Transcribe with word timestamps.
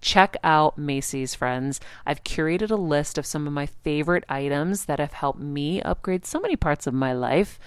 Check 0.00 0.36
out 0.44 0.78
Macy's, 0.78 1.34
friends. 1.34 1.80
I've 2.06 2.24
curated 2.24 2.70
a 2.70 2.76
list 2.76 3.18
of 3.18 3.26
some 3.26 3.46
of 3.46 3.52
my 3.52 3.66
favorite 3.66 4.24
items 4.28 4.84
that 4.84 5.00
have 5.00 5.12
helped 5.12 5.40
me 5.40 5.82
upgrade 5.82 6.24
so 6.24 6.40
many 6.40 6.56
parts 6.56 6.86
of 6.86 6.94
my 6.94 7.12
life 7.12 7.58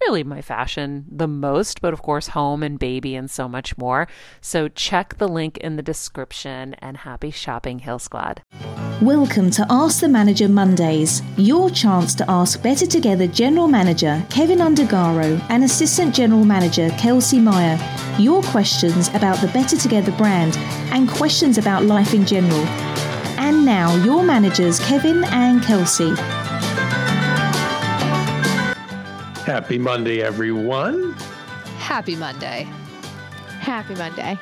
really 0.00 0.24
my 0.24 0.40
fashion 0.40 1.04
the 1.10 1.28
most, 1.28 1.80
but 1.80 1.92
of 1.92 2.02
course, 2.02 2.28
home 2.28 2.62
and 2.62 2.78
baby 2.78 3.14
and 3.14 3.30
so 3.30 3.48
much 3.48 3.76
more. 3.76 4.08
So 4.40 4.68
check 4.68 5.18
the 5.18 5.28
link 5.28 5.58
in 5.58 5.76
the 5.76 5.82
description 5.82 6.74
and 6.74 6.98
happy 6.98 7.30
shopping, 7.30 7.80
Heal 7.80 7.98
Squad. 7.98 8.42
Welcome 9.00 9.50
to 9.52 9.66
Ask 9.70 10.00
the 10.00 10.08
Manager 10.08 10.48
Mondays, 10.48 11.22
your 11.36 11.70
chance 11.70 12.14
to 12.16 12.30
ask 12.30 12.62
Better 12.62 12.86
Together 12.86 13.26
General 13.26 13.68
Manager 13.68 14.24
Kevin 14.30 14.58
Undergaro 14.58 15.40
and 15.48 15.64
Assistant 15.64 16.14
General 16.14 16.44
Manager 16.44 16.90
Kelsey 16.98 17.38
Meyer 17.38 17.78
your 18.20 18.42
questions 18.42 19.08
about 19.08 19.40
the 19.40 19.48
Better 19.48 19.76
Together 19.76 20.12
brand 20.12 20.56
and 20.92 21.08
questions 21.08 21.56
about 21.56 21.84
life 21.84 22.12
in 22.12 22.26
general. 22.26 22.66
And 23.38 23.64
now, 23.64 23.94
your 24.04 24.22
managers 24.22 24.78
Kevin 24.80 25.24
and 25.24 25.62
Kelsey. 25.62 26.12
Happy 29.50 29.78
Monday, 29.78 30.22
everyone. 30.22 31.12
Happy 31.80 32.14
Monday. 32.14 32.68
Happy 33.58 33.96
Monday. 33.96 34.38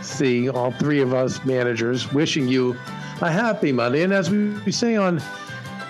See, 0.00 0.48
all 0.48 0.70
three 0.70 1.00
of 1.00 1.12
us 1.12 1.44
managers 1.44 2.12
wishing 2.12 2.46
you 2.46 2.78
a 3.20 3.32
happy 3.32 3.72
Monday. 3.72 4.02
And 4.02 4.12
as 4.12 4.30
we 4.30 4.70
say 4.70 4.94
on 4.94 5.20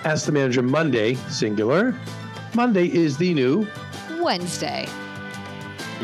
Ask 0.03 0.25
the 0.25 0.31
Manager 0.31 0.63
Monday, 0.63 1.13
singular, 1.29 1.95
Monday 2.55 2.87
is 2.87 3.17
the 3.17 3.35
new 3.35 3.67
Wednesday. 4.19 4.87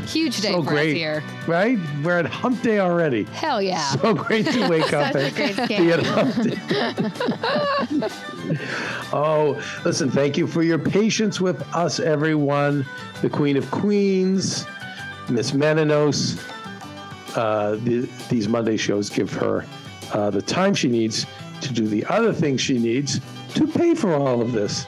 Huge 0.07 0.41
day 0.41 0.51
so 0.51 0.63
for 0.63 0.69
great, 0.69 0.91
us 0.91 0.95
here. 0.95 1.23
Right? 1.47 1.79
We're 2.03 2.19
at 2.19 2.25
hump 2.25 2.61
day 2.61 2.79
already. 2.79 3.23
Hell 3.25 3.61
yeah. 3.61 3.89
So 3.91 4.13
great 4.13 4.45
to 4.47 4.67
wake 4.67 4.93
up 4.93 5.15
and 5.15 5.35
be 5.67 5.91
at 5.91 6.05
hump 6.05 6.35
day. 6.35 6.57
oh, 9.13 9.61
listen, 9.85 10.09
thank 10.11 10.37
you 10.37 10.47
for 10.47 10.63
your 10.63 10.79
patience 10.79 11.39
with 11.39 11.61
us, 11.75 11.99
everyone. 11.99 12.85
The 13.21 13.29
Queen 13.29 13.57
of 13.57 13.69
Queens, 13.71 14.65
Miss 15.29 15.51
Menounos. 15.51 16.43
Uh, 17.35 17.75
the, 17.83 18.09
these 18.29 18.47
Monday 18.47 18.77
shows 18.77 19.09
give 19.09 19.31
her 19.33 19.65
uh, 20.13 20.29
the 20.29 20.41
time 20.41 20.73
she 20.73 20.87
needs 20.87 21.25
to 21.61 21.73
do 21.73 21.87
the 21.87 22.05
other 22.05 22.33
things 22.33 22.61
she 22.61 22.79
needs 22.79 23.19
to 23.53 23.67
pay 23.67 23.93
for 23.93 24.13
all 24.15 24.41
of 24.41 24.51
this. 24.51 24.85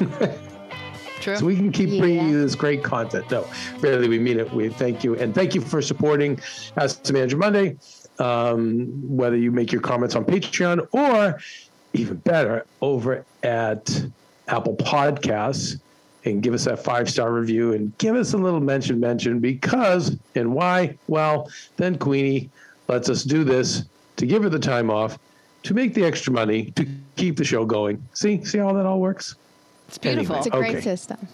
True. 1.22 1.36
So 1.36 1.46
we 1.46 1.54
can 1.54 1.70
keep 1.70 1.88
yeah. 1.88 2.00
bringing 2.00 2.28
you 2.30 2.42
this 2.42 2.56
great 2.56 2.82
content. 2.82 3.30
No, 3.30 3.46
really, 3.78 4.08
we 4.08 4.18
mean 4.18 4.40
it. 4.40 4.52
We 4.52 4.68
thank 4.68 5.04
you. 5.04 5.14
And 5.14 5.32
thank 5.32 5.54
you 5.54 5.60
for 5.60 5.80
supporting 5.80 6.40
Ask 6.76 7.04
the 7.04 7.12
Manager 7.12 7.36
Monday. 7.36 7.76
Um, 8.18 8.88
whether 9.16 9.36
you 9.36 9.52
make 9.52 9.72
your 9.72 9.80
comments 9.80 10.16
on 10.16 10.24
Patreon 10.24 10.86
or 10.92 11.40
even 11.92 12.16
better, 12.16 12.66
over 12.80 13.24
at 13.42 14.04
Apple 14.48 14.76
Podcasts 14.76 15.80
and 16.24 16.42
give 16.42 16.54
us 16.54 16.64
that 16.64 16.82
five 16.82 17.08
star 17.08 17.32
review 17.32 17.72
and 17.72 17.96
give 17.98 18.16
us 18.16 18.32
a 18.32 18.36
little 18.36 18.60
mention 18.60 18.98
mention 18.98 19.38
because 19.38 20.16
and 20.34 20.52
why? 20.52 20.96
Well, 21.06 21.50
then 21.76 21.98
Queenie 21.98 22.50
lets 22.88 23.08
us 23.08 23.22
do 23.22 23.44
this 23.44 23.84
to 24.16 24.26
give 24.26 24.42
her 24.42 24.48
the 24.48 24.58
time 24.58 24.90
off 24.90 25.18
to 25.62 25.74
make 25.74 25.94
the 25.94 26.04
extra 26.04 26.32
money 26.32 26.72
to 26.72 26.86
keep 27.16 27.36
the 27.36 27.44
show 27.44 27.64
going. 27.64 28.04
See, 28.12 28.44
see 28.44 28.58
how 28.58 28.72
that 28.72 28.86
all 28.86 29.00
works? 29.00 29.36
It's 29.92 29.98
beautiful. 29.98 30.36
Anyway, 30.36 30.38
it's 30.38 30.46
a 30.46 30.58
great 30.58 30.76
okay. 30.76 30.80
system. 30.80 31.28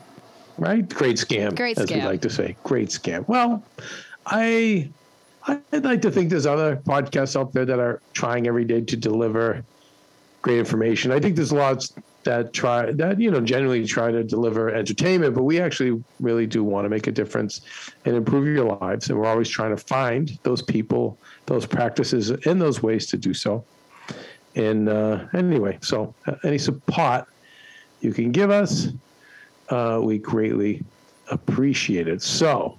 Right? 0.56 0.88
Great 0.88 1.14
scam. 1.14 1.54
Great 1.54 1.78
as 1.78 1.88
we 1.88 2.02
like 2.02 2.22
to 2.22 2.30
say. 2.30 2.56
Great 2.64 2.88
scam. 2.88 3.26
Well, 3.28 3.62
I 4.26 4.91
I'd 5.46 5.84
like 5.84 6.02
to 6.02 6.10
think 6.10 6.30
there's 6.30 6.44
other 6.44 6.74
podcasts 6.74 7.38
out 7.38 7.52
there 7.52 7.64
that 7.64 7.78
are 7.78 8.02
trying 8.14 8.48
every 8.48 8.64
day 8.64 8.80
to 8.80 8.96
deliver 8.96 9.64
great 10.42 10.58
information. 10.58 11.12
I 11.12 11.20
think 11.20 11.36
there's 11.36 11.52
lots 11.52 11.94
that 12.24 12.52
try 12.52 12.91
that 12.91 13.20
you 13.20 13.30
know 13.30 13.41
generally 13.41 13.86
try 13.86 14.10
to 14.10 14.24
deliver 14.24 14.70
entertainment, 14.75 15.36
but 15.36 15.44
we 15.44 15.60
actually 15.60 16.02
really 16.19 16.48
do 16.48 16.64
want 16.64 16.84
to 16.84 16.88
make 16.88 17.06
a 17.06 17.12
difference 17.12 17.60
and 18.06 18.16
improve 18.16 18.44
your 18.44 18.76
lives, 18.80 19.08
and 19.08 19.16
we're 19.16 19.26
always 19.26 19.48
trying 19.48 19.70
to 19.70 19.80
find 19.80 20.36
those 20.42 20.62
people, 20.62 21.16
those 21.46 21.64
practices, 21.64 22.30
and 22.30 22.60
those 22.60 22.82
ways 22.82 23.06
to 23.06 23.16
do 23.16 23.32
so. 23.32 23.64
And 24.56 24.88
uh, 24.88 25.26
anyway, 25.32 25.78
so 25.80 26.12
uh, 26.26 26.34
any 26.42 26.58
support 26.58 27.28
you 28.00 28.12
can 28.12 28.32
give 28.32 28.50
us, 28.50 28.88
uh, 29.69 30.00
we 30.03 30.19
greatly 30.19 30.82
appreciate 31.31 32.09
it. 32.09 32.22
So, 32.22 32.78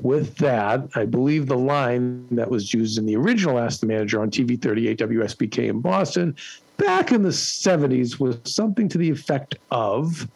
with 0.00 0.36
that, 0.36 0.88
I 0.94 1.04
believe 1.04 1.46
the 1.46 1.58
line 1.58 2.26
that 2.30 2.48
was 2.48 2.72
used 2.72 2.98
in 2.98 3.06
the 3.06 3.16
original 3.16 3.58
Ask 3.58 3.80
the 3.80 3.86
Manager 3.86 4.20
on 4.20 4.30
TV 4.30 4.60
38 4.60 4.98
WSBK 4.98 5.68
in 5.68 5.80
Boston 5.80 6.36
back 6.78 7.12
in 7.12 7.22
the 7.22 7.28
70s 7.28 8.18
was 8.18 8.38
something 8.44 8.88
to 8.88 8.98
the 8.98 9.10
effect 9.10 9.56
of 9.70 10.26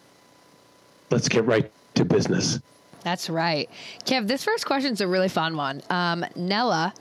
let's 1.10 1.28
get 1.28 1.44
right 1.46 1.70
to 1.94 2.04
business. 2.04 2.58
That's 3.02 3.30
right. 3.30 3.68
Kev, 4.04 4.28
this 4.28 4.44
first 4.44 4.66
question 4.66 4.92
is 4.92 5.00
a 5.00 5.08
really 5.08 5.28
fun 5.28 5.56
one. 5.56 5.82
Um, 5.90 6.24
Nella 6.36 6.92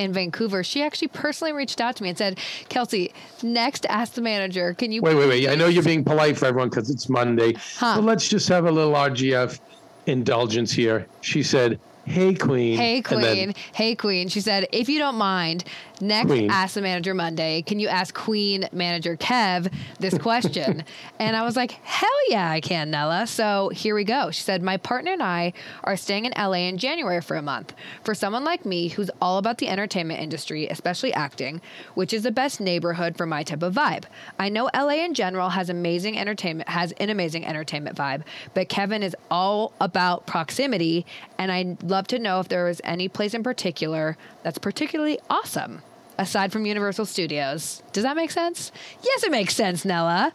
in 0.00 0.12
Vancouver, 0.14 0.64
she 0.64 0.82
actually 0.82 1.08
personally 1.08 1.52
reached 1.52 1.80
out 1.80 1.94
to 1.96 2.02
me 2.02 2.08
and 2.08 2.16
said, 2.18 2.38
Kelsey, 2.70 3.12
next 3.42 3.84
ask 3.86 4.14
the 4.14 4.22
manager, 4.22 4.72
can 4.74 4.90
you 4.90 5.02
wait, 5.02 5.14
wait, 5.14 5.28
wait. 5.28 5.48
I 5.48 5.54
know 5.54 5.66
you're 5.66 5.82
being 5.82 6.02
polite 6.02 6.38
for 6.38 6.46
everyone 6.46 6.70
because 6.70 6.90
it's 6.90 7.08
Monday. 7.08 7.52
Huh. 7.76 7.96
So 7.96 8.00
let's 8.00 8.26
just 8.26 8.48
have 8.48 8.64
a 8.64 8.70
little 8.70 8.94
RGF 8.94 9.60
indulgence 10.06 10.72
here. 10.72 11.06
She 11.20 11.42
said, 11.42 11.78
Hey, 12.06 12.34
Queen. 12.34 12.76
Hey, 12.78 13.02
Queen. 13.02 13.20
Then, 13.20 13.54
hey, 13.72 13.94
Queen. 13.94 14.28
She 14.28 14.40
said, 14.40 14.66
if 14.72 14.88
you 14.88 14.98
don't 14.98 15.16
mind, 15.16 15.64
next 16.00 16.28
Queen. 16.28 16.50
Ask 16.50 16.74
the 16.74 16.82
Manager 16.82 17.14
Monday, 17.14 17.62
can 17.62 17.78
you 17.78 17.88
ask 17.88 18.14
Queen 18.14 18.68
Manager 18.72 19.16
Kev 19.16 19.72
this 19.98 20.16
question? 20.16 20.84
and 21.18 21.36
I 21.36 21.42
was 21.42 21.56
like, 21.56 21.72
hell 21.72 22.08
yeah, 22.28 22.50
I 22.50 22.60
can, 22.60 22.90
Nella. 22.90 23.26
So 23.26 23.70
here 23.70 23.94
we 23.94 24.04
go. 24.04 24.30
She 24.30 24.42
said, 24.42 24.62
my 24.62 24.76
partner 24.76 25.12
and 25.12 25.22
I 25.22 25.52
are 25.84 25.96
staying 25.96 26.24
in 26.24 26.32
LA 26.36 26.68
in 26.68 26.78
January 26.78 27.20
for 27.20 27.36
a 27.36 27.42
month. 27.42 27.74
For 28.04 28.14
someone 28.14 28.44
like 28.44 28.64
me 28.64 28.88
who's 28.88 29.10
all 29.20 29.38
about 29.38 29.58
the 29.58 29.68
entertainment 29.68 30.20
industry, 30.20 30.66
especially 30.68 31.12
acting, 31.12 31.60
which 31.94 32.12
is 32.12 32.22
the 32.22 32.30
best 32.30 32.60
neighborhood 32.60 33.16
for 33.16 33.26
my 33.26 33.42
type 33.42 33.62
of 33.62 33.74
vibe. 33.74 34.04
I 34.38 34.48
know 34.48 34.70
LA 34.74 35.04
in 35.04 35.14
general 35.14 35.50
has 35.50 35.68
amazing 35.68 36.18
entertainment, 36.18 36.68
has 36.68 36.92
an 36.92 37.10
amazing 37.10 37.46
entertainment 37.46 37.96
vibe, 37.96 38.22
but 38.54 38.68
Kevin 38.68 39.02
is 39.02 39.16
all 39.30 39.72
about 39.80 40.26
proximity, 40.26 41.06
and 41.38 41.52
I'd 41.52 41.82
love 41.82 42.06
to 42.08 42.18
know 42.18 42.40
if 42.40 42.48
there 42.48 42.64
was 42.64 42.80
any 42.84 43.08
place 43.08 43.34
in 43.34 43.42
particular 43.42 44.16
that's 44.42 44.58
particularly 44.58 45.18
awesome 45.28 45.82
aside 46.20 46.52
from 46.52 46.66
Universal 46.66 47.06
Studios. 47.06 47.82
Does 47.92 48.04
that 48.04 48.14
make 48.14 48.30
sense? 48.30 48.70
Yes, 49.02 49.24
it 49.24 49.30
makes 49.30 49.54
sense, 49.56 49.84
Nella. 49.84 50.32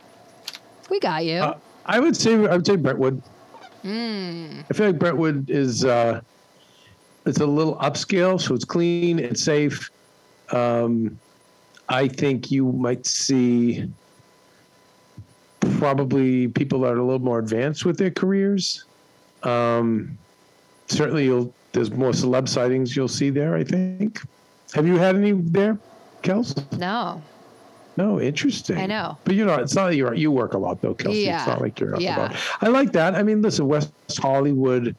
We 0.90 1.00
got 1.00 1.24
you. 1.24 1.38
Uh, 1.38 1.58
I 1.86 2.00
would 2.00 2.18
say 2.18 2.34
I 2.34 2.56
would 2.56 2.66
say 2.66 2.76
Brentwood. 2.76 3.22
Mm. 3.84 4.66
I 4.70 4.74
feel 4.74 4.88
like 4.88 5.00
Brentwood 5.00 5.50
is 5.50 5.86
uh, 5.86 6.22
it's 7.26 7.40
a 7.40 7.46
little 7.46 7.76
upscale, 7.78 8.42
so 8.42 8.56
it's 8.56 8.66
clean 8.66 9.20
and 9.20 9.38
safe. 9.38 9.92
Um, 10.52 11.20
I 11.88 12.08
think 12.08 12.52
you 12.52 12.72
might 12.72 13.06
see 13.06 13.88
probably 15.78 16.48
people 16.48 16.80
that 16.82 16.94
are 16.94 16.98
a 16.98 17.04
little 17.04 17.20
more 17.20 17.40
advanced 17.40 17.86
with 17.86 17.98
their 17.98 18.12
careers. 18.12 18.86
Um, 19.44 20.18
certainly, 20.88 21.26
you'll 21.26 21.54
there's 21.74 21.92
more 21.92 22.12
celeb 22.12 22.50
sightings 22.50 22.96
you'll 22.96 23.08
see 23.08 23.30
there. 23.30 23.56
I 23.56 23.64
think. 23.64 24.22
Have 24.76 24.86
you 24.86 24.98
had 24.98 25.16
any 25.16 25.32
there, 25.32 25.78
Kels? 26.22 26.54
No. 26.78 27.22
No, 27.96 28.20
interesting. 28.20 28.78
I 28.78 28.86
know. 28.88 29.18
but 29.24 29.36
you 29.36 29.46
know, 29.46 29.56
it's 29.56 29.74
not 29.74 29.88
that 29.88 29.96
you 29.96 30.12
you 30.14 30.30
work 30.32 30.54
a 30.54 30.58
lot 30.58 30.82
though, 30.82 30.94
Kelsey. 30.94 31.20
Yeah. 31.20 31.38
It's 31.38 31.48
not 31.48 31.62
like 31.62 31.80
you're 31.80 31.96
up 31.96 32.02
Yeah. 32.02 32.26
about. 32.26 32.36
I 32.62 32.68
like 32.68 32.92
that. 32.92 33.16
I 33.16 33.24
mean, 33.24 33.42
listen, 33.42 33.68
West 33.68 33.94
Hollywood 34.18 34.94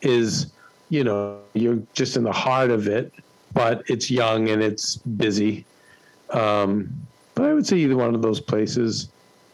is, 0.00 0.46
you 0.88 1.04
know, 1.04 1.38
you're 1.52 1.78
just 1.92 2.16
in 2.16 2.22
the 2.24 2.32
heart 2.32 2.70
of 2.70 2.88
it, 2.88 3.12
but 3.52 3.82
it's 3.88 4.10
young 4.10 4.48
and 4.48 4.62
it's 4.62 4.96
busy. 4.96 5.66
Um, 6.30 6.90
but 7.34 7.44
I 7.44 7.52
would 7.52 7.66
say 7.66 7.76
either 7.76 7.96
one 7.96 8.14
of 8.14 8.22
those 8.22 8.40
places, 8.40 9.10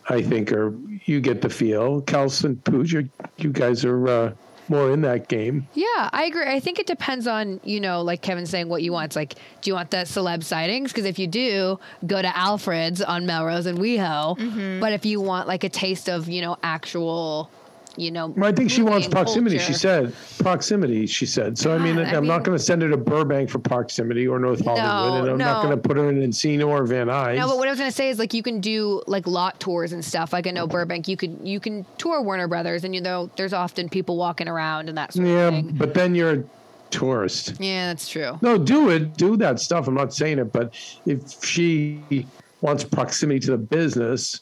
I 0.08 0.22
think, 0.22 0.52
are 0.52 0.72
you 1.06 1.20
get 1.20 1.42
the 1.42 1.48
feel. 1.50 2.02
Kels 2.02 2.44
and 2.44 2.62
Pooj, 2.62 2.92
you 2.92 3.08
you 3.36 3.50
guys 3.50 3.84
are 3.84 4.06
uh, 4.06 4.32
more 4.68 4.90
in 4.90 5.02
that 5.02 5.28
game. 5.28 5.68
Yeah, 5.74 6.10
I 6.12 6.24
agree. 6.24 6.44
I 6.46 6.60
think 6.60 6.78
it 6.78 6.86
depends 6.86 7.26
on, 7.26 7.60
you 7.64 7.80
know, 7.80 8.02
like 8.02 8.22
Kevin's 8.22 8.50
saying 8.50 8.68
what 8.68 8.82
you 8.82 8.92
want. 8.92 9.06
It's 9.06 9.16
like, 9.16 9.34
do 9.60 9.70
you 9.70 9.74
want 9.74 9.90
the 9.90 9.98
celeb 9.98 10.42
sightings? 10.44 10.92
Because 10.92 11.04
if 11.04 11.18
you 11.18 11.26
do, 11.26 11.78
go 12.06 12.20
to 12.20 12.36
Alfred's 12.36 13.02
on 13.02 13.26
Melrose 13.26 13.66
and 13.66 13.78
WeHo. 13.78 14.38
Mm-hmm. 14.38 14.80
But 14.80 14.92
if 14.92 15.04
you 15.06 15.20
want 15.20 15.48
like 15.48 15.64
a 15.64 15.68
taste 15.68 16.08
of, 16.08 16.28
you 16.28 16.42
know, 16.42 16.56
actual, 16.62 17.50
you 17.96 18.10
know, 18.10 18.28
Well, 18.28 18.48
I 18.48 18.52
think 18.52 18.70
she 18.70 18.82
wants 18.82 19.08
proximity. 19.08 19.58
She 19.58 19.72
said 19.72 20.14
proximity. 20.38 21.06
She 21.06 21.26
said 21.26 21.58
so. 21.58 21.74
I 21.74 21.78
mean, 21.78 21.96
God, 21.96 22.06
I 22.06 22.16
I'm 22.16 22.26
not 22.26 22.44
going 22.44 22.56
to 22.56 22.62
send 22.62 22.82
her 22.82 22.88
to 22.88 22.96
Burbank 22.96 23.50
for 23.50 23.58
proximity 23.58 24.26
or 24.26 24.38
North 24.38 24.64
Hollywood, 24.64 25.22
and 25.22 25.30
I'm 25.30 25.38
not 25.38 25.62
going 25.62 25.76
to 25.76 25.88
put 25.88 25.96
her 25.96 26.08
in 26.08 26.20
Encino 26.20 26.68
or 26.68 26.84
Van 26.84 27.06
Nuys. 27.08 27.36
No, 27.36 27.48
but 27.48 27.58
what 27.58 27.68
I 27.68 27.70
was 27.70 27.78
gonna 27.78 27.92
say 27.92 28.08
is 28.08 28.18
like 28.18 28.34
you 28.34 28.42
can 28.42 28.60
do 28.60 29.02
like 29.06 29.26
lot 29.26 29.58
tours 29.60 29.92
and 29.92 30.04
stuff. 30.04 30.32
Like 30.32 30.46
I 30.46 30.50
know 30.50 30.66
Burbank, 30.66 31.08
you 31.08 31.16
could 31.16 31.38
you 31.42 31.60
can 31.60 31.86
tour 31.98 32.22
Warner 32.22 32.48
Brothers, 32.48 32.84
and 32.84 32.94
you 32.94 33.00
know 33.00 33.30
there's 33.36 33.52
often 33.52 33.88
people 33.88 34.16
walking 34.16 34.48
around 34.48 34.88
and 34.88 34.98
that 34.98 35.12
sort 35.12 35.26
yeah, 35.26 35.48
of 35.48 35.54
thing. 35.54 35.66
Yeah, 35.66 35.72
but 35.76 35.94
then 35.94 36.14
you're 36.14 36.32
a 36.32 36.44
tourist. 36.90 37.54
Yeah, 37.58 37.88
that's 37.88 38.08
true. 38.08 38.38
No, 38.42 38.58
do 38.58 38.90
it. 38.90 39.16
Do 39.16 39.36
that 39.38 39.60
stuff. 39.60 39.88
I'm 39.88 39.94
not 39.94 40.12
saying 40.12 40.38
it, 40.38 40.52
but 40.52 40.74
if 41.06 41.44
she 41.44 42.26
wants 42.60 42.84
proximity 42.84 43.40
to 43.40 43.52
the 43.52 43.58
business, 43.58 44.40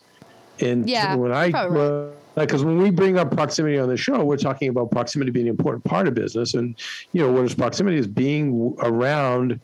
and 0.60 0.88
Yeah, 0.88 1.14
when 1.14 1.32
I 1.32 1.46
you're 1.46 2.12
right. 2.36 2.46
because 2.46 2.64
when 2.64 2.78
we 2.78 2.90
bring 2.90 3.19
up 3.19 3.31
proximity 3.31 3.78
on 3.78 3.88
the 3.88 3.96
show, 3.96 4.25
we're 4.25 4.36
talking 4.36 4.69
about 4.69 4.90
proximity 4.90 5.31
being 5.31 5.46
an 5.46 5.50
important 5.50 5.84
part 5.84 6.08
of 6.08 6.14
business, 6.14 6.54
and 6.54 6.76
you 7.12 7.22
know 7.22 7.32
what 7.32 7.44
is 7.44 7.54
proximity 7.54 7.96
is 7.96 8.06
being 8.06 8.75
around. 8.81 9.60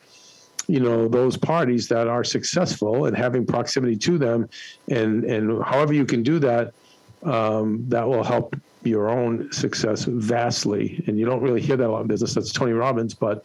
You 0.67 0.81
know 0.81 1.09
those 1.09 1.37
parties 1.37 1.89
that 1.89 2.07
are 2.07 2.23
successful 2.23 3.07
and 3.07 3.17
having 3.17 3.45
proximity 3.45 3.97
to 3.97 4.19
them, 4.19 4.49
and 4.89 5.25
and 5.25 5.63
however 5.65 5.93
you 5.93 6.05
can 6.05 6.23
do 6.23 6.39
that, 6.39 6.73
um, 7.25 7.85
that 7.89 8.07
will 8.07 8.23
help 8.23 8.55
your 8.83 9.11
own 9.11 9.51
success 9.53 10.05
vastly. 10.05 11.03
And 11.07 11.19
you 11.19 11.27
don't 11.27 11.43
really 11.43 11.61
hear 11.61 11.77
that 11.77 11.87
a 11.87 11.91
lot 11.91 12.03
in 12.03 12.07
business. 12.07 12.35
That's 12.35 12.53
Tony 12.53 12.73
Robbins, 12.73 13.15
but 13.15 13.45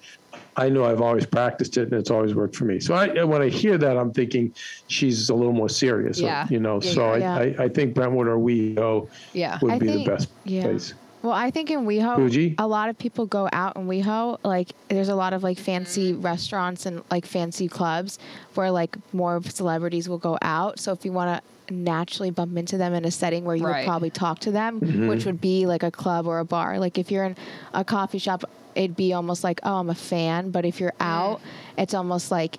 I 0.57 0.69
know 0.69 0.85
I've 0.85 1.01
always 1.01 1.25
practiced 1.25 1.77
it 1.77 1.83
and 1.91 1.93
it's 1.93 2.09
always 2.09 2.33
worked 2.33 2.55
for 2.55 2.65
me. 2.65 2.79
So 2.79 2.93
I, 2.93 3.23
when 3.23 3.41
I 3.41 3.49
hear 3.49 3.77
that, 3.77 3.97
I'm 3.97 4.11
thinking 4.13 4.53
she's 4.87 5.29
a 5.29 5.35
little 5.35 5.51
more 5.53 5.67
serious. 5.69 6.19
Yeah. 6.19 6.47
You 6.49 6.59
know, 6.59 6.79
Yeah, 6.81 6.91
so 6.91 7.05
I, 7.09 7.17
yeah. 7.17 7.35
I, 7.35 7.55
I 7.65 7.69
think 7.69 7.93
Brentwood 7.93 8.27
or 8.27 8.37
WeHo 8.37 9.09
Yeah. 9.33 9.59
would 9.61 9.71
I 9.73 9.79
be 9.79 9.87
think- 9.87 10.05
the 10.05 10.11
best 10.11 10.29
yeah. 10.45 10.63
place. 10.63 10.93
Well, 11.23 11.33
I 11.33 11.49
think 11.49 11.71
in 11.71 11.87
WeHo, 11.87 12.17
Fuji? 12.17 12.53
a 12.59 12.67
lot 12.67 12.89
of 12.89 12.99
people 12.99 13.25
go 13.25 13.49
out 13.51 13.75
in 13.77 13.87
WeHo. 13.87 14.37
Like, 14.43 14.73
there's 14.89 15.09
a 15.09 15.15
lot 15.15 15.33
of 15.33 15.41
like 15.41 15.57
fancy 15.57 16.13
restaurants 16.13 16.85
and 16.85 17.01
like 17.09 17.25
fancy 17.25 17.67
clubs 17.67 18.19
where 18.53 18.69
like 18.69 18.95
more 19.11 19.41
celebrities 19.43 20.07
will 20.07 20.19
go 20.19 20.37
out. 20.43 20.79
So 20.79 20.91
if 20.91 21.03
you 21.03 21.11
want 21.11 21.41
to 21.67 21.73
naturally 21.73 22.29
bump 22.29 22.55
into 22.57 22.77
them 22.77 22.93
in 22.93 23.05
a 23.05 23.11
setting 23.11 23.43
where 23.43 23.55
you 23.55 23.65
Right. 23.65 23.79
would 23.79 23.87
probably 23.87 24.11
talk 24.11 24.37
to 24.41 24.51
them, 24.51 24.79
Mm-hmm. 24.79 25.07
which 25.07 25.25
would 25.25 25.41
be 25.41 25.65
like 25.65 25.81
a 25.81 25.89
club 25.89 26.27
or 26.27 26.37
a 26.37 26.45
bar. 26.45 26.77
Like 26.77 26.99
if 26.99 27.09
you're 27.09 27.23
in 27.25 27.35
a 27.73 27.83
coffee 27.83 28.19
shop, 28.19 28.43
it'd 28.75 28.95
be 28.95 29.13
almost 29.13 29.43
like, 29.43 29.59
oh, 29.63 29.75
I'm 29.79 29.89
a 29.89 29.95
fan. 29.95 30.51
But 30.51 30.65
if 30.65 30.79
you're 30.79 30.93
out, 30.99 31.41
it's 31.77 31.93
almost 31.93 32.31
like 32.31 32.57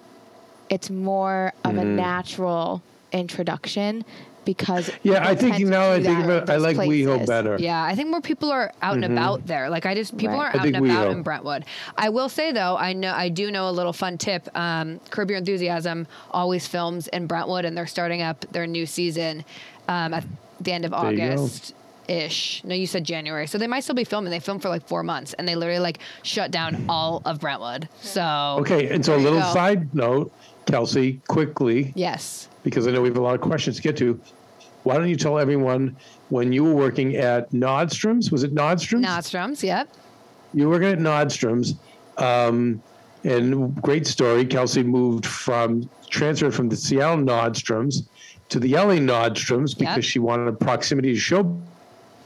it's 0.69 0.91
more 0.91 1.53
of 1.65 1.77
a 1.77 1.81
Mm-hmm. 1.81 1.97
natural 1.97 2.83
introduction 3.13 4.05
because 4.45 4.91
Yeah, 5.03 5.27
I 5.27 5.35
think 5.35 5.55
tend 5.57 5.65
to 5.65 5.71
now 5.71 5.91
I 5.91 5.95
think 6.03 6.05
that 6.19 6.25
of 6.25 6.31
in 6.31 6.31
it, 6.31 6.51
I 6.51 6.59
those 6.59 6.63
like 6.63 6.77
WeHo 6.89 7.27
better. 7.27 7.57
Yeah, 7.59 7.83
I 7.83 7.95
think 7.97 8.11
more 8.11 8.21
people 8.21 8.51
are 8.53 8.73
out 8.81 8.95
and 8.95 9.05
about 9.05 9.47
there. 9.47 9.69
Like 9.71 9.87
I 9.87 9.95
just 9.95 10.17
people 10.17 10.37
Right. 10.37 10.55
are 10.55 10.61
out 10.61 10.67
and 10.67 10.77
think 10.77 10.77
about 10.93 11.11
in 11.11 11.23
Brentwood. 11.23 11.65
I 11.99 12.09
will 12.11 12.29
say 12.29 12.53
though, 12.53 12.77
I 12.77 12.93
know 12.93 13.13
I 13.13 13.29
do 13.29 13.51
know 13.51 13.69
a 13.69 13.73
little 13.73 13.93
fun 13.93 14.19
tip. 14.19 14.49
Um, 14.57 15.01
Curb 15.11 15.31
Your 15.31 15.39
Enthusiasm 15.39 16.07
always 16.31 16.67
films 16.69 17.09
in 17.09 17.27
Brentwood, 17.27 17.65
and 17.65 17.77
they're 17.77 17.87
starting 17.89 18.23
up 18.23 18.41
their 18.53 18.67
new 18.69 18.87
season 18.87 19.45
um, 19.89 20.15
at 20.15 20.25
the 20.61 20.73
end 20.73 20.85
of 20.85 20.93
There 20.93 21.11
you 21.13 21.19
go. 21.19 21.25
August. 21.43 21.75
Ish. 22.09 22.63
No, 22.65 22.75
you 22.75 22.87
said 22.87 23.05
January, 23.05 23.47
so 23.47 23.59
they 23.59 23.67
might 23.67 23.81
still 23.81 23.95
be 23.95 24.05
filming. 24.05 24.31
They 24.31 24.39
filmed 24.41 24.63
for 24.63 24.69
like 24.69 24.87
four 24.87 25.03
months, 25.03 25.33
and 25.35 25.47
they 25.49 25.55
literally 25.57 25.81
like 25.81 25.99
shut 26.23 26.51
down 26.51 26.85
all 26.89 27.23
of 27.25 27.41
Brentwood. 27.41 27.89
So 28.01 28.57
Okay, 28.61 28.89
and 28.91 29.05
so 29.05 29.17
a 29.17 29.19
little 29.19 29.43
side 29.43 29.95
note, 29.95 30.33
Kelsey, 30.67 31.21
quickly, 31.29 31.93
yes, 31.97 32.49
because 32.63 32.87
I 32.87 32.91
know 32.93 33.03
we 33.03 33.09
have 33.09 33.17
a 33.17 33.21
lot 33.21 33.35
of 33.35 33.41
questions 33.41 33.77
to 33.77 33.83
get 33.83 33.97
to. 33.99 34.21
Why 34.85 34.97
don't 34.97 35.09
you 35.09 35.17
tell 35.17 35.39
everyone 35.39 35.97
when 36.29 36.53
you 36.53 36.63
were 36.63 36.75
working 36.75 37.17
at 37.17 37.51
Nordstrom's? 37.51 38.31
Was 38.31 38.45
it 38.45 38.55
Nordstrom's? 38.55 39.05
Nordstrom's. 39.07 39.65
Yep. 39.65 39.89
you 40.55 40.69
were 40.69 40.79
working 40.79 40.89
at 40.93 40.99
Nordstrom's, 40.99 41.75
um, 42.19 42.81
and 43.25 43.75
great 43.83 44.07
story. 44.07 44.45
Kelsey 44.45 44.85
moved 44.85 45.27
from 45.27 45.89
transferred 46.09 46.55
from 46.55 46.69
the 46.69 46.77
Seattle 46.77 47.17
Nordstrom's 47.25 48.09
to 48.49 48.61
the 48.61 48.75
LA 48.75 48.95
Nordstrom's 48.99 49.75
because 49.75 49.97
Yep. 49.97 50.05
she 50.05 50.19
wanted 50.21 50.61
proximity 50.61 51.13
to 51.15 51.19
show 51.19 51.43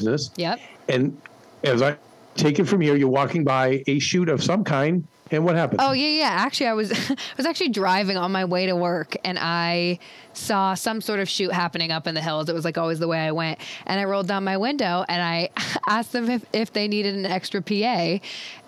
business. 0.01 0.31
Yep. 0.37 0.61
And 0.89 1.21
as 1.65 1.83
I 1.83 1.97
take 2.35 2.59
it 2.59 2.65
from 2.65 2.81
here, 2.81 2.97
you're 2.97 3.09
walking 3.09 3.45
by 3.45 3.83
a 3.87 3.99
shoot 3.99 4.29
of 4.29 4.43
some 4.43 4.65
kind, 4.65 5.07
and 5.31 5.45
what 5.45 5.55
happened? 5.57 5.81
Oh 5.83 5.93
yeah, 5.93 6.09
yeah. 6.09 6.29
Actually, 6.31 6.67
I 6.69 6.73
was 6.75 6.93
I 7.11 7.17
was 7.37 7.47
actually 7.47 7.71
driving 7.71 8.17
on 8.17 8.33
my 8.33 8.45
way 8.45 8.67
to 8.67 8.77
work, 8.77 9.17
and 9.25 9.39
I 9.41 9.99
saw 10.33 10.75
some 10.75 11.01
sort 11.01 11.19
of 11.19 11.29
shoot 11.29 11.51
happening 11.53 11.91
up 11.91 12.07
in 12.07 12.15
the 12.15 12.21
hills. 12.21 12.49
It 12.49 12.55
was 12.55 12.65
like 12.65 12.79
always 12.79 12.99
the 13.01 13.09
way 13.09 13.19
I 13.19 13.33
went, 13.33 13.59
and 13.87 13.99
I 14.01 14.05
rolled 14.05 14.29
down 14.29 14.45
my 14.45 14.57
window 14.59 15.05
and 15.09 15.21
I 15.21 15.51
asked 15.89 16.13
them 16.13 16.31
if, 16.31 16.45
if 16.53 16.73
they 16.73 16.87
needed 16.89 17.15
an 17.17 17.27
extra 17.27 17.61
PA, 17.61 18.19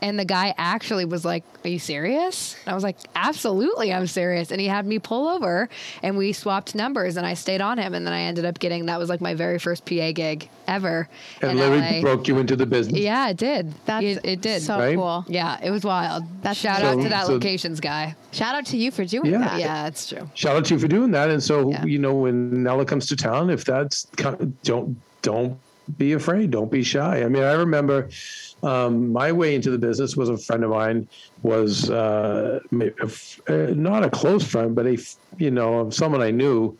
and 0.02 0.18
the 0.18 0.24
guy 0.24 0.54
actually 0.58 1.04
was 1.04 1.24
like, 1.24 1.44
"Are 1.64 1.68
you 1.68 1.78
serious?" 1.78 2.56
And 2.64 2.72
I 2.72 2.74
was 2.74 2.82
like, 2.84 2.96
"Absolutely, 3.14 3.92
I'm 3.92 4.06
serious." 4.06 4.50
And 4.50 4.60
he 4.60 4.66
had 4.66 4.86
me 4.86 4.98
pull 4.98 5.28
over, 5.28 5.68
and 6.02 6.16
we 6.16 6.32
swapped 6.32 6.74
numbers, 6.74 7.16
and 7.16 7.26
I 7.26 7.34
stayed 7.34 7.60
on 7.60 7.78
him, 7.78 7.94
and 7.94 8.06
then 8.06 8.12
I 8.12 8.22
ended 8.22 8.44
up 8.44 8.58
getting 8.58 8.86
that 8.86 8.98
was 8.98 9.08
like 9.08 9.20
my 9.20 9.34
very 9.34 9.58
first 9.58 9.84
PA 9.84 10.12
gig 10.12 10.48
ever. 10.66 11.08
and 11.40 11.52
in 11.52 11.56
literally 11.58 11.96
LA. 11.96 12.00
broke 12.00 12.28
you 12.28 12.38
into 12.38 12.56
the 12.56 12.66
business. 12.66 12.98
Yeah, 13.00 13.28
it 13.30 13.36
did. 13.36 13.72
That's 13.84 14.04
it, 14.04 14.20
it 14.24 14.40
did. 14.40 14.62
so 14.62 14.78
Right? 14.78 14.96
cool. 14.96 15.24
yeah, 15.28 15.58
it 15.62 15.70
was 15.70 15.84
wild. 15.84 16.24
That's 16.42 16.51
Shout 16.52 16.82
out 16.82 17.00
to 17.00 17.08
that 17.08 17.26
so- 17.26 17.32
locations 17.34 17.80
guy. 17.80 18.14
Shout 18.32 18.54
out 18.54 18.66
to 18.66 18.76
you 18.76 18.90
for 18.90 19.04
doing 19.04 19.30
Yeah. 19.32 19.38
that. 19.38 19.60
Yeah, 19.60 19.82
that's 19.84 20.08
true. 20.08 20.28
Shout 20.34 20.56
out 20.56 20.64
to 20.66 20.74
you 20.74 20.80
for 20.80 20.88
doing 20.88 21.10
that. 21.12 21.30
And 21.30 21.42
so, 21.42 21.70
Yeah. 21.70 21.84
you 21.84 21.98
know, 21.98 22.14
when 22.14 22.62
Nella 22.62 22.84
comes 22.84 23.06
to 23.06 23.16
town, 23.16 23.50
if 23.50 23.64
that's 23.64 24.06
don't 24.62 24.96
don't 25.22 25.56
be 25.98 26.12
afraid, 26.12 26.50
don't 26.50 26.70
be 26.70 26.82
shy. 26.82 27.22
I 27.24 27.28
mean, 27.28 27.42
I 27.42 27.52
remember 27.52 28.08
um, 28.62 29.12
my 29.12 29.32
way 29.32 29.54
into 29.56 29.70
the 29.72 29.78
business 29.78 30.16
was 30.16 30.28
a 30.28 30.36
friend 30.36 30.62
of 30.62 30.70
mine 30.70 31.08
was 31.42 31.90
uh, 31.90 32.60
ma- 32.70 32.84
a 33.00 33.04
f- 33.04 33.40
uh, 33.48 33.72
not 33.74 34.04
a 34.04 34.10
close 34.10 34.44
friend, 34.44 34.74
but 34.74 34.86
a 34.86 34.96
you 35.38 35.50
know 35.50 35.90
someone 35.90 36.22
I 36.22 36.30
knew 36.30 36.76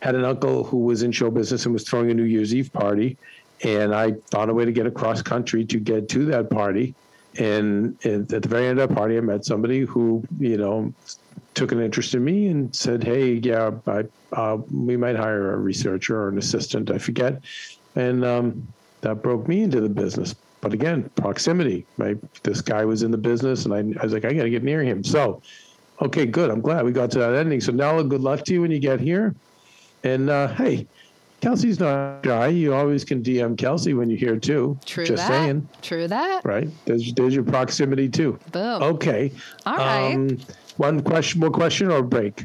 had 0.00 0.14
an 0.14 0.24
uncle 0.24 0.64
who 0.64 0.78
was 0.78 1.02
in 1.02 1.12
show 1.12 1.30
business 1.30 1.64
and 1.66 1.72
was 1.74 1.82
throwing 1.86 2.10
a 2.10 2.14
New 2.14 2.22
Year's 2.24 2.54
Eve 2.54 2.72
party, 2.72 3.16
and 3.62 3.94
I 3.94 4.14
found 4.30 4.50
a 4.50 4.54
way 4.54 4.64
to 4.64 4.72
get 4.72 4.86
across 4.86 5.20
country 5.20 5.64
to 5.66 5.78
get 5.78 6.08
to 6.10 6.24
that 6.26 6.48
party. 6.50 6.94
And, 7.38 7.94
at 8.04 8.28
the 8.28 8.48
very 8.48 8.66
end 8.66 8.80
of 8.80 8.88
the 8.88 8.94
party, 8.94 9.16
I 9.16 9.20
met 9.20 9.44
somebody 9.44 9.80
who, 9.80 10.24
you 10.38 10.56
know, 10.56 10.92
took 11.54 11.72
an 11.72 11.80
interest 11.80 12.14
in 12.14 12.24
me 12.24 12.48
and 12.48 12.74
said, 12.74 13.04
"Hey, 13.04 13.34
yeah, 13.34 13.70
I, 13.86 14.04
uh, 14.32 14.58
we 14.70 14.96
might 14.96 15.16
hire 15.16 15.54
a 15.54 15.56
researcher 15.58 16.16
or 16.16 16.28
an 16.28 16.38
assistant. 16.38 16.90
I 16.90 16.98
forget." 16.98 17.40
And 17.94 18.24
um, 18.24 18.66
that 19.02 19.22
broke 19.22 19.46
me 19.48 19.62
into 19.62 19.80
the 19.80 19.88
business. 19.88 20.34
But 20.60 20.72
again, 20.72 21.08
proximity. 21.16 21.86
Right? 21.96 22.16
This 22.42 22.60
guy 22.60 22.84
was 22.84 23.02
in 23.02 23.10
the 23.10 23.18
business, 23.18 23.64
and 23.64 23.74
I, 23.74 24.00
I 24.00 24.04
was 24.04 24.12
like, 24.12 24.24
I 24.24 24.32
got 24.32 24.42
to 24.42 24.50
get 24.50 24.64
near 24.64 24.82
him. 24.82 25.04
So, 25.04 25.40
okay, 26.02 26.26
good. 26.26 26.50
I'm 26.50 26.60
glad 26.60 26.84
we 26.84 26.92
got 26.92 27.10
to 27.12 27.18
that 27.20 27.34
ending. 27.34 27.60
So 27.60 27.72
Nella, 27.72 28.04
good 28.04 28.20
luck 28.20 28.44
to 28.44 28.52
you 28.52 28.62
when 28.62 28.70
you 28.70 28.80
get 28.80 29.00
here. 29.00 29.34
And 30.04 30.30
uh, 30.30 30.48
hey, 30.48 30.86
Kelsey's 31.40 31.78
not 31.78 32.24
shy. 32.24 32.48
You 32.48 32.74
always 32.74 33.04
can 33.04 33.22
DM 33.22 33.56
Kelsey 33.56 33.94
when 33.94 34.10
you're 34.10 34.18
here 34.18 34.36
too. 34.36 34.78
True 34.84 35.04
Just 35.06 35.22
that. 35.22 35.28
saying. 35.28 35.68
True 35.82 36.08
that. 36.08 36.44
Right? 36.44 36.68
There's 36.84 37.12
there's 37.14 37.34
your 37.34 37.44
proximity 37.44 38.08
too. 38.08 38.38
Boom. 38.52 38.82
Okay. 38.82 39.32
All 39.64 39.76
right. 39.76 40.14
Um, 40.14 40.38
one 40.78 41.02
question, 41.02 41.40
more 41.40 41.50
question, 41.50 41.90
or 41.90 42.02
break. 42.02 42.44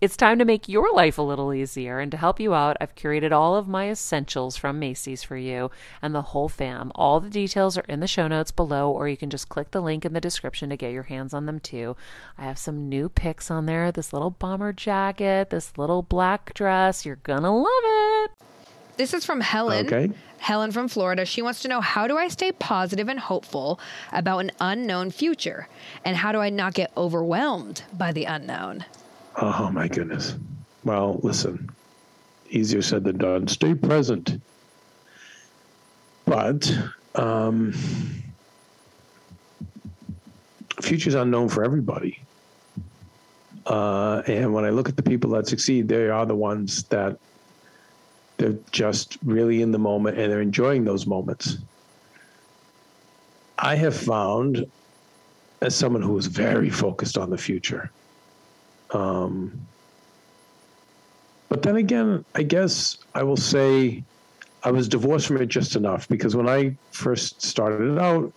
it's 0.00 0.16
time 0.16 0.38
to 0.38 0.44
make 0.44 0.68
your 0.68 0.92
life 0.92 1.16
a 1.16 1.22
little 1.22 1.54
easier, 1.54 2.00
and 2.00 2.10
to 2.10 2.18
help 2.18 2.38
you 2.38 2.54
out, 2.54 2.76
I've 2.80 2.94
curated 2.94 3.32
all 3.32 3.56
of 3.56 3.66
my 3.66 3.88
essentials 3.88 4.56
from 4.56 4.78
Macy's 4.78 5.22
for 5.22 5.36
you 5.36 5.70
and 6.02 6.14
the 6.14 6.22
whole 6.22 6.50
fam. 6.50 6.92
All 6.94 7.18
the 7.18 7.30
details 7.30 7.78
are 7.78 7.84
in 7.88 8.00
the 8.00 8.06
show 8.06 8.28
notes 8.28 8.50
below, 8.50 8.90
or 8.90 9.08
you 9.08 9.16
can 9.16 9.30
just 9.30 9.48
click 9.48 9.70
the 9.70 9.80
link 9.80 10.04
in 10.04 10.12
the 10.12 10.20
description 10.20 10.68
to 10.68 10.76
get 10.76 10.92
your 10.92 11.04
hands 11.04 11.32
on 11.32 11.46
them 11.46 11.60
too. 11.60 11.96
I 12.36 12.44
have 12.44 12.58
some 12.58 12.88
new 12.88 13.08
picks 13.08 13.50
on 13.50 13.64
there 13.64 13.90
this 13.90 14.12
little 14.12 14.30
bomber 14.30 14.72
jacket, 14.72 15.48
this 15.48 15.78
little 15.78 16.02
black 16.02 16.52
dress. 16.52 17.06
You're 17.06 17.16
gonna 17.16 17.56
love 17.56 17.66
it. 17.84 18.30
This 18.98 19.14
is 19.14 19.24
from 19.24 19.40
Helen. 19.40 19.86
Okay. 19.86 20.10
Helen 20.38 20.72
from 20.72 20.88
Florida. 20.88 21.24
She 21.24 21.42
wants 21.42 21.60
to 21.62 21.68
know 21.68 21.80
how 21.80 22.06
do 22.06 22.16
I 22.16 22.28
stay 22.28 22.52
positive 22.52 23.08
and 23.08 23.18
hopeful 23.18 23.80
about 24.12 24.38
an 24.40 24.52
unknown 24.60 25.10
future? 25.10 25.68
And 26.04 26.16
how 26.16 26.32
do 26.32 26.38
I 26.38 26.50
not 26.50 26.74
get 26.74 26.92
overwhelmed 26.96 27.82
by 27.92 28.12
the 28.12 28.24
unknown? 28.24 28.84
Oh 29.38 29.70
my 29.70 29.88
goodness. 29.88 30.36
Well, 30.84 31.20
listen, 31.22 31.68
easier 32.48 32.80
said 32.80 33.04
than 33.04 33.18
done. 33.18 33.48
Stay 33.48 33.74
present. 33.74 34.40
But 36.24 36.72
um, 37.14 37.72
future's 40.80 41.14
unknown 41.14 41.48
for 41.48 41.64
everybody. 41.64 42.20
Uh, 43.66 44.22
and 44.26 44.54
when 44.54 44.64
I 44.64 44.70
look 44.70 44.88
at 44.88 44.96
the 44.96 45.02
people 45.02 45.30
that 45.30 45.48
succeed, 45.48 45.88
they 45.88 46.08
are 46.08 46.24
the 46.24 46.36
ones 46.36 46.84
that 46.84 47.18
they're 48.38 48.56
just 48.70 49.18
really 49.24 49.62
in 49.62 49.72
the 49.72 49.78
moment 49.78 50.18
and 50.18 50.30
they're 50.30 50.40
enjoying 50.40 50.84
those 50.84 51.06
moments. 51.06 51.58
I 53.58 53.74
have 53.74 53.96
found, 53.96 54.66
as 55.62 55.74
someone 55.74 56.02
who 56.02 56.16
is 56.18 56.26
very 56.26 56.70
focused 56.70 57.18
on 57.18 57.30
the 57.30 57.38
future, 57.38 57.90
um, 58.96 59.66
but 61.48 61.62
then 61.62 61.76
again, 61.76 62.24
I 62.34 62.42
guess 62.42 62.98
I 63.14 63.22
will 63.22 63.36
say 63.36 64.02
I 64.62 64.70
was 64.70 64.88
divorced 64.88 65.26
from 65.26 65.36
it 65.36 65.46
just 65.46 65.76
enough 65.76 66.08
because 66.08 66.34
when 66.34 66.48
I 66.48 66.76
first 66.92 67.42
started 67.42 67.92
it 67.92 67.98
out, 67.98 68.32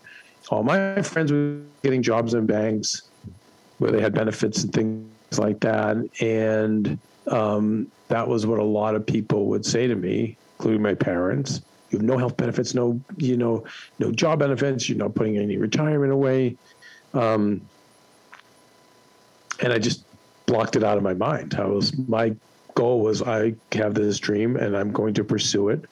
all 0.50 0.64
my 0.64 1.02
friends 1.02 1.32
were 1.32 1.62
getting 1.82 2.02
jobs 2.02 2.34
in 2.34 2.46
banks 2.46 3.04
where 3.78 3.92
they 3.92 4.02
had 4.02 4.14
benefits 4.14 4.64
and 4.64 4.74
things 4.74 5.40
like 5.40 5.60
that. 5.62 5.98
And 6.22 7.00
um, 7.28 7.90
that 8.10 8.28
was 8.28 8.46
what 8.46 8.60
a 8.60 8.64
lot 8.64 8.96
of 8.96 9.06
people 9.06 9.46
would 9.46 9.66
say 9.66 9.88
to 9.88 9.96
me, 9.96 10.38
including 10.58 10.82
my 10.82 10.94
parents. 10.94 11.62
You 11.90 11.98
have 11.98 12.06
no 12.06 12.18
health 12.18 12.38
benefits, 12.38 12.76
no, 12.76 13.00
you 13.18 13.38
know, 13.38 13.66
no 13.98 14.12
job 14.12 14.40
benefits. 14.40 14.90
You're 14.90 14.98
not 14.98 15.16
putting 15.16 15.38
any 15.38 15.58
retirement 15.58 16.12
away. 16.12 16.58
Um, 17.14 17.62
and 19.62 19.74
I 19.74 19.80
just 19.80 20.04
blocked 20.50 20.76
it 20.76 20.84
out 20.84 20.98
of 20.98 21.04
my 21.04 21.14
mind. 21.14 21.54
I 21.54 21.66
was 21.66 21.96
my 22.08 22.36
goal 22.74 23.02
was 23.02 23.22
I 23.22 23.54
have 23.74 23.94
this 23.94 24.18
dream 24.18 24.56
and 24.56 24.76
I'm 24.76 24.92
going 24.92 25.14
to 25.14 25.24
pursue 25.24 25.70
it 25.70 25.86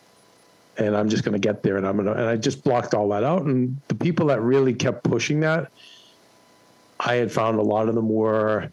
and 0.77 0.97
I'm 0.97 1.09
just 1.09 1.23
going 1.23 1.33
to 1.33 1.39
get 1.39 1.61
there 1.61 1.77
and 1.77 1.85
I'm 1.85 1.95
going 1.95 2.07
to 2.07 2.13
and 2.13 2.27
I 2.27 2.35
just 2.37 2.63
blocked 2.63 2.93
all 2.93 3.07
that 3.09 3.23
out 3.23 3.43
and 3.43 3.79
the 3.87 3.95
people 3.95 4.25
that 4.27 4.41
really 4.41 4.73
kept 4.73 5.03
pushing 5.03 5.39
that 5.41 5.71
I 6.99 7.15
had 7.15 7.31
found 7.31 7.59
a 7.59 7.61
lot 7.61 7.87
of 7.87 7.95
them 7.95 8.09
were 8.09 8.69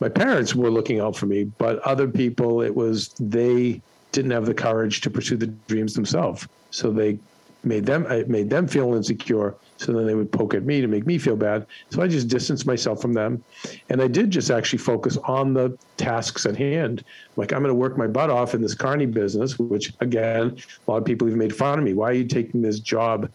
my 0.00 0.08
parents 0.08 0.54
were 0.54 0.70
looking 0.70 1.00
out 1.00 1.16
for 1.16 1.26
me 1.26 1.44
but 1.44 1.78
other 1.80 2.08
people 2.08 2.60
it 2.62 2.74
was 2.74 3.08
they 3.20 3.80
didn't 4.12 4.32
have 4.32 4.44
the 4.44 4.54
courage 4.54 5.00
to 5.02 5.10
pursue 5.10 5.36
the 5.36 5.46
dreams 5.68 5.94
themselves 5.94 6.46
so 6.70 6.90
they 6.90 7.18
made 7.62 7.84
them 7.84 8.06
it 8.06 8.28
made 8.28 8.48
them 8.48 8.66
feel 8.66 8.94
insecure 8.94 9.54
so 9.80 9.92
then 9.92 10.06
they 10.06 10.14
would 10.14 10.30
poke 10.30 10.52
at 10.52 10.64
me 10.64 10.82
to 10.82 10.86
make 10.86 11.06
me 11.06 11.16
feel 11.16 11.36
bad. 11.36 11.66
So 11.88 12.02
I 12.02 12.06
just 12.06 12.28
distanced 12.28 12.66
myself 12.66 13.00
from 13.00 13.14
them. 13.14 13.42
And 13.88 14.02
I 14.02 14.08
did 14.08 14.30
just 14.30 14.50
actually 14.50 14.80
focus 14.80 15.16
on 15.24 15.54
the 15.54 15.76
tasks 15.96 16.44
at 16.44 16.54
hand. 16.54 17.02
Like, 17.36 17.54
I'm 17.54 17.60
going 17.60 17.70
to 17.70 17.74
work 17.74 17.96
my 17.96 18.06
butt 18.06 18.28
off 18.28 18.52
in 18.52 18.60
this 18.60 18.74
carny 18.74 19.06
business, 19.06 19.58
which, 19.58 19.94
again, 20.00 20.58
a 20.86 20.90
lot 20.90 20.98
of 20.98 21.06
people 21.06 21.26
have 21.26 21.36
made 21.36 21.56
fun 21.56 21.78
of 21.78 21.84
me. 21.86 21.94
Why 21.94 22.10
are 22.10 22.12
you 22.12 22.26
taking 22.26 22.60
this 22.60 22.78
job 22.78 23.30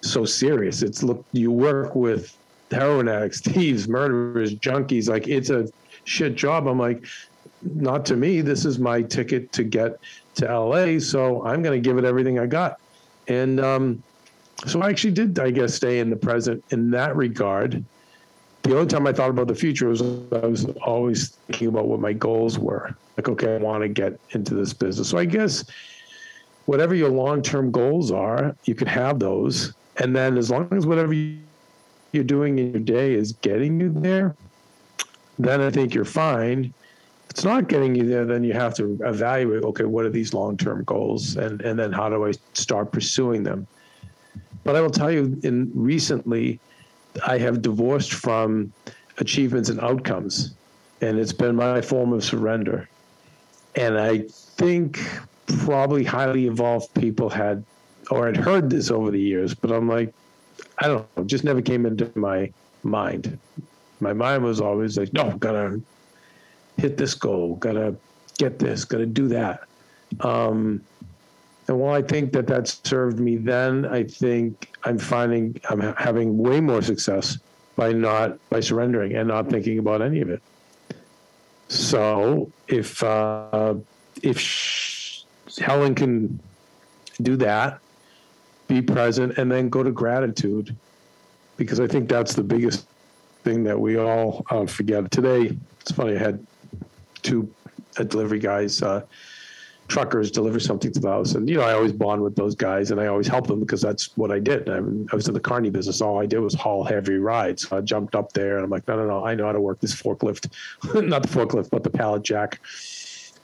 so 0.00 0.24
serious? 0.24 0.82
It's 0.82 1.04
look, 1.04 1.24
you 1.30 1.52
work 1.52 1.94
with 1.94 2.36
heroin 2.72 3.06
addicts, 3.06 3.40
thieves, 3.42 3.86
murderers, 3.86 4.56
junkies. 4.56 5.08
Like, 5.08 5.28
it's 5.28 5.50
a 5.50 5.68
shit 6.02 6.34
job. 6.34 6.66
I'm 6.66 6.80
like, 6.80 7.04
not 7.62 8.04
to 8.06 8.16
me. 8.16 8.40
This 8.40 8.64
is 8.64 8.80
my 8.80 9.02
ticket 9.02 9.52
to 9.52 9.62
get 9.62 10.00
to 10.34 10.46
LA. 10.46 10.98
So 10.98 11.46
I'm 11.46 11.62
going 11.62 11.80
to 11.80 11.88
give 11.88 11.96
it 11.96 12.04
everything 12.04 12.40
I 12.40 12.46
got. 12.46 12.80
And, 13.28 13.60
um, 13.60 14.02
so 14.66 14.80
I 14.80 14.88
actually 14.88 15.12
did, 15.12 15.38
I 15.38 15.50
guess, 15.50 15.74
stay 15.74 15.98
in 15.98 16.10
the 16.10 16.16
present 16.16 16.64
in 16.70 16.90
that 16.92 17.16
regard. 17.16 17.84
The 18.62 18.74
only 18.74 18.86
time 18.86 19.06
I 19.06 19.12
thought 19.12 19.30
about 19.30 19.48
the 19.48 19.54
future 19.54 19.88
was 19.88 20.00
I 20.00 20.46
was 20.46 20.64
always 20.82 21.30
thinking 21.46 21.68
about 21.68 21.86
what 21.86 22.00
my 22.00 22.12
goals 22.12 22.58
were. 22.58 22.96
Like, 23.16 23.28
okay, 23.28 23.56
I 23.56 23.58
want 23.58 23.82
to 23.82 23.88
get 23.88 24.18
into 24.30 24.54
this 24.54 24.72
business. 24.72 25.08
So 25.08 25.18
I 25.18 25.26
guess 25.26 25.64
whatever 26.66 26.94
your 26.94 27.10
long 27.10 27.42
term 27.42 27.70
goals 27.70 28.10
are, 28.10 28.56
you 28.64 28.74
can 28.74 28.86
have 28.86 29.18
those. 29.18 29.74
And 29.98 30.16
then 30.16 30.38
as 30.38 30.50
long 30.50 30.68
as 30.72 30.86
whatever 30.86 31.12
you're 31.12 32.24
doing 32.24 32.58
in 32.58 32.72
your 32.72 32.80
day 32.80 33.14
is 33.14 33.32
getting 33.32 33.80
you 33.80 33.90
there, 33.90 34.34
then 35.38 35.60
I 35.60 35.70
think 35.70 35.94
you're 35.94 36.04
fine. 36.04 36.72
It's 37.34 37.42
not 37.42 37.66
getting 37.66 37.96
you 37.96 38.06
there, 38.06 38.24
then 38.24 38.44
you 38.44 38.52
have 38.52 38.74
to 38.74 38.96
evaluate, 39.02 39.64
okay, 39.64 39.82
what 39.82 40.04
are 40.04 40.08
these 40.08 40.32
long 40.32 40.56
term 40.56 40.84
goals? 40.84 41.36
And, 41.36 41.60
and 41.62 41.76
then 41.76 41.90
how 41.90 42.08
do 42.08 42.24
I 42.24 42.32
start 42.52 42.92
pursuing 42.92 43.42
them? 43.42 43.66
But 44.62 44.76
I 44.76 44.80
will 44.80 44.88
tell 44.88 45.10
you, 45.10 45.36
in 45.42 45.68
recently, 45.74 46.60
I 47.26 47.38
have 47.38 47.60
divorced 47.60 48.14
from 48.14 48.72
achievements 49.18 49.68
and 49.68 49.80
outcomes, 49.80 50.54
and 51.00 51.18
it's 51.18 51.32
been 51.32 51.56
my 51.56 51.80
form 51.80 52.12
of 52.12 52.22
surrender. 52.22 52.88
And 53.74 53.98
I 53.98 54.18
think 54.28 55.00
probably 55.64 56.04
highly 56.04 56.46
evolved 56.46 56.94
people 56.94 57.28
had 57.28 57.64
or 58.12 58.26
had 58.26 58.36
heard 58.36 58.70
this 58.70 58.92
over 58.92 59.10
the 59.10 59.20
years, 59.20 59.54
but 59.54 59.72
I'm 59.72 59.88
like, 59.88 60.14
I 60.78 60.86
don't 60.86 61.16
know, 61.16 61.24
just 61.24 61.42
never 61.42 61.60
came 61.60 61.84
into 61.84 62.12
my 62.14 62.52
mind. 62.84 63.36
My 63.98 64.12
mind 64.12 64.44
was 64.44 64.60
always 64.60 64.96
like, 64.96 65.12
no, 65.12 65.32
gotta 65.38 65.80
hit 66.76 66.96
this 66.96 67.14
goal, 67.14 67.56
gotta 67.56 67.94
get 68.38 68.58
this, 68.58 68.84
gotta 68.84 69.06
do 69.06 69.28
that. 69.28 69.64
Um, 70.20 70.82
and 71.68 71.78
while 71.78 71.94
I 71.94 72.02
think 72.02 72.32
that 72.32 72.46
that 72.48 72.68
served 72.68 73.18
me 73.18 73.36
then, 73.36 73.86
I 73.86 74.04
think 74.04 74.72
I'm 74.84 74.98
finding 74.98 75.58
I'm 75.70 75.80
having 75.96 76.36
way 76.36 76.60
more 76.60 76.82
success 76.82 77.38
by 77.76 77.92
not 77.92 78.38
by 78.50 78.60
surrendering 78.60 79.14
and 79.14 79.28
not 79.28 79.48
thinking 79.48 79.78
about 79.78 80.02
any 80.02 80.20
of 80.20 80.28
it. 80.28 80.42
So 81.68 82.50
if 82.68 83.02
uh, 83.02 83.74
if 84.22 85.24
Helen 85.58 85.94
can 85.94 86.38
do 87.22 87.36
that, 87.36 87.80
be 88.68 88.82
present, 88.82 89.38
and 89.38 89.50
then 89.50 89.68
go 89.68 89.82
to 89.82 89.90
gratitude, 89.90 90.76
because 91.56 91.80
I 91.80 91.86
think 91.86 92.08
that's 92.08 92.34
the 92.34 92.42
biggest 92.42 92.86
thing 93.42 93.64
that 93.64 93.78
we 93.78 93.96
all 93.96 94.44
uh, 94.50 94.66
forget. 94.66 95.10
Today, 95.10 95.56
it's 95.80 95.92
funny. 95.92 96.16
I 96.16 96.18
had 96.18 96.46
two 97.24 97.52
uh, 97.98 98.04
delivery 98.04 98.38
guys. 98.38 98.80
Uh, 98.80 99.02
truckers 99.88 100.30
deliver 100.30 100.58
something 100.58 100.92
to 100.92 101.00
the 101.00 101.08
house. 101.08 101.34
And, 101.34 101.48
you 101.48 101.56
know, 101.56 101.62
I 101.62 101.74
always 101.74 101.92
bond 101.92 102.22
with 102.22 102.34
those 102.36 102.54
guys 102.54 102.90
and 102.90 103.00
I 103.00 103.06
always 103.06 103.26
help 103.26 103.46
them 103.46 103.60
because 103.60 103.82
that's 103.82 104.16
what 104.16 104.30
I 104.30 104.38
did. 104.38 104.68
I, 104.68 104.76
I 104.76 105.16
was 105.16 105.28
in 105.28 105.34
the 105.34 105.40
carny 105.40 105.70
business. 105.70 106.00
All 106.00 106.20
I 106.20 106.26
did 106.26 106.38
was 106.38 106.54
haul 106.54 106.84
heavy 106.84 107.16
rides. 107.16 107.68
So 107.68 107.76
I 107.76 107.80
jumped 107.80 108.14
up 108.14 108.32
there 108.32 108.56
and 108.56 108.64
I'm 108.64 108.70
like, 108.70 108.86
no, 108.88 108.96
no, 108.96 109.06
no, 109.06 109.24
I 109.24 109.34
know 109.34 109.46
how 109.46 109.52
to 109.52 109.60
work 109.60 109.80
this 109.80 109.94
forklift, 109.94 110.50
not 111.06 111.22
the 111.22 111.28
forklift, 111.28 111.70
but 111.70 111.82
the 111.82 111.90
pallet 111.90 112.22
jack. 112.22 112.60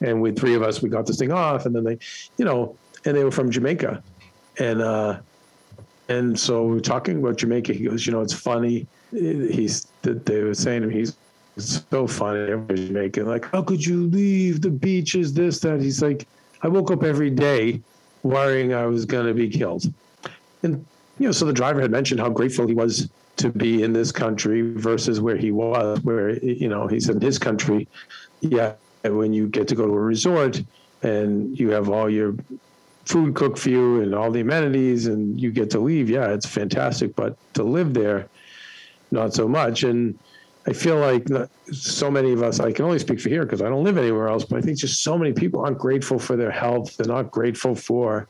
And 0.01 0.21
with 0.21 0.37
three 0.37 0.55
of 0.55 0.63
us, 0.63 0.81
we 0.81 0.89
got 0.89 1.05
this 1.05 1.17
thing 1.17 1.31
off. 1.31 1.65
And 1.65 1.75
then 1.75 1.83
they, 1.83 1.99
you 2.37 2.45
know, 2.45 2.75
and 3.05 3.15
they 3.15 3.23
were 3.23 3.31
from 3.31 3.51
Jamaica. 3.51 4.01
And, 4.57 4.81
uh, 4.81 5.19
and 6.09 6.37
so 6.37 6.65
we 6.65 6.77
are 6.77 6.81
talking 6.81 7.19
about 7.19 7.37
Jamaica. 7.37 7.73
He 7.73 7.85
goes, 7.85 8.05
you 8.05 8.11
know, 8.11 8.21
it's 8.21 8.33
funny. 8.33 8.87
He's, 9.11 9.87
they 10.01 10.41
were 10.41 10.53
saying 10.55 10.81
to 10.81 10.87
me, 10.87 10.95
he's, 10.95 11.15
it's 11.57 11.83
so 11.89 12.07
funny. 12.07 12.39
Everybody's 12.39 12.89
making 12.89 13.25
like, 13.25 13.45
how 13.45 13.61
could 13.61 13.85
you 13.85 14.07
leave 14.07 14.61
the 14.61 14.69
beaches? 14.69 15.33
This, 15.33 15.59
that. 15.59 15.81
He's 15.81 16.01
like, 16.01 16.27
I 16.61 16.67
woke 16.67 16.91
up 16.91 17.03
every 17.03 17.29
day 17.29 17.81
worrying 18.23 18.73
I 18.73 18.85
was 18.85 19.05
going 19.05 19.25
to 19.25 19.33
be 19.33 19.49
killed. 19.49 19.91
And, 20.63 20.85
you 21.19 21.27
know, 21.27 21.31
so 21.31 21.45
the 21.45 21.53
driver 21.53 21.81
had 21.81 21.91
mentioned 21.91 22.19
how 22.19 22.29
grateful 22.29 22.67
he 22.67 22.73
was 22.73 23.09
to 23.37 23.49
be 23.49 23.83
in 23.83 23.93
this 23.93 24.11
country 24.11 24.73
versus 24.73 25.19
where 25.19 25.37
he 25.37 25.51
was, 25.51 25.99
where, 26.01 26.37
you 26.43 26.67
know, 26.67 26.87
he's 26.87 27.09
in 27.09 27.19
his 27.19 27.39
country, 27.39 27.87
yeah, 28.41 28.73
and 29.03 29.17
when 29.17 29.33
you 29.33 29.47
get 29.47 29.67
to 29.69 29.75
go 29.75 29.87
to 29.87 29.93
a 29.93 29.99
resort 29.99 30.61
and 31.01 31.57
you 31.59 31.69
have 31.71 31.89
all 31.89 32.09
your 32.09 32.35
food 33.05 33.33
cooked 33.33 33.57
for 33.57 33.69
you 33.69 34.01
and 34.01 34.13
all 34.13 34.29
the 34.29 34.41
amenities 34.41 35.07
and 35.07 35.39
you 35.39 35.51
get 35.51 35.69
to 35.71 35.79
leave, 35.79 36.09
yeah, 36.09 36.27
it's 36.29 36.45
fantastic. 36.45 37.15
But 37.15 37.35
to 37.55 37.63
live 37.63 37.93
there, 37.93 38.27
not 39.09 39.33
so 39.33 39.47
much. 39.47 39.83
And 39.83 40.17
I 40.67 40.73
feel 40.73 40.97
like 40.97 41.27
so 41.71 42.11
many 42.11 42.33
of 42.33 42.43
us, 42.43 42.59
I 42.59 42.71
can 42.71 42.85
only 42.85 42.99
speak 42.99 43.19
for 43.19 43.29
here 43.29 43.43
because 43.43 43.61
I 43.61 43.69
don't 43.69 43.83
live 43.83 43.97
anywhere 43.97 44.27
else, 44.27 44.45
but 44.45 44.59
I 44.59 44.61
think 44.61 44.77
just 44.77 45.01
so 45.01 45.17
many 45.17 45.33
people 45.33 45.61
aren't 45.61 45.79
grateful 45.79 46.19
for 46.19 46.35
their 46.35 46.51
health. 46.51 46.97
They're 46.97 47.07
not 47.07 47.31
grateful 47.31 47.73
for, 47.73 48.27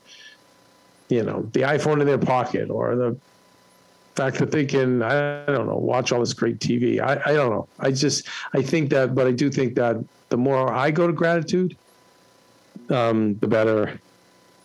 you 1.08 1.24
know, 1.24 1.42
the 1.52 1.60
iPhone 1.60 2.00
in 2.00 2.06
their 2.06 2.18
pocket 2.18 2.70
or 2.70 2.96
the 2.96 3.16
fact 4.14 4.38
that 4.38 4.50
they 4.50 4.64
can, 4.64 5.02
I 5.02 5.44
don't 5.46 5.66
know, 5.66 5.76
watch 5.76 6.10
all 6.10 6.20
this 6.20 6.32
great 6.32 6.58
TV. 6.58 7.00
I, 7.00 7.20
I 7.24 7.34
don't 7.34 7.50
know. 7.50 7.68
I 7.78 7.90
just, 7.90 8.26
I 8.54 8.62
think 8.62 8.88
that, 8.90 9.14
but 9.14 9.26
I 9.26 9.32
do 9.32 9.50
think 9.50 9.74
that 9.74 9.96
the 10.30 10.38
more 10.38 10.72
I 10.72 10.90
go 10.90 11.06
to 11.06 11.12
gratitude, 11.12 11.76
um, 12.88 13.36
the 13.38 13.46
better 13.46 14.00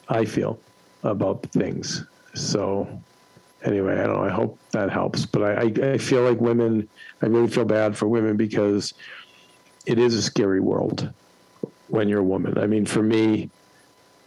I 0.07 0.24
feel 0.24 0.57
about 1.03 1.43
things. 1.47 2.05
So 2.33 2.88
anyway, 3.63 3.99
I 3.99 4.07
don't 4.07 4.17
know. 4.17 4.23
I 4.23 4.29
hope 4.29 4.59
that 4.71 4.89
helps. 4.89 5.25
But 5.25 5.43
I, 5.43 5.53
I, 5.53 5.91
I 5.93 5.97
feel 5.97 6.23
like 6.23 6.39
women, 6.39 6.87
I 7.21 7.27
really 7.27 7.47
feel 7.47 7.65
bad 7.65 7.97
for 7.97 8.07
women 8.07 8.37
because 8.37 8.93
it 9.85 9.99
is 9.99 10.13
a 10.13 10.21
scary 10.21 10.59
world 10.59 11.11
when 11.87 12.09
you're 12.09 12.19
a 12.19 12.23
woman. 12.23 12.57
I 12.57 12.67
mean, 12.67 12.85
for 12.85 13.01
me, 13.01 13.49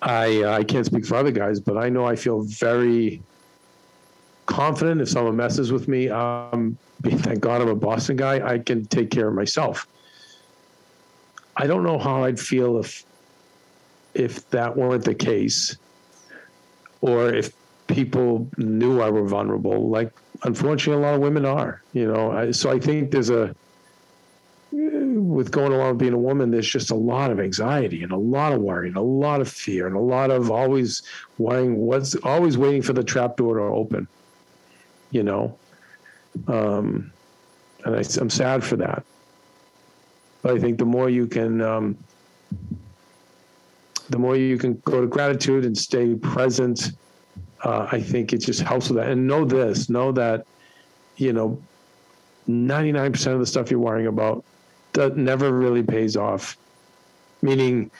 I 0.02 0.44
I 0.44 0.64
can't 0.64 0.87
speak 0.87 1.04
for 1.06 1.16
other 1.16 1.30
guys, 1.30 1.60
but 1.60 1.76
I 1.76 1.88
know 1.88 2.06
I 2.06 2.16
feel 2.16 2.42
very 2.42 3.22
confident 4.46 5.00
if 5.00 5.08
someone 5.08 5.37
messes 5.37 5.70
with 5.72 5.88
me. 5.88 6.08
Um, 6.08 6.76
thank 7.02 7.40
God 7.40 7.60
I'm 7.60 7.68
a 7.68 7.75
Boston 7.75 8.16
guy. 8.16 8.46
I 8.46 8.58
can 8.58 8.87
take 8.87 9.10
care 9.10 9.28
of 9.28 9.34
myself. 9.34 9.87
I 11.56 11.66
don't 11.66 11.82
know 11.82 11.99
how 11.99 12.25
I'd 12.25 12.40
feel 12.40 12.78
if 12.78 13.04
if 14.14 14.49
that 14.50 14.76
weren't 14.76 15.04
the 15.04 15.14
case, 15.14 15.76
or 17.00 17.32
if 17.32 17.52
people 17.90 18.49
knew 18.56 19.00
I 19.00 19.11
were 19.11 19.26
vulnerable. 19.26 19.88
Like, 19.88 20.12
unfortunately, 20.44 21.02
a 21.02 21.06
lot 21.06 21.14
of 21.14 21.20
women 21.20 21.44
are. 21.44 21.82
You 21.92 22.12
know, 22.12 22.32
I, 22.32 22.50
so 22.50 22.70
I 22.70 22.78
think 22.78 23.11
there's 23.11 23.30
a 23.30 23.54
with 24.73 25.50
going 25.50 25.73
along 25.73 25.90
with 25.90 25.99
being 25.99 26.12
a 26.12 26.18
woman, 26.18 26.50
there's 26.50 26.68
just 26.68 26.90
a 26.90 26.94
lot 26.94 27.30
of 27.30 27.40
anxiety 27.40 28.02
and 28.02 28.12
a 28.12 28.16
lot 28.16 28.52
of 28.52 28.61
worry 28.61 28.88
and 28.88 28.97
a 28.97 29.02
lot 29.02 29.40
of 29.40 29.49
fear 29.49 29.87
and 29.87 29.97
a 29.97 30.00
lot 30.00 30.30
of 30.30 30.50
always 30.50 31.02
worrying 31.38 31.76
what's 31.76 32.14
always 32.16 32.56
waiting 32.56 32.82
for 32.82 32.92
the 32.92 33.02
trap 33.02 33.37
door 33.37 33.56
to 33.56 33.62
open. 33.62 34.06
You 35.11 35.25
know, 35.25 35.59
um, 36.47 37.12
and 37.85 37.97
I, 37.97 38.20
am 38.20 38.30
sad 38.30 38.62
for 38.62 38.76
that. 38.76 39.02
But 40.42 40.56
I 40.56 40.61
think 40.61 40.78
the 40.78 40.85
more 40.85 41.11
you 41.11 41.26
can, 41.26 41.61
um, 41.61 41.99
the 44.09 44.18
more 44.18 44.37
you 44.37 44.56
can 44.56 44.80
go 44.85 45.00
to 45.00 45.06
gratitude 45.06 45.64
and 45.64 45.76
stay 45.76 46.14
present 46.14 46.92
uh, 47.62 47.88
I 47.90 48.00
think 48.00 48.33
it 48.33 48.38
just 48.38 48.61
helps 48.61 48.88
with 48.88 48.97
that. 48.97 49.11
And 49.11 49.26
know 49.26 49.45
this, 49.45 49.88
know 49.88 50.12
that, 50.12 50.47
you 51.17 51.33
know, 51.33 51.61
99% 52.49 53.33
of 53.33 53.38
the 53.38 53.47
stuff 53.47 53.71
you're 53.71 53.81
worrying 53.81 54.07
about 54.07 54.45
that 54.93 55.17
never 55.17 55.52
really 55.52 55.83
pays 55.83 56.17
off. 56.17 56.57
Meaning, 57.43 57.90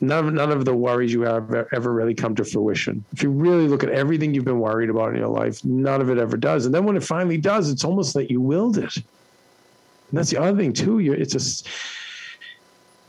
none 0.00 0.28
of, 0.28 0.34
none 0.34 0.50
of 0.50 0.64
the 0.64 0.74
worries 0.74 1.12
you 1.12 1.22
have 1.22 1.52
ever 1.72 1.92
really 1.92 2.14
come 2.14 2.34
to 2.34 2.44
fruition. 2.44 3.04
If 3.12 3.22
you 3.22 3.30
really 3.30 3.68
look 3.68 3.82
at 3.82 3.90
everything 3.90 4.34
you've 4.34 4.44
been 4.44 4.60
worried 4.60 4.90
about 4.90 5.10
in 5.10 5.16
your 5.16 5.28
life, 5.28 5.64
none 5.64 6.00
of 6.00 6.10
it 6.10 6.18
ever 6.18 6.36
does. 6.36 6.66
And 6.66 6.74
then 6.74 6.84
when 6.84 6.96
it 6.96 7.02
finally 7.02 7.38
does, 7.38 7.70
it's 7.70 7.84
almost 7.84 8.14
like 8.14 8.30
you 8.30 8.40
willed 8.40 8.78
it. 8.78 8.96
And 8.96 10.18
that's 10.18 10.30
the 10.30 10.40
other 10.40 10.56
thing 10.56 10.72
too. 10.72 10.98
You're, 10.98 11.14
it's 11.14 11.32
just, 11.32 11.68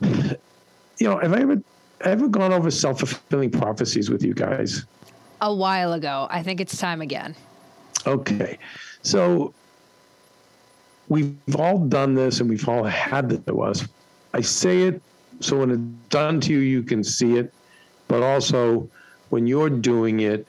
you 0.00 0.38
know, 1.00 1.18
have 1.18 1.32
I 1.32 1.40
ever, 1.40 1.62
ever 2.00 2.28
gone 2.28 2.52
over 2.52 2.70
self 2.70 3.00
fulfilling 3.00 3.50
prophecies 3.50 4.10
with 4.10 4.22
you 4.22 4.32
guys? 4.32 4.86
A 5.40 5.54
while 5.54 5.92
ago. 5.92 6.26
I 6.30 6.42
think 6.42 6.60
it's 6.60 6.78
time 6.78 7.00
again. 7.00 7.34
Okay. 8.06 8.58
So 9.02 9.54
we've 11.08 11.36
all 11.56 11.78
done 11.78 12.14
this 12.14 12.40
and 12.40 12.48
we've 12.48 12.68
all 12.68 12.84
had 12.84 13.28
this 13.28 13.40
to 13.46 13.62
us. 13.62 13.86
I 14.32 14.40
say 14.40 14.82
it 14.82 15.00
so 15.40 15.58
when 15.58 15.70
it's 15.70 16.08
done 16.10 16.40
to 16.40 16.52
you, 16.52 16.60
you 16.60 16.82
can 16.82 17.02
see 17.02 17.36
it, 17.36 17.52
but 18.08 18.22
also 18.22 18.88
when 19.30 19.46
you're 19.46 19.70
doing 19.70 20.20
it, 20.20 20.46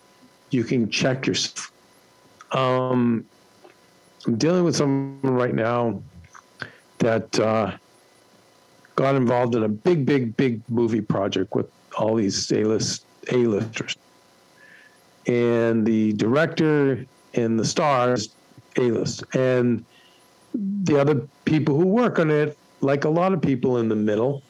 you 0.51 0.63
can 0.63 0.89
check 0.89 1.27
yourself. 1.27 1.71
Um, 2.51 3.25
I'm 4.25 4.37
dealing 4.37 4.63
with 4.63 4.75
someone 4.75 5.33
right 5.33 5.53
now 5.53 6.01
that 6.99 7.39
uh, 7.39 7.75
got 8.95 9.15
involved 9.15 9.55
in 9.55 9.63
a 9.63 9.69
big, 9.69 10.05
big, 10.05 10.37
big 10.37 10.61
movie 10.69 11.01
project 11.01 11.53
with 11.55 11.69
all 11.97 12.15
these 12.15 12.51
A-list 12.51 13.05
A-listers 13.31 13.97
and 15.27 15.85
the 15.85 16.13
director 16.13 17.05
and 17.33 17.59
the 17.59 17.65
stars 17.65 18.29
A 18.77 18.81
list. 18.81 19.23
And 19.35 19.83
the 20.53 20.99
other 20.99 21.27
people 21.45 21.75
who 21.75 21.85
work 21.85 22.19
on 22.19 22.31
it, 22.31 22.57
like 22.81 23.05
a 23.05 23.09
lot 23.09 23.33
of 23.33 23.41
people 23.41 23.77
in 23.77 23.89
the 23.89 23.95
middle, 23.95 24.43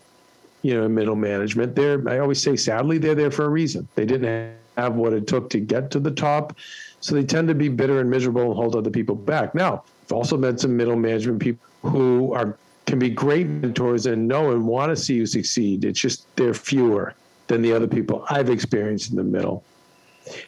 you 0.61 0.73
know, 0.73 0.88
middle 0.88 1.15
management, 1.15 1.75
they're, 1.75 2.07
I 2.09 2.19
always 2.19 2.41
say, 2.41 2.55
sadly, 2.55 2.97
they're 2.97 3.15
there 3.15 3.31
for 3.31 3.45
a 3.45 3.49
reason. 3.49 3.88
They 3.95 4.05
didn't 4.05 4.55
have 4.77 4.95
what 4.95 5.13
it 5.13 5.27
took 5.27 5.49
to 5.51 5.59
get 5.59 5.91
to 5.91 5.99
the 5.99 6.11
top. 6.11 6.57
So 6.99 7.15
they 7.15 7.23
tend 7.23 7.47
to 7.47 7.55
be 7.55 7.69
bitter 7.69 7.99
and 7.99 8.09
miserable 8.09 8.43
and 8.43 8.55
hold 8.55 8.75
other 8.75 8.89
people 8.89 9.15
back. 9.15 9.53
Now, 9.55 9.83
I've 10.03 10.11
also 10.11 10.38
met 10.38 10.59
some 10.59 10.75
middle 10.75 10.95
management 10.95 11.39
people 11.39 11.65
who 11.83 12.33
are 12.33 12.57
can 12.85 12.99
be 12.99 13.09
great 13.09 13.47
mentors 13.47 14.05
and 14.05 14.27
know 14.27 14.51
and 14.51 14.65
want 14.65 14.89
to 14.89 14.95
see 14.95 15.15
you 15.15 15.25
succeed. 15.25 15.83
It's 15.83 15.99
just 15.99 16.27
they're 16.35 16.53
fewer 16.53 17.15
than 17.47 17.61
the 17.61 17.73
other 17.73 17.88
people 17.88 18.25
I've 18.29 18.49
experienced 18.49 19.09
in 19.09 19.17
the 19.17 19.23
middle. 19.23 19.63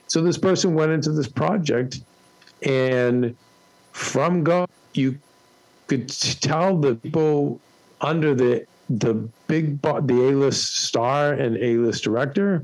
So 0.08 0.22
this 0.22 0.38
person 0.38 0.74
went 0.74 0.92
into 0.92 1.12
this 1.12 1.28
project, 1.28 2.02
and 2.64 3.36
from 3.92 4.44
go, 4.44 4.68
you 4.94 5.18
could 5.88 6.10
tell 6.10 6.78
the 6.78 6.96
people 6.96 7.60
under 8.02 8.36
the 8.36 8.66
the 8.90 9.14
big 9.48 9.82
the 9.82 10.30
A-list 10.30 10.78
star 10.86 11.34
and 11.34 11.58
A-list 11.58 12.04
director 12.04 12.64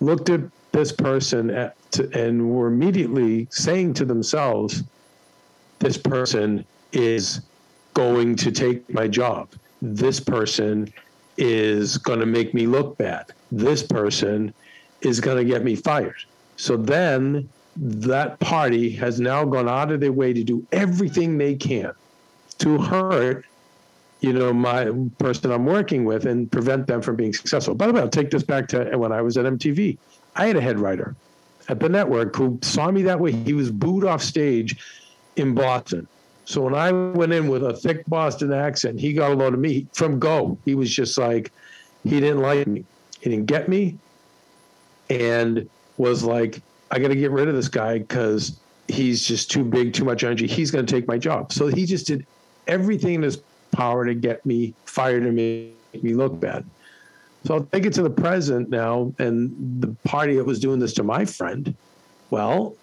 looked 0.00 0.30
at 0.30 0.40
this 0.72 0.92
person 0.92 1.50
at, 1.50 1.76
and 2.12 2.50
were 2.50 2.66
immediately 2.66 3.46
saying 3.50 3.94
to 3.94 4.04
themselves, 4.04 4.82
"This 5.78 5.96
person 5.96 6.64
is 6.92 7.40
going 7.94 8.36
to 8.36 8.50
take 8.50 8.92
my 8.92 9.08
job. 9.08 9.48
This 9.80 10.20
person 10.20 10.92
is 11.38 11.98
going 11.98 12.20
to 12.20 12.26
make 12.26 12.52
me 12.52 12.66
look 12.66 12.98
bad. 12.98 13.32
This 13.52 13.82
person 13.82 14.52
is 15.02 15.20
going 15.20 15.36
to 15.36 15.44
get 15.44 15.64
me 15.64 15.76
fired. 15.76 16.16
So 16.56 16.76
then 16.76 17.48
that 17.76 18.38
party 18.40 18.90
has 18.90 19.20
now 19.20 19.44
gone 19.44 19.68
out 19.68 19.92
of 19.92 20.00
their 20.00 20.12
way 20.12 20.32
to 20.32 20.42
do 20.42 20.66
everything 20.72 21.36
they 21.36 21.54
can 21.54 21.92
to 22.58 22.78
hurt 22.78 23.44
you 24.20 24.32
know 24.32 24.52
my 24.52 24.90
person 25.18 25.52
i'm 25.52 25.66
working 25.66 26.04
with 26.04 26.24
and 26.26 26.50
prevent 26.50 26.86
them 26.86 27.02
from 27.02 27.16
being 27.16 27.34
successful. 27.34 27.74
By 27.74 27.86
the 27.86 27.92
way 27.92 28.00
i'll 28.00 28.08
take 28.08 28.30
this 28.30 28.42
back 28.42 28.66
to 28.68 28.96
when 28.96 29.12
i 29.12 29.20
was 29.20 29.36
at 29.36 29.44
mtv 29.44 29.98
i 30.34 30.46
had 30.46 30.56
a 30.56 30.60
head 30.60 30.78
writer 30.78 31.14
at 31.68 31.80
the 31.80 31.88
network 31.88 32.34
who 32.36 32.58
saw 32.62 32.90
me 32.90 33.02
that 33.02 33.18
way. 33.18 33.32
He 33.32 33.52
was 33.52 33.70
booed 33.70 34.04
off 34.04 34.22
stage 34.22 34.76
in 35.36 35.54
boston. 35.54 36.08
So 36.46 36.62
when 36.62 36.74
i 36.74 36.90
went 36.90 37.32
in 37.32 37.48
with 37.48 37.62
a 37.62 37.74
thick 37.74 38.06
boston 38.06 38.52
accent 38.54 38.98
he 38.98 39.12
got 39.12 39.32
a 39.32 39.34
load 39.34 39.52
of 39.52 39.60
me 39.60 39.86
from 39.92 40.18
go. 40.18 40.56
He 40.64 40.74
was 40.74 40.94
just 40.94 41.18
like 41.18 41.52
he 42.04 42.20
didn't 42.20 42.40
like 42.40 42.66
me. 42.66 42.84
He 43.20 43.28
didn't 43.28 43.46
get 43.46 43.68
me 43.68 43.98
and 45.10 45.68
was 45.96 46.24
like, 46.24 46.60
I 46.90 46.98
got 46.98 47.08
to 47.08 47.16
get 47.16 47.30
rid 47.30 47.48
of 47.48 47.54
this 47.54 47.68
guy 47.68 47.98
because 47.98 48.58
he's 48.88 49.26
just 49.26 49.50
too 49.50 49.64
big, 49.64 49.92
too 49.92 50.04
much 50.04 50.24
energy. 50.24 50.46
He's 50.46 50.70
going 50.70 50.86
to 50.86 50.92
take 50.92 51.08
my 51.08 51.18
job. 51.18 51.52
So 51.52 51.66
he 51.66 51.86
just 51.86 52.06
did 52.06 52.26
everything 52.66 53.14
in 53.14 53.22
his 53.22 53.42
power 53.72 54.04
to 54.04 54.14
get 54.14 54.44
me 54.46 54.74
fired 54.84 55.24
and 55.24 55.34
make 55.34 56.02
me 56.02 56.14
look 56.14 56.38
bad. 56.38 56.64
So 57.44 57.54
I'll 57.54 57.64
take 57.64 57.86
it 57.86 57.92
to 57.94 58.02
the 58.02 58.10
present 58.10 58.68
now. 58.70 59.12
And 59.18 59.80
the 59.80 59.88
party 60.08 60.36
that 60.36 60.44
was 60.44 60.58
doing 60.58 60.78
this 60.78 60.92
to 60.94 61.02
my 61.02 61.24
friend, 61.24 61.74
well, 62.30 62.74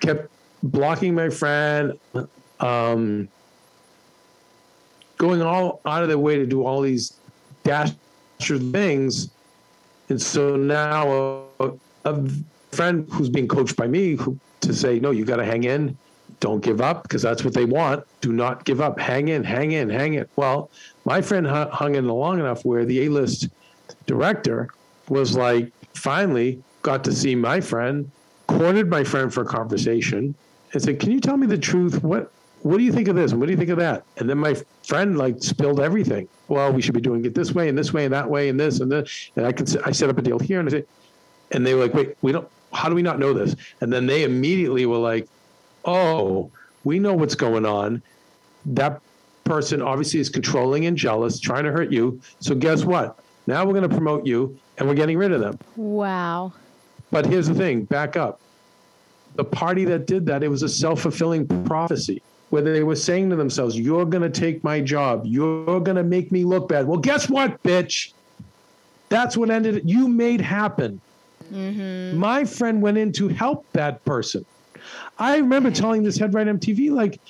kept 0.00 0.28
blocking 0.62 1.14
my 1.14 1.28
friend, 1.28 1.98
um, 2.60 3.28
going 5.16 5.42
all 5.42 5.80
out 5.84 6.02
of 6.02 6.08
their 6.08 6.18
way 6.18 6.36
to 6.36 6.46
do 6.46 6.64
all 6.64 6.80
these 6.80 7.14
dastardly 7.62 8.72
things 8.72 9.30
and 10.08 10.20
so 10.20 10.56
now 10.56 11.46
a, 11.60 11.72
a 12.04 12.28
friend 12.72 13.08
who's 13.10 13.28
being 13.28 13.48
coached 13.48 13.76
by 13.76 13.86
me 13.86 14.16
who, 14.16 14.38
to 14.60 14.74
say, 14.74 15.00
no, 15.00 15.10
you 15.10 15.24
got 15.24 15.36
to 15.36 15.44
hang 15.44 15.64
in. 15.64 15.96
Don't 16.40 16.60
give 16.60 16.80
up 16.80 17.04
because 17.04 17.22
that's 17.22 17.44
what 17.44 17.54
they 17.54 17.64
want. 17.64 18.04
Do 18.20 18.32
not 18.32 18.64
give 18.64 18.80
up. 18.80 18.98
Hang 18.98 19.28
in, 19.28 19.44
hang 19.44 19.72
in, 19.72 19.88
hang 19.88 20.14
in. 20.14 20.26
Well, 20.36 20.70
my 21.04 21.22
friend 21.22 21.46
hung 21.46 21.94
in 21.94 22.06
long 22.06 22.38
enough 22.38 22.64
where 22.64 22.84
the 22.84 23.06
A 23.06 23.08
list 23.08 23.48
director 24.06 24.68
was 25.08 25.36
like, 25.36 25.72
finally 25.94 26.62
got 26.82 27.04
to 27.04 27.12
see 27.12 27.34
my 27.34 27.60
friend, 27.60 28.10
cornered 28.46 28.90
my 28.90 29.04
friend 29.04 29.32
for 29.32 29.42
a 29.42 29.46
conversation, 29.46 30.34
and 30.72 30.82
said, 30.82 31.00
Can 31.00 31.12
you 31.12 31.20
tell 31.20 31.36
me 31.36 31.46
the 31.46 31.56
truth? 31.56 32.02
What 32.02 32.30
what 32.64 32.78
do 32.78 32.82
you 32.82 32.92
think 32.92 33.08
of 33.08 33.14
this? 33.14 33.30
And 33.32 33.40
what 33.40 33.46
do 33.46 33.52
you 33.52 33.58
think 33.58 33.68
of 33.68 33.76
that? 33.76 34.04
And 34.16 34.28
then 34.28 34.38
my 34.38 34.56
friend 34.84 35.18
like 35.18 35.42
spilled 35.42 35.80
everything. 35.80 36.26
Well, 36.48 36.72
we 36.72 36.80
should 36.80 36.94
be 36.94 37.00
doing 37.00 37.22
it 37.26 37.34
this 37.34 37.52
way 37.52 37.68
and 37.68 37.76
this 37.76 37.92
way 37.92 38.06
and 38.06 38.14
that 38.14 38.28
way 38.28 38.48
and 38.48 38.58
this 38.58 38.80
and 38.80 38.90
this. 38.90 39.30
And 39.36 39.44
I 39.44 39.52
can 39.52 39.66
I 39.84 39.92
set 39.92 40.08
up 40.08 40.16
a 40.16 40.22
deal 40.22 40.38
here 40.38 40.60
and 40.60 40.68
I 40.70 40.72
say, 40.72 40.84
and 41.50 41.66
they 41.66 41.74
were 41.74 41.82
like, 41.82 41.92
wait, 41.92 42.16
we 42.22 42.32
don't. 42.32 42.48
How 42.72 42.88
do 42.88 42.94
we 42.94 43.02
not 43.02 43.18
know 43.18 43.34
this? 43.34 43.54
And 43.82 43.92
then 43.92 44.06
they 44.06 44.24
immediately 44.24 44.86
were 44.86 44.96
like, 44.96 45.28
oh, 45.84 46.50
We 46.84 46.98
know 46.98 47.12
what's 47.12 47.34
going 47.34 47.66
on. 47.66 48.02
That 48.64 49.02
person 49.44 49.82
obviously 49.82 50.20
is 50.20 50.30
controlling 50.30 50.86
and 50.86 50.96
jealous, 50.96 51.38
trying 51.38 51.64
to 51.64 51.70
hurt 51.70 51.92
you. 51.92 52.18
So 52.40 52.54
guess 52.54 52.82
what? 52.82 53.18
Now 53.46 53.66
we're 53.66 53.74
going 53.74 53.88
to 53.88 53.94
promote 53.94 54.26
you 54.26 54.58
and 54.78 54.88
we're 54.88 54.94
getting 54.94 55.18
rid 55.18 55.32
of 55.32 55.40
them. 55.40 55.58
Wow. 55.76 56.54
But 57.10 57.26
here's 57.26 57.46
the 57.46 57.54
thing 57.54 57.84
back 57.84 58.16
up. 58.16 58.40
The 59.34 59.44
party 59.44 59.84
that 59.84 60.06
did 60.06 60.24
that, 60.26 60.42
it 60.42 60.48
was 60.48 60.62
a 60.62 60.68
self 60.68 61.02
fulfilling 61.02 61.46
prophecy 61.66 62.22
where 62.54 62.62
they 62.62 62.84
were 62.84 62.94
saying 62.94 63.30
to 63.30 63.36
themselves, 63.36 63.76
You're 63.76 64.04
going 64.04 64.22
to 64.22 64.30
take 64.30 64.62
my 64.62 64.80
job. 64.80 65.24
You're 65.26 65.80
going 65.80 65.96
to 65.96 66.04
make 66.04 66.30
me 66.30 66.44
look 66.44 66.68
bad. 66.68 66.86
Well, 66.86 67.00
guess 67.00 67.28
what, 67.28 67.60
bitch? 67.64 68.12
That's 69.08 69.36
what 69.36 69.50
ended 69.50 69.78
it. 69.78 69.84
You 69.84 70.06
made 70.06 70.40
happen. 70.40 71.00
Mm-hmm. 71.52 72.16
My 72.16 72.44
friend 72.44 72.80
went 72.80 72.96
in 72.96 73.10
to 73.14 73.26
help 73.26 73.66
that 73.72 74.04
person. 74.04 74.46
I 75.18 75.36
remember 75.38 75.72
telling 75.72 76.04
this 76.04 76.16
head 76.16 76.32
right 76.32 76.46
MTV, 76.46 76.92
like, 76.92 77.20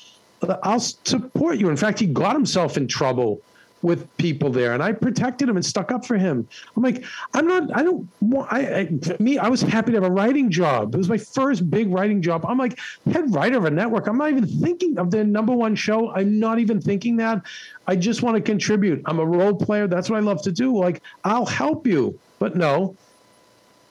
I'll 0.62 0.78
support 0.80 1.56
you. 1.56 1.70
In 1.70 1.76
fact, 1.78 1.98
he 1.98 2.06
got 2.06 2.34
himself 2.34 2.76
in 2.76 2.87
trouble 2.87 3.40
with 3.85 4.16
people 4.16 4.51
there, 4.51 4.73
and 4.73 4.83
I 4.83 4.92
protected 4.92 5.47
him 5.47 5.57
and 5.57 5.64
stuck 5.64 5.92
up 5.92 6.07
for 6.07 6.16
him. 6.16 6.49
I'm 6.75 6.83
like, 6.83 7.05
I'm 7.35 7.47
not, 7.47 7.77
I 7.77 7.83
don't 7.83 8.09
want, 8.23 8.51
I, 8.51 8.61
I, 8.81 9.16
me, 9.20 9.37
I 9.37 9.49
was 9.49 9.61
happy 9.61 9.92
to 9.92 9.97
have 10.01 10.11
a 10.11 10.11
writing 10.11 10.51
job. 10.51 10.94
It 10.94 10.99
was 10.99 11.09
my 11.09 11.18
first 11.18 11.70
big 11.70 11.92
writing 11.92 12.23
job. 12.23 12.47
I'm 12.47 12.57
like, 12.57 12.79
head 13.12 13.33
writer 13.35 13.59
of 13.59 13.66
a 13.66 13.70
network. 13.70 14.07
I'm 14.07 14.16
not 14.16 14.31
even 14.31 14.47
thinking 14.47 14.99
of 14.99 15.11
the 15.11 15.23
number 15.23 15.53
one 15.53 15.75
show. 15.77 16.11
I'm 16.12 16.40
not 16.40 16.59
even 16.59 16.81
thinking 16.81 17.16
that. 17.18 17.42
I 17.87 17.94
just 17.94 18.23
want 18.23 18.37
to 18.37 18.40
contribute. 18.40 19.03
I'm 19.05 19.18
a 19.18 19.27
role 19.27 19.55
player. 19.55 19.87
That's 19.87 20.09
what 20.09 20.16
I 20.16 20.20
love 20.20 20.40
to 20.42 20.53
do. 20.53 20.75
Like, 20.75 21.03
I'll 21.23 21.47
help 21.47 21.87
you. 21.87 22.18
But 22.38 22.57
no, 22.57 22.97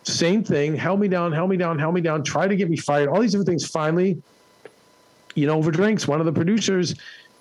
same 0.01 0.43
thing. 0.43 0.75
Held 0.75 0.99
me 1.01 1.07
down, 1.07 1.31
held 1.31 1.51
me 1.51 1.57
down, 1.57 1.77
held 1.77 1.93
me 1.93 2.01
down, 2.01 2.23
try 2.23 2.47
to 2.47 2.55
get 2.55 2.67
me 2.67 2.77
fired. 2.77 3.09
All 3.09 3.21
these 3.21 3.31
different 3.31 3.47
things. 3.47 3.67
Finally, 3.67 4.19
you 5.35 5.45
know, 5.45 5.55
over 5.55 5.69
drinks, 5.69 6.07
one 6.07 6.19
of 6.19 6.25
the 6.25 6.33
producers, 6.33 6.95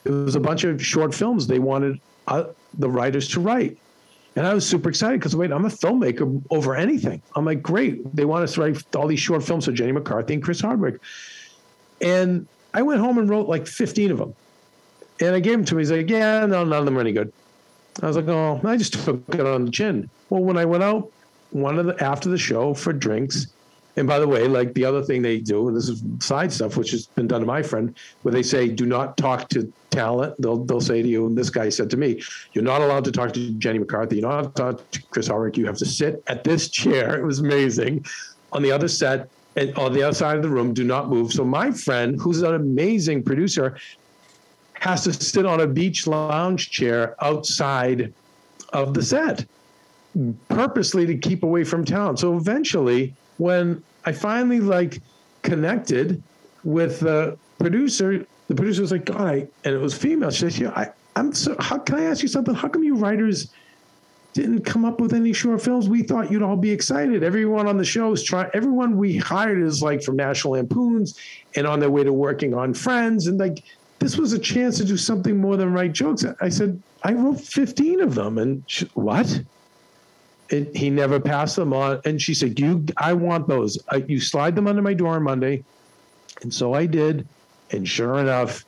it 0.04 0.10
was 0.10 0.34
a 0.34 0.40
bunch 0.40 0.64
of 0.64 0.84
short 0.84 1.14
films 1.14 1.46
they 1.46 1.58
wanted 1.58 1.98
uh, 2.28 2.44
the 2.78 2.88
writers 2.88 3.28
to 3.28 3.40
write. 3.40 3.78
And 4.34 4.46
I 4.46 4.54
was 4.54 4.66
super 4.66 4.88
excited 4.88 5.20
because 5.20 5.36
wait, 5.36 5.52
I'm 5.52 5.64
a 5.64 5.68
filmmaker 5.68 6.42
over 6.50 6.74
anything. 6.74 7.20
I'm 7.36 7.44
like, 7.44 7.62
great. 7.62 8.14
They 8.16 8.24
want 8.24 8.44
us 8.44 8.54
to 8.54 8.62
write 8.62 8.96
all 8.96 9.06
these 9.06 9.20
short 9.20 9.42
films 9.42 9.66
for 9.66 9.72
Jenny 9.72 9.92
McCarthy 9.92 10.34
and 10.34 10.42
Chris 10.42 10.60
Hardwick. 10.60 11.00
And 12.00 12.46
I 12.72 12.82
went 12.82 13.00
home 13.00 13.18
and 13.18 13.28
wrote 13.28 13.48
like 13.48 13.66
15 13.66 14.10
of 14.10 14.18
them. 14.18 14.34
And 15.20 15.34
I 15.34 15.40
gave 15.40 15.52
them 15.52 15.64
to 15.66 15.74
him. 15.74 15.78
He's 15.78 15.90
like, 15.90 16.08
yeah, 16.08 16.46
no, 16.46 16.64
none 16.64 16.80
of 16.80 16.84
them 16.86 16.96
are 16.96 17.00
any 17.00 17.12
good. 17.12 17.32
I 18.02 18.06
was 18.06 18.16
like, 18.16 18.28
oh, 18.28 18.60
I 18.64 18.76
just 18.76 18.94
took 18.94 19.22
it 19.34 19.40
on 19.40 19.66
the 19.66 19.70
chin. 19.70 20.08
Well, 20.30 20.42
when 20.42 20.56
I 20.56 20.64
went 20.64 20.82
out 20.82 21.10
one 21.50 21.78
of 21.78 21.84
the 21.84 22.02
after 22.02 22.30
the 22.30 22.38
show 22.38 22.72
for 22.72 22.94
drinks, 22.94 23.48
and 23.96 24.08
by 24.08 24.18
the 24.18 24.26
way, 24.26 24.48
like 24.48 24.72
the 24.72 24.84
other 24.84 25.02
thing 25.02 25.20
they 25.20 25.38
do, 25.38 25.68
and 25.68 25.76
this 25.76 25.88
is 25.88 26.02
side 26.20 26.50
stuff, 26.50 26.76
which 26.76 26.90
has 26.92 27.06
been 27.08 27.26
done 27.26 27.40
to 27.40 27.46
my 27.46 27.62
friend, 27.62 27.94
where 28.22 28.32
they 28.32 28.42
say, 28.42 28.68
do 28.68 28.86
not 28.86 29.16
talk 29.18 29.48
to 29.50 29.70
talent. 29.90 30.40
They'll 30.40 30.64
they'll 30.64 30.80
say 30.80 31.02
to 31.02 31.08
you, 31.08 31.26
and 31.26 31.36
this 31.36 31.50
guy 31.50 31.68
said 31.68 31.90
to 31.90 31.98
me, 31.98 32.22
you're 32.54 32.64
not 32.64 32.80
allowed 32.80 33.04
to 33.04 33.12
talk 33.12 33.32
to 33.34 33.50
Jenny 33.52 33.78
McCarthy. 33.78 34.16
You're 34.16 34.28
not 34.28 34.32
allowed 34.32 34.56
to 34.56 34.62
talk 34.62 34.90
to 34.92 35.02
Chris 35.10 35.28
Hardwick. 35.28 35.58
You 35.58 35.66
have 35.66 35.76
to 35.78 35.86
sit 35.86 36.22
at 36.26 36.44
this 36.44 36.68
chair. 36.68 37.18
It 37.22 37.24
was 37.24 37.40
amazing. 37.40 38.04
On 38.52 38.62
the 38.62 38.72
other 38.72 38.88
set, 38.88 39.28
and 39.56 39.76
on 39.76 39.92
the 39.92 40.02
other 40.02 40.14
side 40.14 40.36
of 40.36 40.42
the 40.42 40.48
room, 40.48 40.72
do 40.72 40.84
not 40.84 41.08
move. 41.08 41.32
So 41.32 41.44
my 41.44 41.70
friend, 41.70 42.18
who's 42.20 42.42
an 42.42 42.54
amazing 42.54 43.22
producer, 43.22 43.76
has 44.74 45.04
to 45.04 45.12
sit 45.12 45.46
on 45.46 45.60
a 45.60 45.66
beach 45.66 46.06
lounge 46.06 46.70
chair 46.70 47.14
outside 47.22 48.12
of 48.72 48.94
the 48.94 49.02
set, 49.02 49.44
purposely 50.48 51.06
to 51.06 51.16
keep 51.16 51.42
away 51.42 51.64
from 51.64 51.84
talent. 51.84 52.18
So 52.18 52.36
eventually 52.36 53.14
when 53.38 53.82
I 54.04 54.12
finally 54.12 54.60
like 54.60 55.00
connected 55.42 56.22
with 56.64 57.00
the 57.00 57.36
producer, 57.58 58.26
the 58.48 58.54
producer 58.54 58.82
was 58.82 58.92
like, 58.92 59.04
God, 59.04 59.20
I, 59.20 59.48
and 59.64 59.74
it 59.74 59.80
was 59.80 59.96
female. 59.96 60.30
She 60.30 60.50
said, 60.50 60.60
yeah, 60.60 60.70
I, 60.70 60.88
I'm 61.16 61.32
so, 61.32 61.56
how 61.58 61.78
can 61.78 61.96
I 61.96 62.04
ask 62.04 62.22
you 62.22 62.28
something? 62.28 62.54
How 62.54 62.68
come 62.68 62.82
you 62.82 62.94
writers 62.94 63.52
didn't 64.32 64.64
come 64.64 64.84
up 64.84 65.00
with 65.00 65.12
any 65.12 65.32
short 65.32 65.60
films? 65.62 65.88
We 65.88 66.02
thought 66.02 66.30
you'd 66.30 66.42
all 66.42 66.56
be 66.56 66.70
excited. 66.70 67.22
Everyone 67.22 67.66
on 67.66 67.76
the 67.76 67.84
show 67.84 68.12
is 68.12 68.22
trying, 68.22 68.50
everyone 68.54 68.96
we 68.96 69.16
hired 69.16 69.62
is 69.62 69.82
like 69.82 70.02
from 70.02 70.16
National 70.16 70.54
Lampoons 70.54 71.18
and 71.54 71.66
on 71.66 71.80
their 71.80 71.90
way 71.90 72.04
to 72.04 72.12
working 72.12 72.54
on 72.54 72.72
Friends. 72.74 73.26
And 73.26 73.38
like, 73.38 73.62
this 73.98 74.16
was 74.16 74.32
a 74.32 74.38
chance 74.38 74.78
to 74.78 74.84
do 74.84 74.96
something 74.96 75.40
more 75.40 75.56
than 75.56 75.72
write 75.72 75.92
jokes. 75.92 76.24
I 76.40 76.48
said, 76.48 76.80
I 77.04 77.12
wrote 77.12 77.40
15 77.40 78.00
of 78.00 78.14
them. 78.14 78.38
And 78.38 78.64
she, 78.66 78.86
what? 78.94 79.42
It, 80.52 80.76
he 80.76 80.90
never 80.90 81.18
passed 81.18 81.56
them 81.56 81.72
on. 81.72 82.00
And 82.04 82.20
she 82.20 82.34
said, 82.34 82.60
"You, 82.60 82.84
I 82.96 83.12
want 83.14 83.48
those. 83.48 83.78
I, 83.88 83.96
you 84.06 84.20
slide 84.20 84.54
them 84.54 84.66
under 84.66 84.82
my 84.82 84.94
door 84.94 85.14
on 85.14 85.22
Monday." 85.22 85.64
And 86.42 86.52
so 86.52 86.74
I 86.74 86.86
did, 86.86 87.26
and 87.70 87.88
sure 87.88 88.18
enough, 88.18 88.64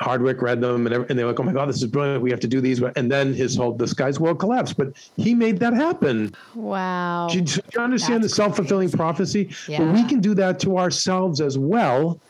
Hardwick 0.00 0.42
read 0.42 0.60
them, 0.60 0.86
and, 0.86 0.94
and 1.10 1.18
they 1.18 1.24
were 1.24 1.30
like, 1.30 1.40
"Oh 1.40 1.44
my 1.44 1.52
God, 1.52 1.68
this 1.68 1.76
is 1.76 1.86
brilliant. 1.86 2.22
We 2.22 2.30
have 2.30 2.40
to 2.40 2.48
do 2.48 2.60
these." 2.60 2.80
And 2.82 3.10
then 3.10 3.34
his 3.34 3.56
whole 3.56 3.72
"This 3.72 3.92
guy's 3.92 4.18
world" 4.18 4.38
collapsed. 4.38 4.76
But 4.76 4.92
he 5.16 5.34
made 5.34 5.58
that 5.60 5.74
happen. 5.74 6.34
Wow! 6.54 7.28
Do 7.30 7.38
you, 7.38 7.44
do 7.44 7.60
you 7.74 7.80
understand 7.80 8.22
That's 8.22 8.32
the 8.32 8.36
self 8.36 8.56
fulfilling 8.56 8.90
prophecy? 8.90 9.50
Yeah. 9.68 9.78
But 9.78 9.94
we 9.94 10.04
can 10.04 10.20
do 10.20 10.34
that 10.34 10.58
to 10.60 10.78
ourselves 10.78 11.40
as 11.40 11.58
well. 11.58 12.20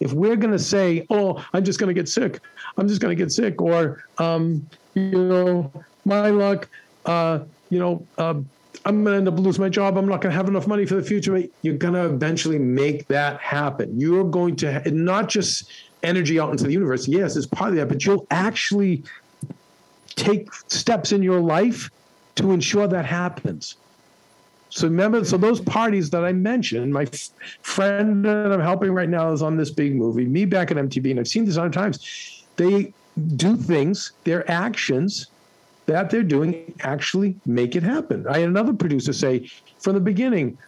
If 0.00 0.12
we're 0.12 0.36
going 0.36 0.52
to 0.52 0.58
say, 0.58 1.06
"Oh, 1.10 1.44
I'm 1.52 1.64
just 1.64 1.78
going 1.78 1.88
to 1.88 1.94
get 1.94 2.08
sick," 2.08 2.40
I'm 2.76 2.88
just 2.88 3.00
going 3.00 3.16
to 3.16 3.22
get 3.22 3.32
sick, 3.32 3.60
or 3.60 4.04
um, 4.18 4.68
you 4.94 5.10
know, 5.10 5.72
my 6.04 6.30
luck. 6.30 6.68
Uh, 7.04 7.40
you 7.70 7.78
know, 7.78 8.06
uh, 8.18 8.34
I'm 8.84 9.02
going 9.02 9.14
to 9.14 9.18
end 9.18 9.28
up 9.28 9.38
losing 9.38 9.62
my 9.62 9.68
job. 9.68 9.96
I'm 9.96 10.06
not 10.06 10.20
going 10.20 10.32
to 10.32 10.36
have 10.36 10.48
enough 10.48 10.66
money 10.66 10.86
for 10.86 10.94
the 10.94 11.02
future. 11.02 11.42
You're 11.62 11.76
going 11.76 11.94
to 11.94 12.04
eventually 12.04 12.58
make 12.58 13.08
that 13.08 13.40
happen. 13.40 13.98
You're 13.98 14.24
going 14.24 14.56
to 14.56 14.90
not 14.90 15.28
just 15.28 15.70
energy 16.02 16.38
out 16.38 16.50
into 16.50 16.64
the 16.64 16.72
universe. 16.72 17.08
Yes, 17.08 17.36
it's 17.36 17.46
part 17.46 17.70
of 17.70 17.76
that, 17.76 17.88
but 17.88 18.04
you'll 18.04 18.26
actually 18.30 19.02
take 20.14 20.52
steps 20.68 21.12
in 21.12 21.22
your 21.22 21.40
life 21.40 21.90
to 22.36 22.52
ensure 22.52 22.86
that 22.86 23.06
happens. 23.06 23.76
So 24.70 24.88
remember, 24.88 25.24
so 25.24 25.36
those 25.36 25.60
parties 25.60 26.10
that 26.10 26.24
I 26.24 26.32
mentioned, 26.32 26.92
my 26.92 27.04
f- 27.04 27.30
friend 27.62 28.24
that 28.24 28.52
I'm 28.52 28.60
helping 28.60 28.92
right 28.92 29.08
now 29.08 29.32
is 29.32 29.42
on 29.42 29.56
this 29.56 29.70
big 29.70 29.94
movie. 29.94 30.26
Me 30.26 30.44
back 30.44 30.70
at 30.70 30.76
MTV, 30.76 31.12
and 31.12 31.20
I've 31.20 31.28
seen 31.28 31.44
this 31.44 31.56
other 31.56 31.70
times. 31.70 32.44
They 32.56 32.92
do 33.36 33.56
things, 33.56 34.12
their 34.24 34.48
actions 34.50 35.28
that 35.86 36.10
they're 36.10 36.22
doing 36.22 36.74
actually 36.80 37.36
make 37.46 37.76
it 37.76 37.82
happen. 37.82 38.26
I 38.28 38.40
had 38.40 38.48
another 38.48 38.72
producer 38.72 39.12
say 39.12 39.48
from 39.78 39.94
the 39.94 40.00
beginning, 40.00 40.58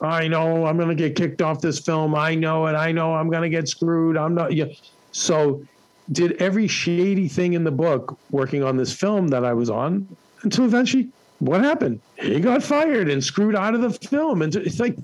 I 0.00 0.28
know 0.28 0.66
I'm 0.66 0.76
going 0.76 0.88
to 0.88 0.94
get 0.94 1.16
kicked 1.16 1.42
off 1.42 1.60
this 1.60 1.80
film. 1.80 2.14
I 2.14 2.34
know 2.34 2.66
it. 2.66 2.74
I 2.74 2.92
know 2.92 3.14
I'm 3.14 3.30
going 3.30 3.42
to 3.42 3.48
get 3.48 3.68
screwed. 3.68 4.16
I'm 4.16 4.34
not. 4.34 4.52
Yeah. 4.52 4.66
So, 5.12 5.64
did 6.12 6.40
every 6.40 6.68
shady 6.68 7.28
thing 7.28 7.52
in 7.52 7.64
the 7.64 7.70
book 7.70 8.16
working 8.30 8.62
on 8.62 8.76
this 8.76 8.92
film 8.92 9.28
that 9.28 9.44
I 9.44 9.52
was 9.52 9.68
on 9.68 10.08
until 10.42 10.64
eventually, 10.64 11.08
what 11.40 11.62
happened? 11.62 12.00
He 12.16 12.40
got 12.40 12.62
fired 12.62 13.08
and 13.08 13.22
screwed 13.22 13.54
out 13.54 13.74
of 13.74 13.82
the 13.82 13.90
film. 13.90 14.42
And 14.42 14.54
it's 14.54 14.80
like, 14.80 14.96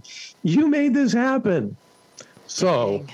you 0.43 0.69
made 0.69 0.95
this 0.95 1.13
happen. 1.13 1.77
So, 2.47 3.05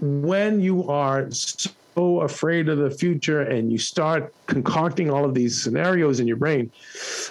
when 0.00 0.60
you 0.60 0.88
are 0.88 1.30
so 1.30 1.70
so 1.94 2.20
afraid 2.20 2.68
of 2.68 2.78
the 2.78 2.90
future 2.90 3.42
and 3.42 3.70
you 3.70 3.78
start 3.78 4.34
concocting 4.46 5.10
all 5.10 5.24
of 5.24 5.34
these 5.34 5.62
scenarios 5.62 6.20
in 6.20 6.26
your 6.26 6.36
brain, 6.36 6.70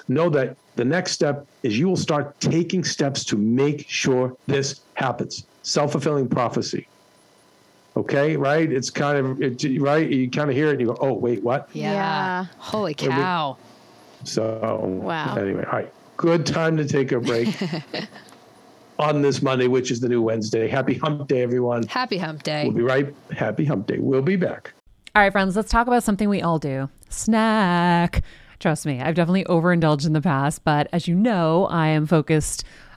know 0.08 0.30
that 0.30 0.56
the 0.76 0.86
next 0.86 1.12
step 1.12 1.46
is 1.64 1.78
you 1.78 1.88
will 1.88 1.98
start 1.98 2.40
taking 2.40 2.84
steps 2.84 3.26
to 3.26 3.38
make 3.38 3.90
sure 3.90 4.36
this 4.48 4.82
happens. 4.96 5.46
Self 5.64 5.92
fulfilling 5.92 6.28
prophecy. 6.28 6.88
Okay, 7.96 8.38
right? 8.38 8.72
It's 8.72 8.90
kind 8.90 9.18
of 9.18 9.42
it, 9.42 9.82
right. 9.82 10.10
You 10.10 10.30
kind 10.30 10.50
of 10.50 10.56
hear 10.56 10.70
it 10.70 10.72
and 10.72 10.82
you 10.82 10.88
go, 10.88 10.98
"Oh, 11.02 11.14
wait, 11.14 11.44
what?" 11.44 11.70
Yeah. 11.74 11.92
yeah. 11.92 12.46
Holy 12.58 12.94
cow! 12.94 13.58
So 14.24 14.80
wow. 15.04 15.36
Anyway, 15.36 15.66
all 15.66 15.74
right. 15.74 15.94
Good 16.18 16.46
time 16.46 16.78
to 16.78 16.86
take 16.86 17.12
a 17.12 17.20
break. 17.20 17.50
on 19.02 19.22
this 19.22 19.42
Monday, 19.42 19.68
which 19.68 19.90
is 19.90 20.00
the 20.00 20.08
new 20.08 20.22
Wednesday. 20.22 20.68
Happy 20.68 20.94
Hump 20.94 21.28
Day, 21.28 21.42
everyone. 21.42 21.84
Happy 21.88 22.18
Hump 22.18 22.44
Day. 22.44 22.64
We'll 22.66 22.74
be 22.74 22.84
right. 22.84 23.14
Happy 23.32 23.66
Hump 23.66 23.88
Day. 23.88 23.98
We'll 23.98 24.22
be 24.22 24.36
back. 24.36 24.74
All 25.16 25.22
right, 25.22 25.32
friends, 25.32 25.56
let's 25.56 25.72
talk 25.72 25.88
about 25.88 26.04
something 26.04 26.30
we 26.30 26.42
all 26.42 26.60
do 26.60 26.90
snack. 27.10 28.24
Trust 28.60 28.86
me, 28.86 29.02
I've 29.02 29.16
definitely 29.16 29.44
overindulged 29.46 30.06
in 30.06 30.14
the 30.14 30.22
past, 30.22 30.64
but 30.64 30.88
as 30.94 31.08
you 31.08 31.16
know, 31.16 31.66
I 31.66 31.88
am 31.88 32.06
focused 32.06 32.64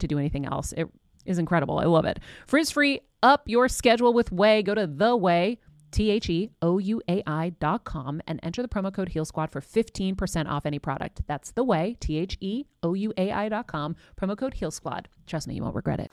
to 0.00 0.08
do 0.08 0.18
anything 0.18 0.46
else. 0.46 0.72
It 0.72 0.88
is 1.26 1.38
incredible. 1.38 1.78
I 1.78 1.84
love 1.84 2.04
it. 2.04 2.18
Frizz 2.46 2.70
free, 2.70 3.00
up 3.22 3.42
your 3.46 3.68
schedule 3.68 4.12
with 4.12 4.30
Ouai. 4.30 4.64
Go 4.64 4.74
to 4.74 4.86
the 4.86 5.16
Ouai. 5.16 5.58
T 5.90 6.10
H 6.10 6.28
E 6.28 6.50
O 6.60 6.76
U 6.78 7.00
A 7.08 7.22
I 7.26 7.50
dot 7.60 7.84
com 7.84 8.20
and 8.26 8.40
enter 8.42 8.60
the 8.62 8.68
promo 8.68 8.92
code 8.92 9.08
Heal 9.10 9.24
Squad 9.24 9.50
for 9.50 9.62
15% 9.62 10.46
off 10.46 10.66
any 10.66 10.78
product. 10.78 11.22
That's 11.26 11.52
the 11.52 11.64
Ouai, 11.64 11.98
T 11.98 12.18
H 12.18 12.36
E 12.40 12.66
O 12.82 12.92
U 12.94 13.12
A 13.16 13.30
I 13.32 13.48
dot 13.48 13.68
com, 13.68 13.96
promo 14.20 14.36
code 14.36 14.52
Heal 14.54 14.70
Squad. 14.70 15.08
Trust 15.26 15.48
me, 15.48 15.54
you 15.54 15.62
won't 15.62 15.74
regret 15.74 16.00
it. 16.00 16.12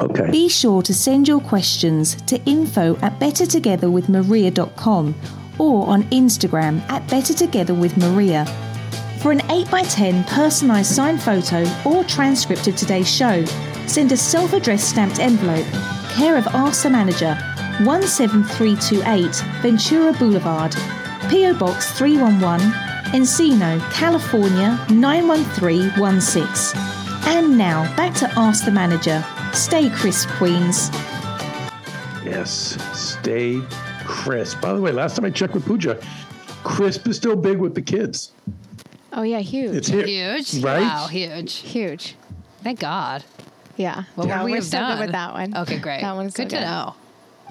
Okay. 0.00 0.30
Be 0.30 0.48
sure 0.48 0.82
to 0.82 0.94
send 0.94 1.28
your 1.28 1.40
questions 1.40 2.14
to 2.22 2.40
info 2.44 2.96
at 2.96 3.18
bettertogetherwithmaria.com 3.20 5.14
or 5.58 5.86
on 5.86 6.02
Instagram 6.04 6.80
at 6.90 7.02
bettertogetherwithmaria. 7.08 8.73
For 9.24 9.32
an 9.32 9.38
8x10 9.38 10.26
personalised 10.26 10.92
signed 10.92 11.22
photo 11.22 11.64
or 11.86 12.04
transcript 12.04 12.68
of 12.68 12.76
today's 12.76 13.10
show, 13.10 13.42
send 13.86 14.12
a 14.12 14.18
self 14.18 14.52
addressed 14.52 14.90
stamped 14.90 15.18
envelope, 15.18 15.64
care 16.10 16.36
of 16.36 16.46
Ask 16.48 16.82
the 16.82 16.90
Manager, 16.90 17.34
17328 17.86 19.34
Ventura 19.62 20.12
Boulevard, 20.12 20.72
PO 21.30 21.54
Box 21.54 21.92
311, 21.92 22.70
Encino, 23.18 23.80
California 23.94 24.78
91316. 24.90 26.78
And 27.26 27.56
now 27.56 27.84
back 27.96 28.14
to 28.16 28.30
Ask 28.38 28.66
the 28.66 28.72
Manager. 28.72 29.24
Stay 29.54 29.88
crisp, 29.88 30.28
Queens. 30.32 30.90
Yes, 32.22 32.76
stay 32.92 33.62
crisp. 34.04 34.60
By 34.60 34.74
the 34.74 34.82
way, 34.82 34.92
last 34.92 35.16
time 35.16 35.24
I 35.24 35.30
checked 35.30 35.54
with 35.54 35.64
Pooja, 35.64 35.98
crisp 36.62 37.08
is 37.08 37.16
still 37.16 37.36
big 37.36 37.56
with 37.56 37.74
the 37.74 37.80
kids. 37.80 38.32
Oh 39.16 39.22
yeah, 39.22 39.38
huge. 39.38 39.76
It's 39.76 39.88
here, 39.88 40.06
Huge. 40.06 40.62
right? 40.62 40.80
Wow, 40.82 41.06
huge. 41.08 41.54
huge. 41.56 42.16
Thank 42.62 42.80
God. 42.80 43.24
Yeah. 43.76 44.04
What 44.14 44.26
yeah, 44.28 44.38
would 44.40 44.46
we 44.46 44.50
we're 44.52 44.56
have 44.56 44.64
so 44.64 44.78
done? 44.78 44.96
good 44.98 45.02
with 45.04 45.12
that 45.12 45.32
one. 45.32 45.56
Okay, 45.56 45.78
great. 45.78 46.00
That 46.00 46.14
one's 46.16 46.34
good 46.34 46.50
so 46.50 46.58
to 46.58 46.64
know. 46.64 46.94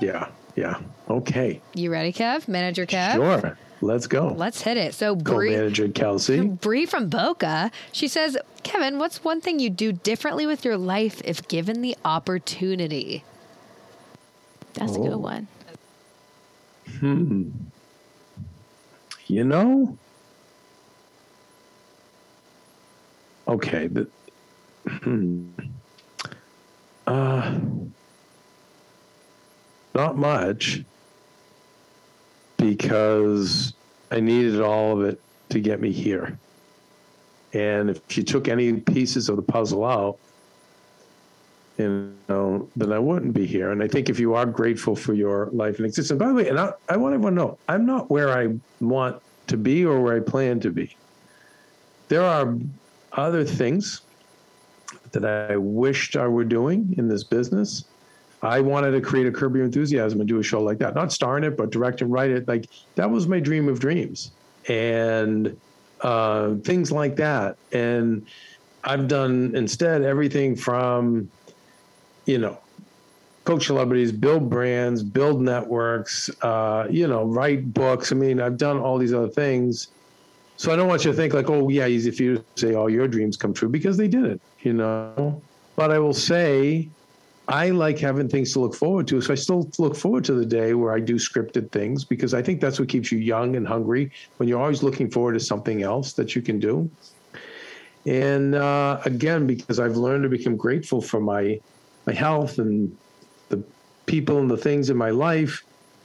Yeah, 0.02 0.28
yeah. 0.56 0.80
Okay, 1.10 1.62
You 1.74 1.92
ready, 1.92 2.12
Kev? 2.14 2.48
Manager 2.48 2.86
Kev? 2.86 3.14
sure. 3.16 3.58
Let's 3.82 4.08
go. 4.08 4.28
Let's 4.38 4.62
hit 4.62 4.78
it. 4.78 4.94
So 4.94 5.14
Bree, 5.16 5.52
Co-manager 5.54 5.90
Kelsey. 5.90 6.40
Bree 6.42 6.86
from 6.86 7.10
Boca, 7.10 7.70
she 7.92 8.08
says, 8.08 8.38
Kevin, 8.64 8.98
what's 8.98 9.24
one 9.26 9.42
thing 9.42 9.60
you'd 9.60 9.76
do 9.76 9.92
differently 9.92 10.46
with 10.46 10.64
your 10.64 10.78
life 10.78 11.22
if 11.26 11.46
given 11.50 11.82
the 11.82 11.98
opportunity? 12.06 13.26
That's 14.76 14.96
a 14.96 15.00
Oh. 15.00 15.04
good 15.10 15.18
one. 15.18 15.48
Hmm. 17.00 17.50
You 19.28 19.44
know? 19.44 19.98
Okay. 23.48 23.88
The, 23.88 24.08
uh, 27.08 27.60
not 29.96 30.18
much 30.18 30.82
because 32.58 33.74
I 34.12 34.20
needed 34.20 34.62
all 34.62 35.00
of 35.00 35.06
it 35.08 35.20
to 35.50 35.60
get 35.60 35.82
me 35.82 35.92
here. 35.92 36.38
And 37.54 37.90
if 37.90 38.18
you 38.18 38.24
took 38.24 38.48
any 38.48 38.74
pieces 38.74 39.30
of 39.30 39.36
the 39.36 39.42
puzzle 39.42 39.86
out, 39.86 40.18
you 41.78 42.14
know, 42.30 42.70
then 42.76 42.92
I 42.92 43.00
wouldn't 43.00 43.34
be 43.34 43.46
here. 43.46 43.72
And 43.72 43.82
I 43.82 43.88
think 43.88 44.10
if 44.10 44.20
you 44.20 44.34
are 44.36 44.46
grateful 44.46 44.96
for 44.96 45.14
your 45.14 45.50
life 45.52 45.78
and 45.78 45.86
existence, 45.86 46.18
by 46.20 46.28
the 46.28 46.34
way, 46.34 46.48
and 46.48 46.60
I, 46.60 46.72
I 46.90 46.98
want 46.98 47.14
everyone 47.14 47.36
to 47.36 47.42
know, 47.42 47.58
I'm 47.68 47.86
not 47.86 48.10
where 48.10 48.30
I 48.30 48.56
want 48.80 49.22
to 49.48 49.58
be 49.58 49.86
or 49.86 50.02
where 50.02 50.16
I 50.16 50.20
plan 50.20 50.60
to 50.62 50.72
be. 50.72 50.96
There 52.10 52.24
are 52.24 52.56
other 53.14 53.44
things 53.44 54.02
that 55.12 55.26
I 55.26 55.58
wished 55.58 56.16
I 56.16 56.28
were 56.28 56.44
doing 56.44 56.94
in 56.98 57.08
this 57.08 57.24
business. 57.24 57.86
I 58.42 58.60
wanted 58.60 58.92
to 58.92 59.02
create 59.02 59.26
a 59.26 59.32
Curb 59.32 59.56
Your 59.56 59.64
Enthusiasm 59.64 60.20
and 60.20 60.28
do 60.28 60.40
a 60.40 60.44
show 60.44 60.62
like 60.62 60.78
that, 60.80 60.96
not 60.96 61.14
star 61.14 61.38
in 61.38 61.46
it, 61.46 61.56
but 61.56 61.72
direct 61.72 62.02
and 62.02 62.12
write 62.12 62.30
it. 62.30 62.48
Like 62.48 62.70
that 62.96 63.10
was 63.10 63.28
my 63.28 63.40
dream 63.40 63.70
of 63.70 63.80
dreams, 63.80 64.32
and 64.68 65.56
uh, 66.02 66.56
things 66.56 66.92
like 66.92 67.16
that. 67.16 67.56
And 67.72 68.28
I've 68.84 69.08
done 69.08 69.54
instead 69.56 70.04
everything 70.04 70.58
from, 70.58 71.32
you 72.26 72.38
know, 72.38 72.58
coach 73.46 73.68
celebrities, 73.68 74.12
build 74.12 74.50
brands, 74.50 75.04
build 75.04 75.42
networks, 75.42 76.30
uh, 76.42 76.88
you 76.90 77.08
know, 77.08 77.24
write 77.24 77.74
books. 77.74 78.12
I 78.12 78.16
mean, 78.16 78.42
I've 78.42 78.58
done 78.58 78.78
all 78.78 78.98
these 78.98 79.14
other 79.14 79.30
things. 79.30 79.88
So 80.58 80.72
I 80.72 80.76
don't 80.76 80.88
want 80.88 81.04
you 81.04 81.12
to 81.12 81.18
think 81.18 81.34
like, 81.34 81.50
oh, 81.50 81.70
yeah, 81.70 81.88
easy 81.88 82.12
for 82.12 82.24
you 82.24 82.38
to 82.38 82.46
say 82.56 82.74
all 82.76 82.90
your 82.90 83.08
dreams 83.08 83.38
come 83.38 83.54
true 83.54 83.70
because 83.70 83.98
they 83.98 84.08
didn't, 84.08 84.42
you 84.60 84.74
know. 84.74 85.42
But 85.76 85.92
I 85.92 86.00
will 86.00 86.14
say, 86.14 86.90
I 87.48 87.72
like 87.72 88.00
having 88.00 88.30
things 88.30 88.54
to 88.54 88.60
look 88.60 88.76
forward 88.76 89.08
to. 89.08 89.20
So 89.20 89.34
I 89.34 89.36
still 89.36 89.70
look 89.78 89.96
forward 89.96 90.24
to 90.26 90.34
the 90.34 90.46
day 90.46 90.74
where 90.74 90.94
I 90.94 91.00
do 91.00 91.16
scripted 91.16 91.72
things 91.72 92.06
because 92.06 92.34
I 92.34 92.42
think 92.42 92.62
that's 92.62 92.80
what 92.80 92.88
keeps 92.88 93.12
you 93.12 93.18
young 93.18 93.56
and 93.56 93.68
hungry 93.68 94.12
when 94.38 94.48
you're 94.48 94.62
always 94.62 94.84
looking 94.84 95.10
forward 95.12 95.34
to 95.34 95.40
something 95.40 95.84
else 95.84 96.14
that 96.14 96.36
you 96.36 96.42
can 96.42 96.60
do. 96.60 96.90
And 98.06 98.56
uh, 98.56 99.02
again, 99.06 99.48
because 99.48 99.80
I've 99.80 99.98
learned 99.98 100.24
to 100.24 100.30
become 100.30 100.56
grateful 100.56 101.02
for 101.02 101.20
my 101.20 101.60
my 102.06 102.14
health 102.14 102.60
and 102.60 102.98
the 103.48 103.64
people 104.06 104.40
and 104.40 104.52
the 104.52 104.58
things 104.58 104.90
in 104.90 104.98
my 104.98 105.10
life, 105.10 105.64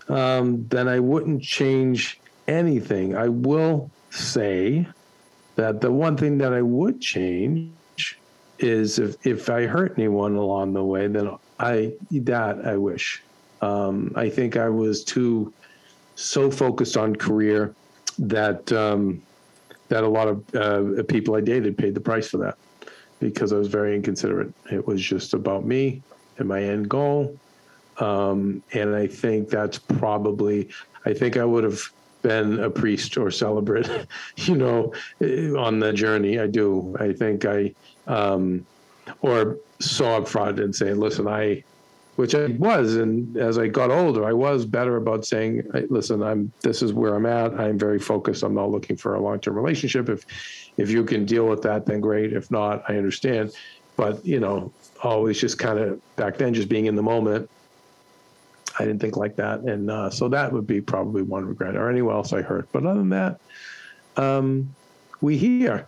um, 0.08 0.64
then 0.68 0.86
I 0.86 1.00
wouldn't 1.00 1.42
change 1.42 2.20
anything. 2.46 3.16
I 3.16 3.28
will 3.28 3.90
say 4.10 4.86
that 5.56 5.80
the 5.80 5.90
one 5.90 6.16
thing 6.16 6.38
that 6.38 6.52
I 6.52 6.62
would 6.62 7.00
change 7.00 8.18
is 8.58 8.98
if, 8.98 9.26
if 9.26 9.50
I 9.50 9.66
hurt 9.66 9.94
anyone 9.96 10.34
along 10.34 10.72
the 10.72 10.84
way, 10.84 11.06
then 11.06 11.30
I 11.58 11.92
that 12.10 12.66
I 12.66 12.76
wish. 12.76 13.22
Um, 13.60 14.12
I 14.14 14.28
think 14.28 14.56
I 14.56 14.68
was 14.68 15.04
too 15.04 15.52
so 16.14 16.50
focused 16.50 16.96
on 16.96 17.16
career 17.16 17.74
that 18.18 18.70
um, 18.72 19.22
that 19.88 20.04
a 20.04 20.08
lot 20.08 20.28
of 20.28 20.54
uh, 20.54 21.02
people 21.04 21.34
I 21.34 21.40
dated 21.40 21.76
paid 21.76 21.94
the 21.94 22.00
price 22.00 22.28
for 22.28 22.38
that 22.38 22.56
because 23.20 23.52
I 23.52 23.56
was 23.56 23.68
very 23.68 23.94
inconsiderate. 23.94 24.52
It 24.70 24.86
was 24.86 25.00
just 25.00 25.34
about 25.34 25.64
me 25.64 26.02
and 26.38 26.48
my 26.48 26.62
end 26.62 26.88
goal. 26.88 27.38
Um, 27.98 28.62
and 28.72 28.94
I 28.94 29.06
think 29.06 29.48
that's 29.48 29.78
probably, 29.78 30.68
I 31.04 31.12
think 31.12 31.36
I 31.36 31.44
would 31.44 31.64
have 31.64 31.80
been 32.28 32.60
a 32.60 32.70
priest 32.70 33.16
or 33.16 33.30
celebrate, 33.30 33.88
you 34.36 34.54
know, 34.54 34.92
eh, 35.22 35.50
on 35.52 35.80
the 35.80 35.92
journey. 35.92 36.38
I 36.38 36.46
do. 36.46 36.94
I 37.00 37.12
think 37.12 37.44
I, 37.44 37.74
um, 38.06 38.66
or 39.22 39.56
saw 39.80 40.18
up 40.18 40.28
front 40.28 40.60
and 40.60 40.74
saying, 40.74 40.98
listen, 40.98 41.26
I, 41.26 41.64
which 42.16 42.34
I 42.34 42.46
was, 42.46 42.96
and 42.96 43.36
as 43.36 43.58
I 43.58 43.68
got 43.68 43.90
older, 43.90 44.24
I 44.24 44.32
was 44.32 44.66
better 44.66 44.96
about 44.96 45.24
saying, 45.24 45.62
"Listen, 45.88 46.20
I'm. 46.20 46.50
This 46.62 46.82
is 46.82 46.92
where 46.92 47.14
I'm 47.14 47.26
at. 47.26 47.54
I'm 47.60 47.78
very 47.78 48.00
focused. 48.00 48.42
I'm 48.42 48.54
not 48.54 48.72
looking 48.72 48.96
for 48.96 49.14
a 49.14 49.20
long-term 49.20 49.54
relationship. 49.54 50.08
If, 50.08 50.26
if 50.78 50.90
you 50.90 51.04
can 51.04 51.24
deal 51.24 51.46
with 51.46 51.62
that, 51.62 51.86
then 51.86 52.00
great. 52.00 52.32
If 52.32 52.50
not, 52.50 52.82
I 52.88 52.96
understand." 52.96 53.52
But 53.94 54.26
you 54.26 54.40
know, 54.40 54.72
always 55.04 55.40
just 55.40 55.60
kind 55.60 55.78
of 55.78 56.16
back 56.16 56.38
then, 56.38 56.54
just 56.54 56.68
being 56.68 56.86
in 56.86 56.96
the 56.96 57.04
moment. 57.04 57.48
I 58.78 58.84
didn't 58.84 59.00
think 59.00 59.16
like 59.16 59.36
that, 59.36 59.60
and 59.60 59.90
uh, 59.90 60.10
so 60.10 60.28
that 60.28 60.52
would 60.52 60.66
be 60.66 60.80
probably 60.80 61.22
one 61.22 61.44
regret, 61.44 61.76
or 61.76 61.90
anyone 61.90 62.14
else 62.14 62.32
I 62.32 62.42
hurt. 62.42 62.68
But 62.72 62.86
other 62.86 62.98
than 63.00 63.08
that, 63.10 63.40
um, 64.16 64.74
we 65.20 65.36
here. 65.36 65.86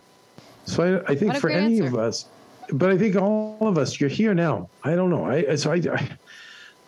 So 0.65 1.03
I, 1.07 1.11
I 1.11 1.15
think 1.15 1.37
for 1.37 1.49
any 1.49 1.79
answer. 1.79 1.87
of 1.87 1.95
us, 1.95 2.25
but 2.71 2.89
I 2.89 2.97
think 2.97 3.15
all 3.15 3.57
of 3.61 3.77
us, 3.77 3.99
you're 3.99 4.09
here 4.09 4.33
now. 4.33 4.69
I 4.83 4.95
don't 4.95 5.09
know. 5.09 5.25
I 5.25 5.55
so 5.55 5.71
I, 5.71 5.75
I, 5.75 6.09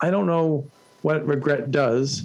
I 0.00 0.10
don't 0.10 0.26
know 0.26 0.66
what 1.02 1.26
regret 1.26 1.70
does. 1.70 2.24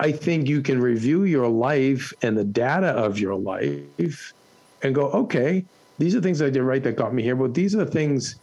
I 0.00 0.12
think 0.12 0.48
you 0.48 0.60
can 0.60 0.80
review 0.80 1.24
your 1.24 1.48
life 1.48 2.12
and 2.22 2.36
the 2.36 2.44
data 2.44 2.88
of 2.88 3.18
your 3.18 3.36
life 3.36 4.34
and 4.82 4.94
go, 4.94 5.06
okay, 5.10 5.64
these 5.98 6.14
are 6.14 6.20
things 6.20 6.42
I 6.42 6.50
did 6.50 6.62
right 6.62 6.82
that 6.82 6.96
got 6.96 7.14
me 7.14 7.22
here, 7.22 7.36
but 7.36 7.54
these 7.54 7.74
are 7.74 7.84
the 7.84 7.90
things 7.90 8.36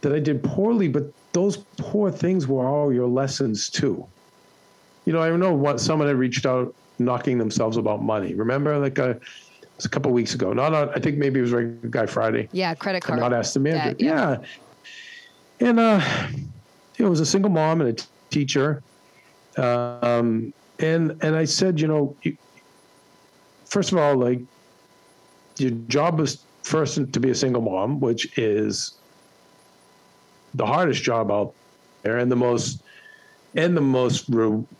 that 0.00 0.12
I 0.12 0.18
did 0.18 0.42
poorly, 0.42 0.88
but 0.88 1.12
those 1.32 1.58
poor 1.78 2.10
things 2.10 2.46
were 2.46 2.66
all 2.66 2.92
your 2.92 3.06
lessons 3.06 3.68
too. 3.68 4.06
You 5.04 5.12
know, 5.12 5.20
I 5.20 5.34
know 5.36 5.54
what 5.54 5.80
someone 5.80 6.08
had 6.08 6.16
reached 6.16 6.46
out 6.46 6.74
knocking 6.98 7.38
themselves 7.38 7.76
about 7.76 8.02
money. 8.02 8.34
Remember, 8.34 8.78
like 8.78 8.98
a, 8.98 9.10
uh, 9.10 9.14
a 9.84 9.88
couple 9.88 10.12
weeks 10.12 10.34
ago. 10.34 10.52
Not 10.52 10.74
on, 10.74 10.90
I 10.90 10.98
think 10.98 11.16
maybe 11.16 11.38
it 11.38 11.42
was 11.42 11.52
right 11.52 11.90
Guy 11.90 12.06
Friday. 12.06 12.48
Yeah, 12.52 12.74
credit 12.74 13.02
card. 13.02 13.18
Not 13.18 13.32
asked 13.32 13.54
the 13.54 13.60
manager. 13.60 13.96
yeah. 13.98 14.36
yeah. 15.60 15.66
And 15.66 15.78
uh, 15.78 16.00
it 16.98 17.04
was 17.04 17.20
a 17.20 17.26
single 17.26 17.50
mom 17.50 17.80
and 17.80 17.90
a 17.90 17.92
t- 17.92 18.06
teacher. 18.30 18.82
Um, 19.56 20.52
and 20.78 21.16
and 21.22 21.36
I 21.36 21.44
said, 21.44 21.80
you 21.80 21.86
know, 21.86 22.16
you, 22.22 22.36
first 23.66 23.92
of 23.92 23.98
all, 23.98 24.16
like 24.16 24.40
your 25.58 25.70
job 25.88 26.20
is 26.20 26.44
first 26.62 26.94
to 27.12 27.20
be 27.20 27.30
a 27.30 27.34
single 27.34 27.62
mom, 27.62 28.00
which 28.00 28.38
is 28.38 28.99
the 30.54 30.66
hardest 30.66 31.02
job 31.02 31.30
out 31.30 31.54
there 32.02 32.18
and 32.18 32.30
the 32.30 32.36
most 32.36 32.82
and 33.54 33.76
the 33.76 33.80
most 33.80 34.30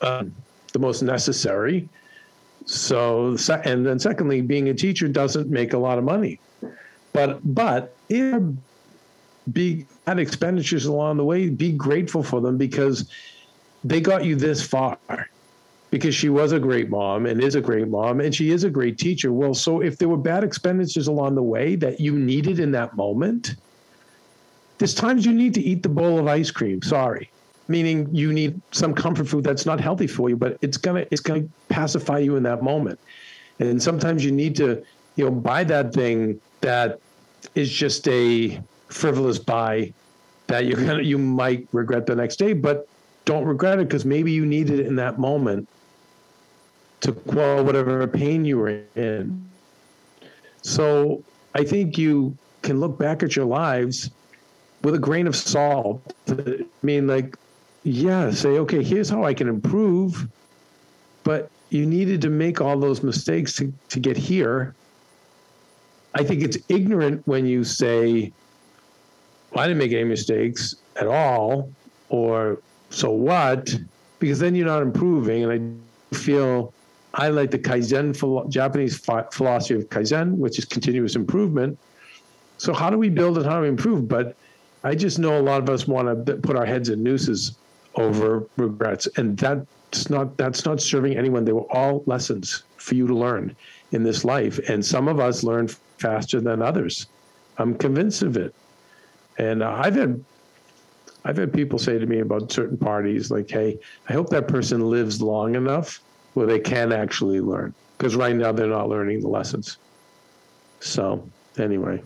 uh, 0.00 0.24
the 0.72 0.78
most 0.78 1.02
necessary. 1.02 1.88
So 2.66 3.36
and 3.64 3.86
then 3.86 3.98
secondly, 3.98 4.42
being 4.42 4.68
a 4.68 4.74
teacher 4.74 5.08
doesn't 5.08 5.48
make 5.50 5.72
a 5.72 5.78
lot 5.78 5.98
of 5.98 6.04
money, 6.04 6.40
but 7.12 7.40
but 7.54 7.94
if 8.08 8.42
be 9.52 9.86
had 10.06 10.18
expenditures 10.18 10.86
along 10.86 11.16
the 11.16 11.24
way, 11.24 11.48
be 11.48 11.72
grateful 11.72 12.22
for 12.22 12.40
them 12.40 12.56
because 12.56 13.10
they 13.84 14.00
got 14.00 14.24
you 14.24 14.36
this 14.36 14.62
far. 14.62 14.98
Because 15.90 16.14
she 16.14 16.28
was 16.28 16.52
a 16.52 16.60
great 16.60 16.88
mom 16.88 17.26
and 17.26 17.42
is 17.42 17.56
a 17.56 17.60
great 17.60 17.88
mom 17.88 18.20
and 18.20 18.32
she 18.32 18.52
is 18.52 18.62
a 18.62 18.70
great 18.70 18.96
teacher. 18.96 19.32
Well, 19.32 19.54
so 19.54 19.80
if 19.80 19.98
there 19.98 20.08
were 20.08 20.16
bad 20.16 20.44
expenditures 20.44 21.08
along 21.08 21.34
the 21.34 21.42
way 21.42 21.74
that 21.76 21.98
you 21.98 22.16
needed 22.16 22.60
in 22.60 22.70
that 22.72 22.94
moment, 22.96 23.56
there's 24.80 24.94
times 24.94 25.26
you 25.26 25.34
need 25.34 25.52
to 25.52 25.60
eat 25.60 25.82
the 25.82 25.90
bowl 25.90 26.18
of 26.18 26.26
ice 26.26 26.50
cream. 26.50 26.80
Sorry. 26.80 27.30
Meaning 27.68 28.08
you 28.12 28.32
need 28.32 28.58
some 28.72 28.94
comfort 28.94 29.28
food 29.28 29.44
that's 29.44 29.66
not 29.66 29.78
healthy 29.78 30.06
for 30.06 30.30
you, 30.30 30.36
but 30.36 30.56
it's 30.62 30.78
gonna 30.78 31.04
it's 31.10 31.20
gonna 31.20 31.44
pacify 31.68 32.18
you 32.18 32.36
in 32.36 32.42
that 32.44 32.62
moment. 32.62 32.98
And 33.58 33.80
sometimes 33.80 34.24
you 34.24 34.32
need 34.32 34.56
to, 34.56 34.82
you 35.16 35.26
know, 35.26 35.30
buy 35.30 35.64
that 35.64 35.92
thing 35.92 36.40
that 36.62 36.98
is 37.54 37.70
just 37.70 38.08
a 38.08 38.58
frivolous 38.88 39.38
buy 39.38 39.92
that 40.46 40.64
you're 40.64 40.82
gonna 40.82 41.02
you 41.02 41.18
might 41.18 41.68
regret 41.72 42.06
the 42.06 42.16
next 42.16 42.36
day, 42.36 42.54
but 42.54 42.88
don't 43.26 43.44
regret 43.44 43.78
it 43.80 43.86
because 43.86 44.06
maybe 44.06 44.32
you 44.32 44.46
needed 44.46 44.80
it 44.80 44.86
in 44.86 44.96
that 44.96 45.18
moment 45.18 45.68
to 47.02 47.12
quell 47.12 47.62
whatever 47.62 48.06
pain 48.06 48.46
you 48.46 48.56
were 48.56 48.80
in. 48.96 49.46
So 50.62 51.22
I 51.54 51.64
think 51.64 51.98
you 51.98 52.34
can 52.62 52.80
look 52.80 52.98
back 52.98 53.22
at 53.22 53.36
your 53.36 53.44
lives 53.44 54.10
with 54.82 54.94
a 54.94 54.98
grain 54.98 55.26
of 55.26 55.36
salt. 55.36 56.14
I 56.28 56.64
mean, 56.82 57.06
like, 57.06 57.36
yeah, 57.82 58.30
say, 58.30 58.58
okay, 58.58 58.82
here's 58.82 59.08
how 59.08 59.24
I 59.24 59.34
can 59.34 59.48
improve, 59.48 60.28
but 61.24 61.50
you 61.70 61.86
needed 61.86 62.20
to 62.22 62.30
make 62.30 62.60
all 62.60 62.78
those 62.78 63.02
mistakes 63.02 63.54
to, 63.56 63.72
to 63.88 64.00
get 64.00 64.16
here. 64.16 64.74
I 66.14 66.24
think 66.24 66.42
it's 66.42 66.58
ignorant 66.68 67.26
when 67.26 67.46
you 67.46 67.62
say, 67.64 68.32
well, 69.52 69.64
I 69.64 69.68
didn't 69.68 69.78
make 69.78 69.92
any 69.92 70.04
mistakes 70.04 70.76
at 70.96 71.06
all, 71.06 71.70
or 72.08 72.58
so 72.90 73.10
what? 73.10 73.74
Because 74.18 74.38
then 74.38 74.54
you're 74.54 74.66
not 74.66 74.82
improving. 74.82 75.44
And 75.44 75.82
I 76.12 76.16
feel 76.16 76.72
I 77.14 77.28
like 77.28 77.50
the 77.50 77.58
Kaizen, 77.58 78.50
Japanese 78.50 78.98
philosophy 78.98 79.74
of 79.74 79.88
Kaizen, 79.88 80.36
which 80.36 80.58
is 80.58 80.64
continuous 80.64 81.16
improvement. 81.16 81.78
So, 82.58 82.74
how 82.74 82.90
do 82.90 82.98
we 82.98 83.08
build 83.08 83.38
and 83.38 83.46
how 83.46 83.56
do 83.56 83.62
we 83.62 83.68
improve? 83.68 84.08
But 84.08 84.36
I 84.82 84.94
just 84.94 85.18
know 85.18 85.38
a 85.38 85.42
lot 85.42 85.62
of 85.62 85.68
us 85.68 85.86
want 85.86 86.26
to 86.26 86.36
put 86.36 86.56
our 86.56 86.64
heads 86.64 86.88
in 86.88 87.02
nooses 87.02 87.56
over 87.96 88.46
regrets, 88.56 89.08
and 89.16 89.36
that's 89.36 90.08
not 90.08 90.36
that's 90.36 90.64
not 90.64 90.80
serving 90.80 91.16
anyone. 91.16 91.44
They 91.44 91.52
were 91.52 91.70
all 91.72 92.02
lessons 92.06 92.62
for 92.76 92.94
you 92.94 93.06
to 93.06 93.14
learn 93.14 93.54
in 93.92 94.02
this 94.02 94.24
life, 94.24 94.58
and 94.68 94.84
some 94.84 95.08
of 95.08 95.20
us 95.20 95.42
learn 95.42 95.68
faster 95.98 96.40
than 96.40 96.62
others. 96.62 97.06
I'm 97.58 97.74
convinced 97.74 98.22
of 98.22 98.36
it, 98.36 98.54
and 99.38 99.62
uh, 99.62 99.70
I've 99.70 99.94
had 99.94 100.24
I've 101.24 101.36
had 101.36 101.52
people 101.52 101.78
say 101.78 101.98
to 101.98 102.06
me 102.06 102.20
about 102.20 102.50
certain 102.50 102.78
parties, 102.78 103.30
like, 103.30 103.50
"Hey, 103.50 103.78
I 104.08 104.14
hope 104.14 104.30
that 104.30 104.48
person 104.48 104.80
lives 104.88 105.20
long 105.20 105.56
enough 105.56 106.00
where 106.34 106.46
they 106.46 106.60
can 106.60 106.92
actually 106.92 107.40
learn," 107.40 107.74
because 107.98 108.16
right 108.16 108.34
now 108.34 108.52
they're 108.52 108.66
not 108.66 108.88
learning 108.88 109.20
the 109.20 109.28
lessons. 109.28 109.76
So, 110.78 111.28
anyway, 111.58 112.02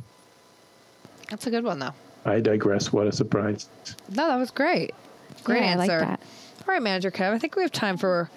that's 1.31 1.47
a 1.47 1.51
good 1.51 1.63
one, 1.63 1.79
though. 1.79 1.95
I 2.25 2.41
digress. 2.41 2.93
What 2.93 3.07
a 3.07 3.13
surprise. 3.13 3.69
No, 4.11 4.29
that 4.29 4.37
was 4.37 4.51
great. 4.51 4.95
Great 5.43 5.61
yeah, 5.63 5.67
answer. 5.67 5.93
I 5.93 5.99
like 5.99 6.09
that. 6.09 6.21
All 6.67 6.75
right, 6.75 6.83
Manager 6.83 7.11
Kev. 7.11 7.33
I 7.33 7.39
think 7.39 7.57
we 7.57 7.63
have 7.63 7.73
time 7.73 7.97
for 7.97 8.31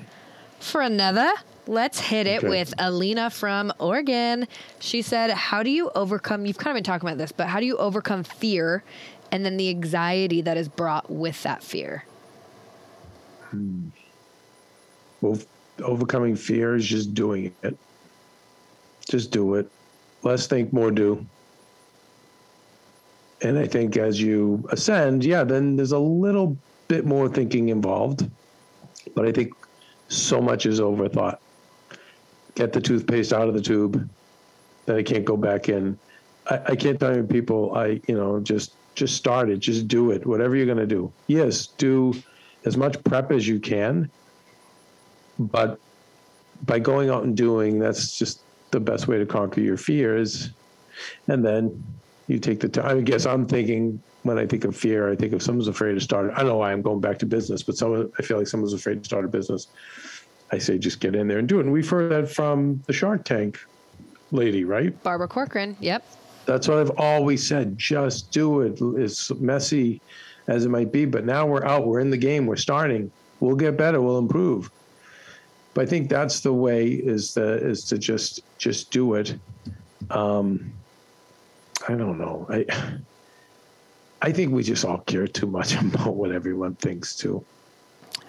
for 0.60 0.82
another. 0.82 1.32
Let's 1.67 2.00
hit 2.00 2.28
it 2.28 2.39
okay. 2.39 2.50
with 2.50 2.73
Alina 2.78 3.30
from 3.30 3.73
Oregon. 3.80 4.47
She 4.80 5.02
said, 5.02 5.32
How 5.32 5.63
do 5.63 5.69
you 5.69 5.91
overcome, 5.95 6.45
you've 6.45 6.58
kind 6.58 6.71
of 6.71 6.76
been 6.76 6.84
talking 6.84 7.08
about 7.08 7.17
this, 7.17 7.32
but 7.32 7.47
how 7.47 7.60
do 7.60 7.65
you 7.65 7.78
overcome 7.78 8.23
fear 8.23 8.84
and 9.32 9.45
then 9.45 9.58
the 9.58 9.69
anxiety 9.69 10.41
that 10.41 10.56
is 10.56 10.69
brought 10.69 11.12
with 11.12 11.43
that 11.43 11.62
fear? 11.62 12.06
Hmm. 13.50 13.89
Well, 15.19 15.39
overcoming 15.84 16.36
fear 16.36 16.76
is 16.76 16.86
just 16.86 17.13
doing 17.13 17.54
it. 17.63 17.78
Just 19.10 19.32
do 19.32 19.56
it. 19.56 19.69
Less 20.23 20.47
think, 20.47 20.71
more 20.71 20.91
do 20.91 21.26
and 23.41 23.58
I 23.58 23.67
think 23.67 23.97
as 23.97 24.19
you 24.19 24.67
ascend, 24.71 25.23
yeah, 25.23 25.43
then 25.43 25.76
there's 25.76 25.91
a 25.91 26.00
little 26.00 26.58
bit 26.88 27.06
more 27.06 27.30
thinking 27.30 27.69
involved. 27.69 28.30
But 29.15 29.28
I 29.28 29.32
think 29.32 29.54
so 30.08 30.41
much 30.41 30.65
is 30.65 30.80
overthought. 30.80 31.38
Get 32.56 32.73
the 32.73 32.82
toothpaste 32.82 33.34
out 33.34 33.47
of 33.47 33.54
the 33.54 33.62
tube, 33.62 34.10
then 34.86 34.95
I 34.95 35.04
can't 35.04 35.26
go 35.26 35.38
back 35.38 35.69
in. 35.69 35.97
I, 36.50 36.60
I 36.67 36.76
can't 36.76 37.00
tell 37.00 37.15
you 37.15 37.23
people, 37.23 37.76
I, 37.76 38.02
you 38.08 38.15
know, 38.15 38.39
just 38.39 38.73
just 38.95 39.15
start 39.15 39.50
it, 39.50 39.58
just 39.58 39.88
do 39.88 40.10
it, 40.10 40.26
whatever 40.26 40.56
you're 40.56 40.65
gonna 40.65 40.88
do. 40.88 41.12
Yes, 41.28 41.67
do 41.67 42.13
as 42.65 42.76
much 42.76 43.02
prep 43.04 43.32
as 43.32 43.47
you 43.47 43.60
can, 43.60 44.10
but 45.38 45.80
by 46.65 46.80
going 46.80 47.12
out 47.12 47.23
and 47.23 47.38
doing, 47.38 47.78
that's 47.78 48.17
just 48.17 48.41
the 48.71 48.80
best 48.80 49.08
way 49.08 49.19
to 49.19 49.26
conquer 49.26 49.62
your 49.62 49.78
fears. 49.78 50.50
And 51.28 51.45
then 51.45 51.84
you 52.27 52.39
take 52.39 52.59
the 52.59 52.69
time. 52.69 52.97
I 52.97 53.01
guess 53.01 53.25
I'm 53.25 53.45
thinking 53.45 54.01
when 54.23 54.37
I 54.37 54.45
think 54.45 54.65
of 54.65 54.75
fear, 54.75 55.11
I 55.11 55.15
think 55.15 55.33
if 55.33 55.41
someone's 55.41 55.67
afraid 55.67 55.93
to 55.93 56.01
start. 56.01 56.31
I 56.33 56.39
don't 56.39 56.47
know 56.47 56.57
why 56.57 56.71
I'm 56.71 56.81
going 56.81 56.99
back 56.99 57.17
to 57.19 57.25
business, 57.25 57.63
but 57.63 57.77
someone 57.77 58.11
I 58.19 58.21
feel 58.21 58.37
like 58.37 58.47
someone's 58.47 58.73
afraid 58.73 58.99
to 58.99 59.05
start 59.05 59.25
a 59.25 59.27
business. 59.27 59.67
I 60.51 60.57
say 60.57 60.77
just 60.77 60.99
get 60.99 61.15
in 61.15 61.27
there 61.27 61.39
and 61.39 61.47
do 61.47 61.59
it. 61.59 61.65
And 61.65 61.73
we've 61.73 61.89
heard 61.89 62.11
that 62.11 62.29
from 62.29 62.81
the 62.85 62.93
Shark 62.93 63.25
Tank 63.25 63.59
lady, 64.31 64.63
right? 64.63 65.01
Barbara 65.03 65.27
Corcoran. 65.27 65.75
Yep. 65.79 66.05
That's 66.45 66.67
what 66.67 66.77
I've 66.77 66.91
always 66.97 67.45
said. 67.45 67.77
Just 67.77 68.31
do 68.31 68.61
it. 68.61 68.79
It's 69.01 69.31
messy 69.35 70.01
as 70.47 70.65
it 70.65 70.69
might 70.69 70.91
be, 70.91 71.05
but 71.05 71.25
now 71.25 71.45
we're 71.45 71.65
out. 71.65 71.85
We're 71.85 71.99
in 71.99 72.09
the 72.09 72.17
game. 72.17 72.45
We're 72.45 72.55
starting. 72.55 73.11
We'll 73.41 73.57
get 73.57 73.77
better. 73.77 74.01
We'll 74.01 74.17
improve. 74.17 74.71
But 75.73 75.83
I 75.83 75.85
think 75.85 76.09
that's 76.09 76.39
the 76.39 76.53
way 76.53 76.87
is 76.87 77.33
the 77.33 77.57
is 77.57 77.83
to 77.85 77.97
just 77.97 78.41
just 78.57 78.89
do 78.91 79.15
it. 79.15 79.37
Um, 80.09 80.73
I 81.88 81.95
don't 81.95 82.17
know. 82.17 82.45
I 82.50 82.65
I 84.21 84.31
think 84.31 84.52
we 84.52 84.63
just 84.63 84.83
all 84.83 85.00
care 85.00 85.27
too 85.27 85.48
much 85.48 85.75
about 85.81 86.15
what 86.15 86.31
everyone 86.31 86.75
thinks 86.75 87.15
too. 87.15 87.44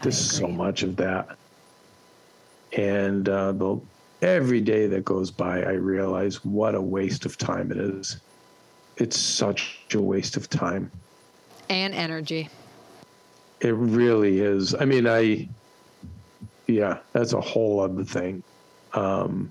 There's 0.02 0.18
so 0.18 0.46
much 0.46 0.82
of 0.82 0.96
that, 0.96 1.36
and 2.72 3.28
uh, 3.28 3.52
the 3.52 3.80
every 4.22 4.60
day 4.60 4.86
that 4.86 5.04
goes 5.04 5.30
by, 5.30 5.62
I 5.62 5.72
realize 5.72 6.44
what 6.44 6.74
a 6.74 6.80
waste 6.80 7.24
of 7.24 7.36
time 7.36 7.72
it 7.72 7.78
is. 7.78 8.20
It's 8.96 9.18
such 9.18 9.86
a 9.92 10.00
waste 10.00 10.36
of 10.36 10.48
time 10.48 10.90
and 11.68 11.94
energy. 11.94 12.48
It 13.60 13.74
really 13.74 14.40
is. 14.40 14.74
I 14.74 14.84
mean, 14.84 15.08
I 15.08 15.48
yeah, 16.68 16.98
that's 17.12 17.32
a 17.32 17.40
whole 17.40 17.80
other 17.80 18.04
thing. 18.04 18.42
Um, 18.92 19.50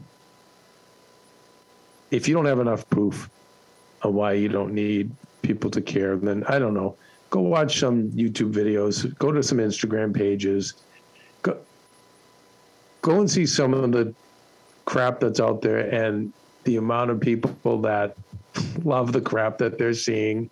if 2.12 2.28
you 2.28 2.34
don't 2.36 2.45
have 2.45 2.60
enough 2.60 2.89
proof 2.89 3.30
why 4.02 4.34
you 4.34 4.50
don't 4.50 4.74
need 4.74 5.12
people 5.41 5.70
to 5.72 5.82
care, 5.82 6.16
then 6.18 6.43
I 6.48 6.60
don't 6.60 6.74
know. 6.74 6.95
Go 7.30 7.41
watch 7.41 7.80
some 7.80 8.10
YouTube 8.12 8.54
videos, 8.54 9.18
go 9.18 9.32
to 9.32 9.43
some 9.43 9.58
Instagram 9.58 10.14
pages, 10.14 10.76
go, 11.41 11.58
go 13.02 13.20
and 13.20 13.30
see 13.30 13.45
some 13.45 13.74
of 13.74 13.91
the 13.91 14.14
crap 14.86 15.20
that's 15.20 15.39
out 15.39 15.62
there 15.62 15.80
and 15.80 16.32
the 16.64 16.78
amount 16.78 17.12
of 17.12 17.20
people 17.20 17.82
that 17.82 18.16
love 18.84 19.12
the 19.12 19.22
crap 19.22 19.58
that 19.58 19.78
they're 19.78 19.93
seeing. 19.93 20.50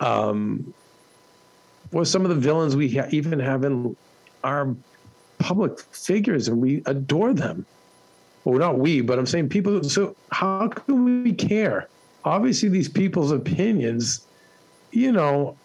Um, 0.00 0.72
or 1.92 2.04
some 2.04 2.22
of 2.22 2.30
the 2.30 2.34
villains 2.34 2.74
we 2.74 2.88
ha- 2.88 3.08
even 3.10 3.38
have 3.38 3.64
in 3.64 3.94
our 4.42 4.74
public 5.38 5.78
figures 5.80 6.48
and 6.48 6.60
we 6.60 6.82
adore 6.86 7.34
them. 7.34 7.66
Well, 8.44 8.58
not 8.58 8.78
we, 8.78 9.00
but 9.02 9.18
I'm 9.18 9.26
saying 9.26 9.50
people. 9.50 9.82
So 9.84 10.16
how 10.30 10.68
can 10.68 11.22
we 11.22 11.32
care? 11.32 11.88
Obviously, 12.24 12.68
these 12.68 12.88
people's 12.88 13.32
opinions, 13.32 14.26
you 14.92 15.12
know, 15.12 15.56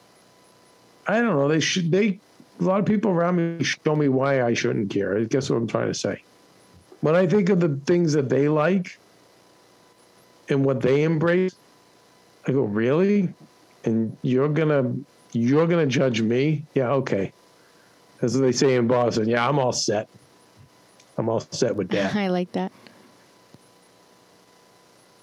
I 1.08 1.22
don't 1.22 1.36
know. 1.36 1.48
They 1.48 1.60
should. 1.60 1.92
They 1.92 2.20
a 2.60 2.64
lot 2.64 2.80
of 2.80 2.86
people 2.86 3.12
around 3.12 3.36
me 3.36 3.64
show 3.64 3.96
me 3.96 4.10
why 4.10 4.44
I 4.44 4.54
shouldn't 4.54 4.90
care. 4.90 5.18
I 5.18 5.24
guess 5.26 5.50
what 5.50 5.58
I'm 5.58 5.68
trying 5.68 5.88
to 5.88 5.94
say. 5.94 6.22
When 7.02 7.16
I 7.16 7.28
think 7.28 7.50
of 7.50 7.60
the 7.60 7.80
things 7.86 8.14
that 8.14 8.30
they 8.30 8.50
like 8.50 8.98
and 10.50 10.66
what 10.66 10.82
they 10.82 11.04
embrace, 11.04 11.56
I 12.48 12.52
go, 12.52 12.62
really? 12.62 13.34
And 13.84 14.18
you're 14.24 14.50
gonna 14.50 14.96
you're 15.34 15.68
gonna 15.68 15.86
judge 15.86 16.22
me? 16.22 16.66
Yeah, 16.74 16.92
okay. 16.94 17.32
As 18.22 18.38
they 18.38 18.52
say 18.52 18.76
in 18.76 18.88
Boston, 18.88 19.30
yeah, 19.30 19.48
I'm 19.48 19.60
all 19.60 19.72
set. 19.72 20.10
I'm 21.18 21.30
all 21.30 21.40
set 21.52 21.76
with 21.76 21.90
that. 21.90 22.16
I 22.16 22.28
like 22.30 22.52
that. 22.54 22.72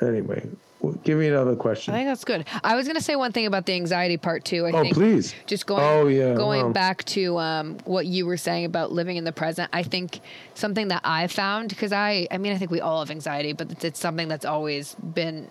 Anyway, 0.01 0.47
give 0.93 1.19
me 1.19 1.29
another 1.29 1.57
question. 1.57 1.95
I 1.95 1.99
think 1.99 2.09
that's 2.09 2.25
good. 2.25 2.47
I 2.63 2.77
was 2.77 2.87
going 2.87 2.97
to 2.97 3.03
say 3.03 3.17
one 3.17 3.33
thing 3.33 3.47
about 3.47 3.67
the 3.67 3.75
anxiety 3.75 4.17
part 4.17 4.45
too. 4.45 4.67
I 4.67 4.71
oh, 4.71 4.83
think 4.83 4.95
please. 4.95 5.35
Just 5.47 5.67
going, 5.67 5.83
oh, 5.83 6.07
yeah, 6.07 6.35
going 6.35 6.63
well. 6.63 6.73
back 6.73 7.05
to 7.05 7.39
um, 7.39 7.79
what 7.85 8.07
you 8.07 8.27
were 8.27 8.37
saying 8.37 8.65
about 8.65 8.93
living 8.93 9.17
in 9.17 9.25
the 9.25 9.33
present. 9.33 9.71
I 9.73 9.83
think 9.83 10.21
something 10.55 10.89
that 10.89 11.03
I 11.05 11.27
found 11.27 11.71
because 11.71 11.93
I, 11.93 12.29
I 12.31 12.39
mean, 12.39 12.53
I 12.53 12.59
think 12.59 12.71
we 12.71 12.81
all 12.81 13.01
have 13.01 13.11
anxiety, 13.11 13.53
but 13.53 13.71
it's, 13.71 13.85
it's 13.85 14.01
something 14.01 14.29
that's 14.29 14.45
always 14.45 14.95
been 14.95 15.49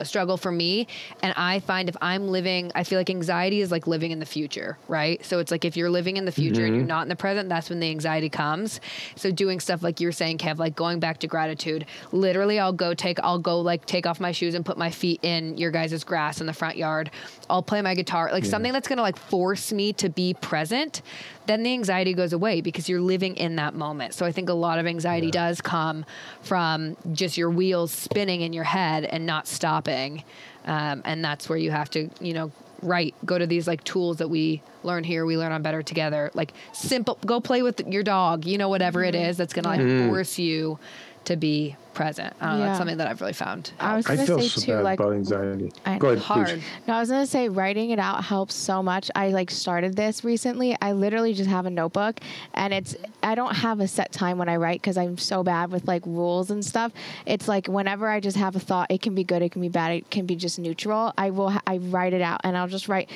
a 0.00 0.04
struggle 0.04 0.36
for 0.36 0.50
me. 0.50 0.86
And 1.22 1.32
I 1.36 1.60
find 1.60 1.88
if 1.88 1.96
I'm 2.00 2.28
living, 2.28 2.72
I 2.74 2.84
feel 2.84 2.98
like 2.98 3.10
anxiety 3.10 3.60
is 3.60 3.70
like 3.70 3.86
living 3.86 4.10
in 4.10 4.18
the 4.18 4.26
future, 4.26 4.78
right? 4.88 5.24
So 5.24 5.38
it's 5.38 5.50
like 5.50 5.64
if 5.64 5.76
you're 5.76 5.90
living 5.90 6.16
in 6.16 6.24
the 6.24 6.32
future 6.32 6.62
mm-hmm. 6.62 6.66
and 6.66 6.76
you're 6.76 6.84
not 6.84 7.02
in 7.02 7.08
the 7.08 7.16
present, 7.16 7.48
that's 7.48 7.70
when 7.70 7.80
the 7.80 7.90
anxiety 7.90 8.28
comes. 8.28 8.80
So 9.16 9.30
doing 9.30 9.60
stuff 9.60 9.82
like 9.82 10.00
you're 10.00 10.12
saying, 10.12 10.38
Kev, 10.38 10.58
like 10.58 10.74
going 10.74 10.98
back 11.00 11.18
to 11.18 11.26
gratitude, 11.26 11.86
literally 12.12 12.58
I'll 12.58 12.72
go 12.72 12.94
take, 12.94 13.20
I'll 13.20 13.38
go 13.38 13.60
like 13.60 13.86
take 13.86 14.06
off 14.06 14.20
my 14.20 14.32
shoes 14.32 14.54
and 14.54 14.64
put 14.64 14.78
my 14.78 14.90
feet 14.90 15.20
in 15.22 15.56
your 15.58 15.70
guys' 15.70 16.02
grass 16.04 16.40
in 16.40 16.46
the 16.46 16.52
front 16.52 16.76
yard. 16.76 17.10
I'll 17.48 17.62
play 17.62 17.82
my 17.82 17.94
guitar, 17.94 18.30
like 18.32 18.44
yeah. 18.44 18.50
something 18.50 18.72
that's 18.72 18.88
gonna 18.88 19.02
like 19.02 19.18
force 19.18 19.72
me 19.72 19.92
to 19.94 20.08
be 20.08 20.34
present 20.34 21.02
then 21.50 21.64
the 21.64 21.72
anxiety 21.72 22.14
goes 22.14 22.32
away 22.32 22.60
because 22.60 22.88
you're 22.88 23.00
living 23.00 23.36
in 23.36 23.56
that 23.56 23.74
moment. 23.74 24.14
So 24.14 24.24
I 24.24 24.30
think 24.30 24.48
a 24.48 24.54
lot 24.54 24.78
of 24.78 24.86
anxiety 24.86 25.26
yeah. 25.26 25.32
does 25.32 25.60
come 25.60 26.04
from 26.42 26.96
just 27.12 27.36
your 27.36 27.50
wheels 27.50 27.90
spinning 27.90 28.42
in 28.42 28.52
your 28.52 28.64
head 28.64 29.04
and 29.04 29.26
not 29.26 29.48
stopping. 29.48 30.22
Um, 30.64 31.02
and 31.04 31.24
that's 31.24 31.48
where 31.48 31.58
you 31.58 31.72
have 31.72 31.90
to, 31.90 32.08
you 32.20 32.34
know, 32.34 32.52
write, 32.82 33.14
go 33.26 33.36
to 33.36 33.46
these 33.46 33.66
like 33.66 33.82
tools 33.84 34.18
that 34.18 34.28
we 34.28 34.62
learn 34.84 35.04
here, 35.04 35.26
we 35.26 35.36
learn 35.36 35.52
on 35.52 35.60
better 35.62 35.82
together. 35.82 36.30
Like 36.34 36.52
simple, 36.72 37.18
go 37.26 37.40
play 37.40 37.62
with 37.62 37.80
your 37.88 38.02
dog, 38.02 38.46
you 38.46 38.56
know, 38.56 38.68
whatever 38.68 39.02
it 39.02 39.14
mm-hmm. 39.14 39.24
is 39.24 39.36
that's 39.36 39.52
going 39.52 39.64
to 39.64 39.68
like 39.70 39.80
mm. 39.80 40.08
force 40.08 40.38
you 40.38 40.78
to 41.24 41.36
be 41.36 41.76
present. 41.94 42.34
I 42.40 42.50
don't 42.50 42.58
know. 42.60 42.64
That's 42.66 42.78
something 42.78 42.96
that 42.98 43.06
I've 43.06 43.20
really 43.20 43.32
found. 43.32 43.72
I 43.78 43.96
was 43.96 44.06
gonna 44.06 44.26
say 44.26 44.48
so 44.48 44.60
too, 44.60 44.74
like 44.80 44.98
about 44.98 45.12
anxiety. 45.12 45.72
I, 45.84 45.98
Go 45.98 46.08
ahead, 46.08 46.18
hard. 46.18 46.48
Please. 46.48 46.62
No, 46.86 46.94
I 46.94 47.00
was 47.00 47.10
gonna 47.10 47.26
say 47.26 47.48
writing 47.48 47.90
it 47.90 47.98
out 47.98 48.24
helps 48.24 48.54
so 48.54 48.82
much. 48.82 49.10
I 49.14 49.28
like 49.28 49.50
started 49.50 49.96
this 49.96 50.24
recently. 50.24 50.76
I 50.80 50.92
literally 50.92 51.34
just 51.34 51.50
have 51.50 51.66
a 51.66 51.70
notebook, 51.70 52.20
and 52.54 52.72
it's 52.72 52.96
I 53.22 53.34
don't 53.34 53.54
have 53.54 53.80
a 53.80 53.88
set 53.88 54.12
time 54.12 54.38
when 54.38 54.48
I 54.48 54.56
write 54.56 54.80
because 54.80 54.96
I'm 54.96 55.18
so 55.18 55.42
bad 55.42 55.70
with 55.70 55.86
like 55.86 56.04
rules 56.06 56.50
and 56.50 56.64
stuff. 56.64 56.92
It's 57.26 57.48
like 57.48 57.66
whenever 57.66 58.08
I 58.08 58.20
just 58.20 58.36
have 58.36 58.56
a 58.56 58.60
thought, 58.60 58.90
it 58.90 59.02
can 59.02 59.14
be 59.14 59.24
good, 59.24 59.42
it 59.42 59.52
can 59.52 59.60
be 59.60 59.68
bad, 59.68 59.92
it 59.92 60.10
can 60.10 60.26
be 60.26 60.36
just 60.36 60.58
neutral. 60.58 61.12
I 61.18 61.30
will 61.30 61.52
I 61.66 61.78
write 61.78 62.12
it 62.12 62.22
out, 62.22 62.40
and 62.44 62.56
I'll 62.56 62.68
just 62.68 62.88
write 62.88 63.10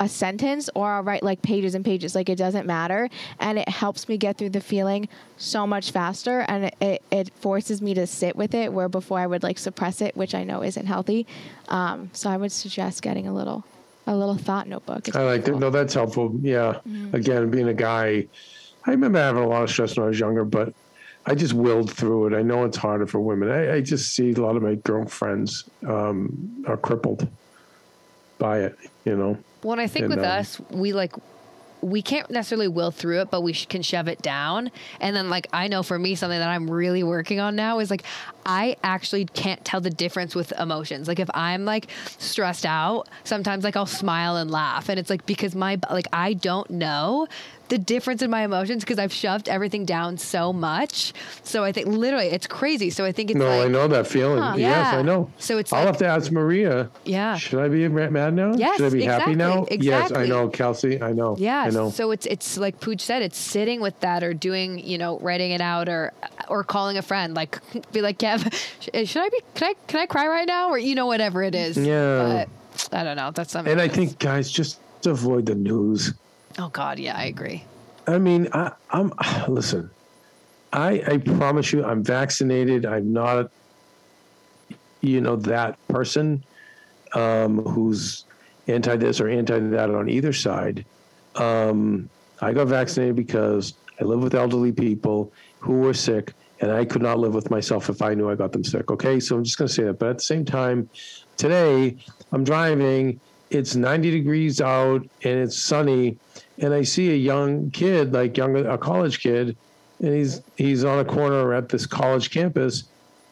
a 0.00 0.08
sentence 0.08 0.70
or 0.74 0.90
I'll 0.90 1.02
write 1.02 1.22
like 1.22 1.42
pages 1.42 1.74
and 1.74 1.84
pages. 1.84 2.14
Like 2.14 2.28
it 2.28 2.36
doesn't 2.36 2.66
matter. 2.66 3.08
And 3.40 3.58
it 3.58 3.68
helps 3.68 4.08
me 4.08 4.16
get 4.16 4.38
through 4.38 4.50
the 4.50 4.60
feeling 4.60 5.08
so 5.36 5.66
much 5.66 5.90
faster. 5.90 6.44
And 6.48 6.66
it, 6.66 6.76
it, 6.80 7.02
it 7.10 7.30
forces 7.36 7.82
me 7.82 7.94
to 7.94 8.06
sit 8.06 8.36
with 8.36 8.54
it 8.54 8.72
where 8.72 8.88
before 8.88 9.18
I 9.18 9.26
would 9.26 9.42
like 9.42 9.58
suppress 9.58 10.00
it, 10.00 10.16
which 10.16 10.34
I 10.34 10.44
know 10.44 10.62
isn't 10.62 10.86
healthy. 10.86 11.26
Um, 11.68 12.10
so 12.12 12.30
I 12.30 12.36
would 12.36 12.52
suggest 12.52 13.02
getting 13.02 13.26
a 13.26 13.34
little, 13.34 13.64
a 14.06 14.14
little 14.14 14.36
thought 14.36 14.68
notebook. 14.68 15.08
It's 15.08 15.16
I 15.16 15.22
like 15.22 15.44
that. 15.44 15.56
No, 15.58 15.70
that's 15.70 15.94
helpful. 15.94 16.34
Yeah. 16.40 16.80
Mm-hmm. 16.88 17.14
Again, 17.14 17.50
being 17.50 17.68
a 17.68 17.74
guy, 17.74 18.26
I 18.86 18.90
remember 18.90 19.18
having 19.18 19.42
a 19.42 19.48
lot 19.48 19.62
of 19.62 19.70
stress 19.70 19.96
when 19.96 20.04
I 20.04 20.08
was 20.08 20.20
younger, 20.20 20.44
but 20.44 20.72
I 21.26 21.34
just 21.34 21.52
willed 21.52 21.92
through 21.92 22.28
it. 22.28 22.34
I 22.34 22.42
know 22.42 22.64
it's 22.64 22.76
harder 22.78 23.06
for 23.06 23.20
women. 23.20 23.50
I, 23.50 23.74
I 23.74 23.80
just 23.82 24.14
see 24.14 24.32
a 24.32 24.40
lot 24.40 24.56
of 24.56 24.62
my 24.62 24.76
girlfriends 24.76 25.64
um, 25.86 26.64
are 26.66 26.76
crippled 26.78 27.28
by 28.38 28.60
it, 28.60 28.78
you 29.04 29.16
know. 29.16 29.36
Well, 29.62 29.80
I 29.80 29.86
think 29.86 30.04
and, 30.04 30.16
with 30.16 30.24
um, 30.24 30.30
us, 30.30 30.60
we 30.70 30.92
like 30.92 31.12
we 31.80 32.02
can't 32.02 32.30
necessarily 32.30 32.68
will 32.68 32.90
through 32.90 33.20
it, 33.20 33.30
but 33.30 33.42
we 33.42 33.52
can 33.52 33.82
shove 33.82 34.08
it 34.08 34.20
down. 34.20 34.70
And 35.00 35.14
then, 35.14 35.30
like, 35.30 35.46
I 35.52 35.68
know 35.68 35.82
for 35.82 35.98
me, 35.98 36.14
something 36.14 36.38
that 36.38 36.48
I'm 36.48 36.70
really 36.70 37.02
working 37.02 37.40
on 37.40 37.56
now 37.56 37.78
is 37.78 37.90
like, 37.90 38.02
I 38.44 38.76
actually 38.82 39.26
can't 39.26 39.64
tell 39.64 39.80
the 39.80 39.90
difference 39.90 40.34
with 40.34 40.52
emotions. 40.58 41.08
Like, 41.08 41.20
if 41.20 41.30
I'm 41.34 41.64
like 41.64 41.88
stressed 42.18 42.66
out, 42.66 43.08
sometimes 43.24 43.64
like 43.64 43.76
I'll 43.76 43.86
smile 43.86 44.36
and 44.36 44.50
laugh. 44.50 44.88
And 44.88 44.98
it's 44.98 45.10
like 45.10 45.26
because 45.26 45.54
my, 45.54 45.78
like, 45.90 46.06
I 46.12 46.34
don't 46.34 46.68
know 46.70 47.28
the 47.68 47.78
difference 47.78 48.22
in 48.22 48.30
my 48.30 48.42
emotions 48.42 48.82
because 48.82 48.98
I've 48.98 49.12
shoved 49.12 49.48
everything 49.48 49.84
down 49.84 50.18
so 50.18 50.52
much. 50.52 51.12
So 51.42 51.64
I 51.64 51.72
think 51.72 51.88
literally 51.88 52.26
it's 52.26 52.46
crazy. 52.46 52.90
So 52.90 53.04
I 53.04 53.12
think 53.12 53.30
it's 53.30 53.38
no, 53.38 53.46
like, 53.46 53.66
I 53.66 53.68
know 53.68 53.88
that 53.88 54.06
feeling. 54.06 54.42
Huh, 54.42 54.54
yes, 54.56 54.92
yeah. 54.92 54.98
I 54.98 55.02
know. 55.02 55.30
So 55.38 55.58
it's 55.58 55.72
I'll 55.72 55.80
like, 55.80 55.88
have 55.88 55.98
to 55.98 56.06
ask 56.06 56.32
Maria. 56.32 56.90
Yeah. 57.04 57.36
Should 57.36 57.60
I 57.60 57.68
be 57.68 57.88
mad 57.88 58.34
now? 58.34 58.54
Yes. 58.54 58.78
Should 58.78 58.86
I 58.86 58.90
be 58.90 58.98
exactly, 59.04 59.34
happy 59.34 59.36
now? 59.36 59.64
Exactly. 59.64 59.86
Yes, 59.86 60.12
I 60.12 60.26
know, 60.26 60.48
Kelsey. 60.48 61.02
I 61.02 61.12
know. 61.12 61.36
Yeah. 61.38 61.62
I 61.62 61.70
know. 61.70 61.90
So 61.90 62.10
it's 62.10 62.26
it's 62.26 62.56
like 62.56 62.80
Pooch 62.80 63.00
said, 63.00 63.22
it's 63.22 63.38
sitting 63.38 63.80
with 63.80 63.98
that 64.00 64.22
or 64.22 64.34
doing 64.34 64.78
you 64.78 64.98
know 64.98 65.18
writing 65.20 65.50
it 65.50 65.60
out 65.60 65.88
or 65.88 66.12
or 66.48 66.64
calling 66.64 66.96
a 66.96 67.02
friend 67.02 67.34
like 67.34 67.58
be 67.92 68.00
like 68.00 68.18
Kev, 68.18 68.46
eh, 68.94 69.04
should 69.04 69.22
I 69.22 69.28
be 69.28 69.40
can 69.54 69.68
I 69.68 69.74
can 69.86 70.00
I 70.00 70.06
cry 70.06 70.26
right 70.26 70.46
now 70.46 70.70
or 70.70 70.78
you 70.78 70.94
know 70.94 71.06
whatever 71.06 71.42
it 71.42 71.54
is. 71.54 71.76
Yeah. 71.76 72.44
But 72.90 72.98
I 72.98 73.04
don't 73.04 73.16
know. 73.16 73.30
That's 73.30 73.52
something. 73.52 73.72
And 73.72 73.80
I 73.80 73.88
think 73.88 74.18
guys 74.18 74.50
just 74.50 74.80
avoid 75.04 75.46
the 75.46 75.54
news. 75.54 76.14
Oh 76.58 76.68
God, 76.68 76.98
yeah, 76.98 77.16
I 77.16 77.24
agree. 77.26 77.64
I 78.06 78.18
mean, 78.18 78.48
I, 78.52 78.72
am 78.92 79.12
listen. 79.48 79.90
I 80.72 81.02
I 81.06 81.18
promise 81.18 81.72
you, 81.72 81.84
I'm 81.84 82.02
vaccinated. 82.02 82.84
I'm 82.84 83.12
not, 83.12 83.50
you 85.00 85.20
know, 85.20 85.36
that 85.36 85.78
person 85.88 86.44
um, 87.14 87.62
who's 87.62 88.24
anti 88.66 88.96
this 88.96 89.20
or 89.20 89.28
anti 89.28 89.58
that 89.58 89.90
on 89.90 90.08
either 90.08 90.32
side. 90.32 90.84
Um, 91.36 92.10
I 92.40 92.52
got 92.52 92.66
vaccinated 92.66 93.16
because 93.16 93.74
I 94.00 94.04
live 94.04 94.20
with 94.22 94.34
elderly 94.34 94.72
people 94.72 95.32
who 95.60 95.74
were 95.74 95.94
sick, 95.94 96.32
and 96.60 96.72
I 96.72 96.84
could 96.84 97.02
not 97.02 97.18
live 97.18 97.34
with 97.34 97.50
myself 97.50 97.88
if 97.88 98.02
I 98.02 98.14
knew 98.14 98.28
I 98.30 98.34
got 98.34 98.52
them 98.52 98.64
sick. 98.64 98.90
Okay, 98.90 99.20
so 99.20 99.36
I'm 99.36 99.44
just 99.44 99.58
going 99.58 99.68
to 99.68 99.74
say 99.74 99.84
that. 99.84 99.98
But 99.98 100.10
at 100.10 100.18
the 100.18 100.24
same 100.24 100.44
time, 100.44 100.90
today 101.36 101.96
I'm 102.32 102.42
driving. 102.44 103.20
It's 103.50 103.74
90 103.74 104.10
degrees 104.10 104.60
out 104.60 105.08
and 105.22 105.38
it's 105.38 105.56
sunny 105.56 106.18
and 106.60 106.74
I 106.74 106.82
see 106.82 107.10
a 107.10 107.16
young 107.16 107.70
kid, 107.70 108.12
like 108.12 108.36
young 108.36 108.56
a 108.56 108.76
college 108.76 109.20
kid, 109.20 109.56
and 110.00 110.14
he's 110.14 110.42
he's 110.56 110.84
on 110.84 110.98
a 110.98 111.04
corner 111.04 111.54
at 111.54 111.68
this 111.68 111.86
college 111.86 112.30
campus 112.30 112.84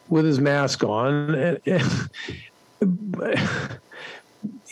with 0.09 0.25
his 0.25 0.39
mask 0.39 0.83
on, 0.83 1.35
and, 1.35 1.59
and, 1.65 2.09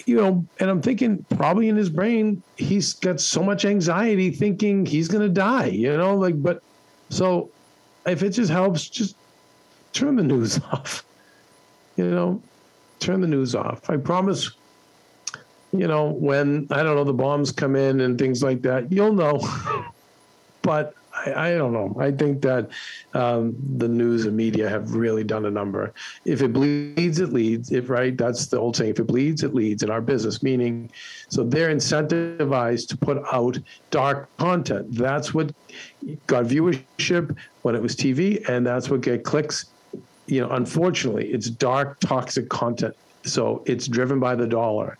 you 0.05 0.15
know, 0.15 0.45
and 0.59 0.69
I'm 0.69 0.81
thinking 0.81 1.25
probably 1.35 1.67
in 1.67 1.75
his 1.75 1.89
brain 1.89 2.41
he's 2.57 2.93
got 2.93 3.19
so 3.19 3.43
much 3.43 3.65
anxiety, 3.65 4.31
thinking 4.31 4.85
he's 4.85 5.07
gonna 5.07 5.29
die, 5.29 5.67
you 5.67 5.95
know, 5.95 6.15
like 6.15 6.41
but 6.41 6.61
so 7.09 7.49
if 8.05 8.23
it 8.23 8.31
just 8.31 8.51
helps, 8.51 8.87
just 8.87 9.15
turn 9.93 10.15
the 10.15 10.23
news 10.33 10.59
off, 10.71 11.03
you 11.97 12.09
know, 12.09 12.41
turn 12.99 13.21
the 13.21 13.27
news 13.27 13.55
off. 13.55 13.89
I 13.89 13.97
promise 13.97 14.51
you 15.79 15.87
know, 15.87 16.09
when 16.11 16.67
I 16.71 16.83
don't 16.83 16.95
know 16.95 17.03
the 17.03 17.13
bombs 17.13 17.51
come 17.51 17.75
in 17.75 18.01
and 18.01 18.17
things 18.17 18.43
like 18.43 18.61
that, 18.63 18.91
you'll 18.91 19.13
know. 19.13 19.39
but 20.61 20.95
I, 21.15 21.51
I, 21.51 21.57
don't 21.57 21.71
know. 21.71 21.95
I 21.99 22.11
think 22.11 22.41
that 22.41 22.69
um, 23.13 23.55
the 23.77 23.87
news 23.87 24.25
and 24.25 24.35
media 24.35 24.67
have 24.67 24.93
really 24.93 25.23
done 25.23 25.45
a 25.45 25.51
number. 25.51 25.93
If 26.25 26.41
it 26.41 26.53
bleeds, 26.53 27.19
it 27.19 27.31
leads. 27.31 27.71
If 27.71 27.89
right, 27.89 28.17
that's 28.17 28.47
the 28.47 28.57
old 28.57 28.75
saying. 28.75 28.91
If 28.91 28.99
it 28.99 29.07
bleeds, 29.07 29.43
it 29.43 29.53
leads 29.53 29.83
in 29.83 29.89
our 29.89 30.01
business. 30.01 30.43
Meaning, 30.43 30.91
so 31.29 31.43
they're 31.43 31.73
incentivized 31.73 32.87
to 32.89 32.97
put 32.97 33.21
out 33.31 33.57
dark 33.91 34.35
content. 34.37 34.93
That's 34.93 35.33
what 35.33 35.53
got 36.27 36.45
viewership 36.45 37.35
when 37.61 37.75
it 37.75 37.81
was 37.81 37.95
TV, 37.95 38.47
and 38.49 38.65
that's 38.65 38.89
what 38.89 39.01
get 39.01 39.23
clicks. 39.23 39.65
You 40.27 40.41
know, 40.41 40.49
unfortunately, 40.51 41.27
it's 41.27 41.49
dark, 41.49 41.99
toxic 41.99 42.49
content. 42.49 42.95
So 43.23 43.63
it's 43.65 43.87
driven 43.87 44.19
by 44.19 44.35
the 44.35 44.47
dollar 44.47 44.97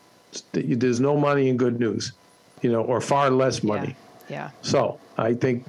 there's 0.53 0.99
no 0.99 1.17
money 1.17 1.49
in 1.49 1.57
good 1.57 1.79
news, 1.79 2.13
you 2.61 2.71
know, 2.71 2.81
or 2.81 3.01
far 3.01 3.29
less 3.29 3.63
money. 3.63 3.95
Yeah. 4.29 4.51
So 4.61 4.99
I 5.17 5.33
think 5.33 5.65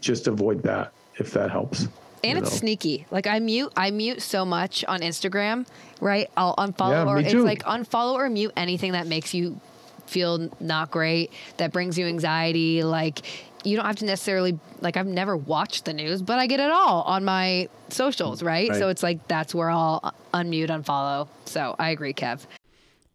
just 0.00 0.26
avoid 0.26 0.62
that 0.62 0.92
if 1.16 1.32
that 1.32 1.50
helps. 1.50 1.88
And 2.24 2.38
it's 2.38 2.50
know. 2.50 2.56
sneaky. 2.56 3.06
Like 3.10 3.26
I 3.26 3.38
mute, 3.38 3.72
I 3.76 3.90
mute 3.90 4.22
so 4.22 4.44
much 4.44 4.84
on 4.86 5.00
Instagram, 5.00 5.66
right? 6.00 6.28
I'll 6.36 6.56
unfollow 6.56 7.04
Yeah, 7.04 7.06
or 7.06 7.18
it's 7.18 7.34
like 7.34 7.62
unfollow 7.64 8.14
or 8.14 8.28
mute 8.28 8.52
anything 8.56 8.92
that 8.92 9.06
makes 9.06 9.34
you 9.34 9.60
feel 10.06 10.50
not 10.58 10.90
great, 10.90 11.32
that 11.58 11.72
brings 11.72 11.98
you 11.98 12.06
anxiety. 12.06 12.82
Like 12.82 13.20
you 13.64 13.76
don't 13.76 13.86
have 13.86 13.96
to 13.96 14.04
necessarily 14.04 14.58
like 14.80 14.96
I've 14.96 15.06
never 15.06 15.36
watched 15.36 15.84
the 15.84 15.92
news, 15.92 16.22
but 16.22 16.38
I 16.38 16.46
get 16.46 16.60
it 16.60 16.70
all 16.70 17.02
on 17.02 17.24
my 17.24 17.68
socials, 17.88 18.42
right? 18.42 18.68
Right. 18.68 18.78
So 18.78 18.88
it's 18.88 19.02
like 19.02 19.26
that's 19.28 19.54
where 19.54 19.70
I'll 19.70 20.00
uh, 20.02 20.10
unmute, 20.34 20.68
unfollow. 20.68 21.28
So 21.44 21.76
I 21.78 21.90
agree, 21.90 22.14
Kev. 22.14 22.46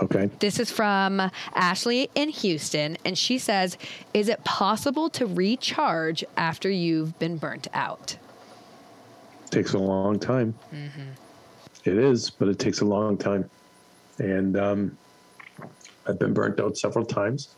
Okay. 0.00 0.30
This 0.38 0.60
is 0.60 0.70
from 0.70 1.30
Ashley 1.54 2.08
in 2.14 2.28
Houston, 2.28 2.96
and 3.04 3.18
she 3.18 3.38
says, 3.38 3.76
Is 4.14 4.28
it 4.28 4.44
possible 4.44 5.10
to 5.10 5.26
recharge 5.26 6.24
after 6.36 6.70
you've 6.70 7.18
been 7.18 7.36
burnt 7.36 7.66
out? 7.74 8.16
takes 9.50 9.74
a 9.74 9.78
long 9.78 10.18
time. 10.18 10.54
It 11.84 11.98
is, 11.98 12.30
but 12.30 12.48
it 12.48 12.58
takes 12.58 12.80
a 12.80 12.84
long 12.84 13.16
time. 13.16 13.48
And 14.18 14.56
um, 14.58 14.98
I've 16.06 16.18
been 16.18 16.34
burnt 16.34 16.60
out 16.60 16.76
several 16.76 17.04
times. 17.04 17.54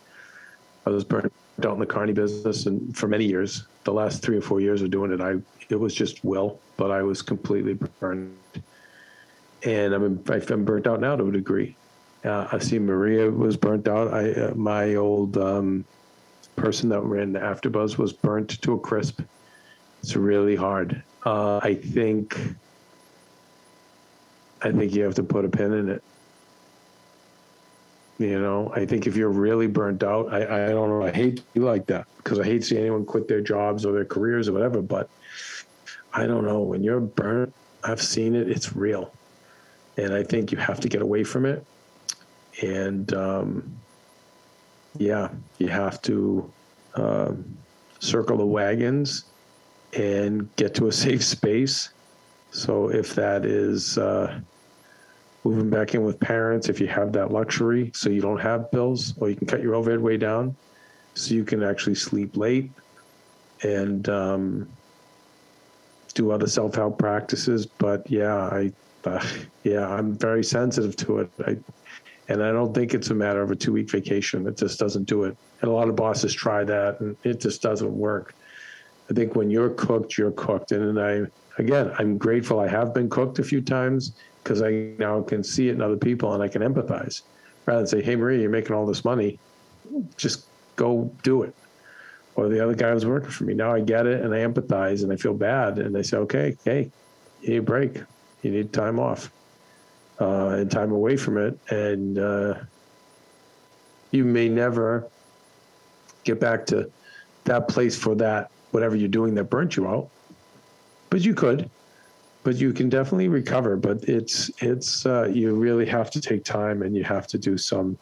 I 0.87 0.91
was 0.91 1.05
burnt 1.05 1.33
out 1.65 1.75
in 1.75 1.81
the 1.81 1.87
carney 1.87 2.13
business, 2.13 2.67
and 2.67 2.97
for 2.97 3.09
many 3.09 3.25
years, 3.25 3.67
the 3.85 3.93
last 3.93 4.23
three 4.23 4.37
or 4.37 4.41
four 4.41 4.61
years 4.61 4.83
of 4.83 4.91
doing 4.91 5.13
it, 5.13 5.21
I 5.21 5.37
it 5.69 5.79
was 5.79 5.95
just 5.95 6.25
will, 6.25 6.59
but 6.77 6.91
I 6.91 7.03
was 7.03 7.23
completely 7.23 7.75
burned. 8.01 8.37
And 9.63 9.95
I'm 9.95 10.23
I've 10.29 10.47
been 10.47 10.65
burnt 10.65 10.87
out 10.87 11.01
now 11.01 11.17
to 11.17 11.29
a 11.29 11.33
degree. 11.33 11.77
Uh, 12.25 12.47
I 12.53 12.59
see 12.59 12.79
Maria 12.79 13.31
was 13.31 13.57
burnt 13.57 13.89
out. 13.89 14.13
I 14.13 14.33
uh, 14.33 14.55
my 14.55 14.95
old 14.97 15.39
um, 15.39 15.85
person 16.57 16.89
that 16.91 17.01
ran 17.01 17.33
the 17.33 17.39
AfterBuzz 17.39 17.97
was 17.97 18.13
burnt 18.13 18.61
to 18.63 18.75
a 18.75 18.79
crisp. 18.79 19.21
It's 20.03 20.17
really 20.17 20.57
hard. 20.57 21.03
Uh, 21.25 21.59
I 21.63 21.75
think. 21.75 22.39
I 24.63 24.71
think 24.71 24.95
you 24.95 25.03
have 25.05 25.15
to 25.15 25.23
put 25.23 25.47
a 25.47 25.49
pin 25.49 25.73
in 25.73 25.89
it. 25.89 26.03
You 28.19 28.39
know, 28.39 28.71
I 28.77 28.85
think 28.85 29.07
if 29.07 29.17
you're 29.17 29.31
really 29.31 29.67
burnt 29.67 30.03
out, 30.03 30.31
I, 30.31 30.67
I 30.67 30.69
don't 30.69 30.91
know. 30.91 31.03
I 31.03 31.11
hate 31.11 31.39
to 31.39 31.43
be 31.55 31.61
like 31.61 31.87
that 31.87 32.07
because 32.19 32.39
I 32.39 32.45
hate 32.45 32.61
to 32.61 32.67
see 32.67 32.77
anyone 32.77 33.07
quit 33.07 33.29
their 33.29 33.41
jobs 33.41 33.87
or 33.87 33.95
their 33.95 34.05
careers 34.05 34.47
or 34.47 34.53
whatever. 34.53 34.83
But 34.83 35.09
I 36.13 36.27
don't 36.27 36.45
know. 36.45 36.61
When 36.61 36.85
you're 36.85 37.01
burnt, 37.01 37.55
I've 37.83 38.03
seen 38.03 38.35
it. 38.35 38.51
It's 38.51 38.77
real, 38.77 39.11
and 39.97 40.13
I 40.13 40.23
think 40.23 40.53
you 40.53 40.59
have 40.59 40.81
to 40.81 40.89
get 40.91 41.01
away 41.01 41.25
from 41.25 41.47
it. 41.47 41.65
And 42.63 43.13
um, 43.15 43.81
yeah, 44.99 45.29
you 45.59 45.69
have 45.69 46.03
to 46.03 46.51
um, 46.95 47.45
circle 48.01 48.37
the 48.37 48.47
wagons 48.47 49.25
and 49.93 50.55
get 50.57 50.75
to 50.75 50.89
a 50.89 50.93
safe 51.07 51.25
space. 51.25 51.91
So 52.53 52.89
if 52.89 53.15
that 53.15 53.45
is 53.45 53.97
uh, 53.99 54.41
moving 55.45 55.71
back 55.71 55.95
in 55.95 56.05
with 56.05 56.19
parents, 56.19 56.69
if 56.69 56.81
you 56.81 56.89
have 56.89 57.13
that 57.13 57.33
luxury, 57.33 57.93
so 57.95 58.11
you 58.11 58.21
don't 58.21 58.41
have 58.41 58.71
bills, 58.71 59.15
or 59.19 59.31
you 59.31 59.37
can 59.37 59.47
cut 59.47 59.63
your 59.63 59.75
overhead 59.75 60.01
way 60.01 60.17
down, 60.17 60.57
so 61.15 61.35
you 61.35 61.45
can 61.45 61.63
actually 61.63 61.95
sleep 61.95 62.37
late 62.37 62.71
and 63.63 64.09
um, 64.09 64.69
do 66.15 66.31
other 66.33 66.47
self 66.47 66.75
help 66.75 66.99
practices. 66.99 67.67
But 67.67 68.11
yeah, 68.11 68.37
I 68.37 68.73
uh, 69.05 69.25
yeah, 69.65 69.89
I'm 69.89 70.15
very 70.15 70.45
sensitive 70.45 70.97
to 70.97 71.21
it. 71.21 71.31
I, 71.47 71.57
and 72.31 72.45
I 72.45 72.53
don't 72.53 72.73
think 72.73 72.95
it's 72.95 73.11
a 73.11 73.15
matter 73.15 73.43
of 73.43 73.51
a 73.51 73.57
two 73.57 73.73
week 73.73 73.91
vacation. 73.91 74.47
It 74.47 74.57
just 74.57 74.79
doesn't 74.79 75.05
do 75.05 75.25
it. 75.25 75.37
And 75.61 75.71
a 75.71 75.75
lot 75.75 75.89
of 75.89 75.97
bosses 75.97 76.33
try 76.33 76.63
that, 76.63 77.01
and 77.01 77.17
it 77.25 77.41
just 77.41 77.61
doesn't 77.61 77.93
work. 77.93 78.35
I 79.11 79.15
think 79.15 79.35
when 79.35 79.51
you're 79.51 79.71
cooked, 79.71 80.17
you're 80.17 80.31
cooked. 80.31 80.71
And, 80.71 81.01
I, 81.01 81.23
again, 81.59 81.93
I'm 81.99 82.17
grateful 82.17 82.61
I 82.61 82.69
have 82.69 82.95
been 82.95 83.11
cooked 83.11 83.41
a 83.41 83.43
few 83.43 83.61
times 83.61 84.13
because 84.45 84.63
I 84.63 84.93
now 84.99 85.23
can 85.23 85.43
see 85.43 85.69
it 85.69 85.73
in 85.73 85.83
other 85.83 85.97
people 85.97 86.33
and 86.33 86.43
I 86.43 86.47
can 86.47 86.63
empathize 86.63 87.23
rather 87.67 87.81
than 87.81 87.89
say, 87.89 88.01
hey, 88.01 88.15
Maria, 88.15 88.43
you're 88.43 88.51
making 88.51 88.77
all 88.77 88.87
this 88.87 89.05
money. 89.05 89.41
Just 90.17 90.47
go 90.77 91.13
do 91.25 91.43
it. 91.43 91.55
Or 92.37 92.49
the 92.49 92.63
other 92.63 92.75
guy 92.75 92.95
was 92.95 93.05
working 93.05 93.31
for 93.31 93.43
me. 93.43 93.55
Now 93.55 93.75
I 93.75 93.81
get 93.81 94.07
it 94.07 94.23
and 94.25 94.33
I 94.33 94.39
empathize 94.39 95.03
and 95.03 95.13
I 95.13 95.17
feel 95.17 95.35
bad. 95.35 95.81
And 95.81 95.93
they 95.93 96.05
say, 96.05 96.17
okay, 96.19 96.57
hey, 96.65 96.93
you 97.43 97.51
need 97.51 97.57
a 97.57 97.63
break. 97.63 98.01
You 98.43 98.53
need 98.53 98.73
time 98.73 99.01
off 99.01 99.33
uh, 100.21 100.49
and 100.51 100.71
time 100.71 100.93
away 100.93 101.17
from 101.17 101.39
it. 101.39 101.59
And 101.71 102.19
uh, 102.19 102.55
you 104.11 104.25
may 104.25 104.49
never 104.49 105.09
get 106.25 106.39
back 106.41 106.67
to 106.67 106.91
that 107.45 107.69
place 107.69 107.97
for 107.97 108.15
that 108.17 108.51
whatever 108.71 108.95
you're 108.95 109.09
doing 109.09 109.35
that 109.35 109.45
burnt 109.45 109.77
you 109.77 109.89
out. 109.89 110.09
But 111.09 111.23
you 111.23 111.35
could 111.35 111.71
but 112.43 112.57
you 112.57 112.73
can 112.73 112.89
definitely 112.89 113.29
recover. 113.29 113.77
But 113.77 114.05
it's 114.05 114.51
it's 114.63 115.05
uh, 115.07 115.29
you 115.33 115.55
really 115.55 115.87
have 115.87 116.11
to 116.13 116.21
take 116.21 116.45
time 116.45 116.83
and 116.83 116.97
you 116.97 117.05
have 117.05 117.27
to 117.29 117.39
do 117.39 117.59
some 117.59 117.99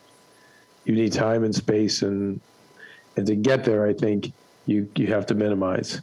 you 0.85 0.95
need 0.95 1.13
time 1.13 1.45
and 1.45 1.55
space. 1.55 2.03
And 2.03 2.41
and 3.19 3.27
to 3.27 3.35
get 3.35 3.65
there 3.65 3.87
i 3.87 3.93
think 3.93 4.33
you 4.67 4.89
you 4.95 5.09
have 5.09 5.27
to 5.27 5.35
minimize 5.35 6.01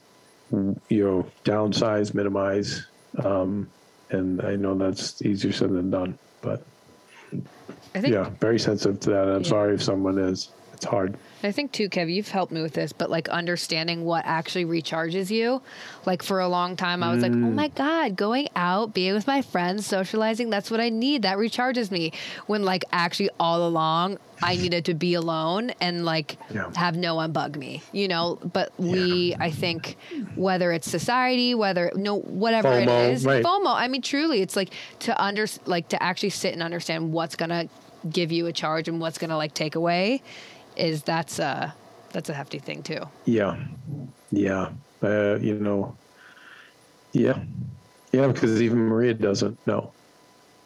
you 0.52 1.04
know 1.04 1.26
downsize 1.44 2.14
minimize 2.14 2.86
um, 3.24 3.68
and 4.12 4.42
i 4.42 4.56
know 4.56 4.76
that's 4.76 5.22
easier 5.22 5.52
said 5.52 5.70
than 5.72 5.90
done 5.90 6.18
but 6.42 6.64
I 7.96 8.02
think 8.02 8.14
yeah 8.14 8.30
very 8.40 8.60
sensitive 8.60 9.00
to 9.02 9.10
that. 9.12 9.28
I'm 9.28 9.42
Yeah. 9.42 9.48
sorry 9.50 9.74
if 9.74 9.82
someone 9.82 10.18
is. 10.20 10.50
It's 10.74 10.86
hard 10.86 11.16
I 11.46 11.52
think 11.52 11.72
too, 11.72 11.90
Kev, 11.90 12.14
you've 12.14 12.30
helped 12.30 12.52
me 12.52 12.62
with 12.62 12.74
this, 12.74 12.92
but 12.92 13.10
like 13.10 13.30
understanding 13.30 14.04
what 14.04 14.26
actually 14.26 14.66
recharges 14.66 15.30
you. 15.30 15.62
Like 16.06 16.24
for 16.24 16.40
a 16.40 16.48
long 16.48 16.76
time, 16.76 17.04
I 17.04 17.14
was 17.14 17.22
like, 17.22 17.32
oh 17.32 17.36
my 17.36 17.70
mm. 17.70 17.76
God, 17.76 18.16
going 18.16 18.50
out, 18.56 18.94
being 18.94 19.14
with 19.14 19.28
my 19.28 19.42
friends, 19.42 19.86
socializing, 19.86 20.50
that's 20.50 20.72
what 20.72 20.80
I 20.80 20.90
need. 20.90 21.22
That 21.22 21.38
recharges 21.38 21.92
me. 21.92 22.12
When 22.48 22.64
like 22.64 22.84
actually 22.92 23.30
all 23.40 23.68
along, 23.68 24.18
I 24.42 24.56
needed 24.62 24.86
to 24.86 24.94
be 24.94 25.14
alone 25.14 25.72
and 25.80 26.06
like 26.06 26.38
Yeah. 26.50 26.72
have 26.76 26.98
no 26.98 27.16
one 27.16 27.32
bug 27.32 27.58
me, 27.58 27.82
you 27.92 28.08
know? 28.08 28.40
But 28.54 28.72
we, 28.78 29.36
I 29.40 29.52
think, 29.52 29.98
whether 30.36 30.72
it's 30.72 30.90
society, 30.90 31.56
whether, 31.56 31.92
no, 31.96 32.20
whatever 32.20 32.70
FOMO, 32.70 32.82
it 32.82 32.90
is, 33.12 33.26
right. 33.26 33.44
FOMO, 33.44 33.74
I 33.74 33.88
mean, 33.88 34.02
truly, 34.02 34.42
it's 34.42 34.56
like 34.56 34.70
to 35.00 35.22
under, 35.22 35.46
like 35.66 35.90
to 35.90 36.02
actually 36.02 36.32
sit 36.32 36.54
and 36.54 36.64
understand 36.64 37.14
what's 37.14 37.36
going 37.36 37.50
to 37.50 37.70
give 38.10 38.32
you 38.32 38.46
a 38.46 38.54
charge 38.54 38.88
and 38.88 39.00
what's 39.00 39.18
going 39.18 39.30
to 39.32 39.38
like 39.38 39.54
take 39.54 39.76
away 39.76 40.22
is 40.78 41.04
that's 41.04 41.40
a 41.40 41.74
that's 42.12 42.30
a 42.30 42.34
hefty 42.34 42.60
thing 42.60 42.84
too. 42.84 43.02
Yeah, 43.26 43.58
yeah. 44.32 44.70
Uh, 45.04 45.38
you 45.40 45.56
know, 45.56 45.96
yeah, 47.12 47.40
yeah. 48.12 48.28
Because 48.28 48.62
even 48.62 48.80
Maria 48.80 49.14
doesn't 49.14 49.58
know. 49.68 49.92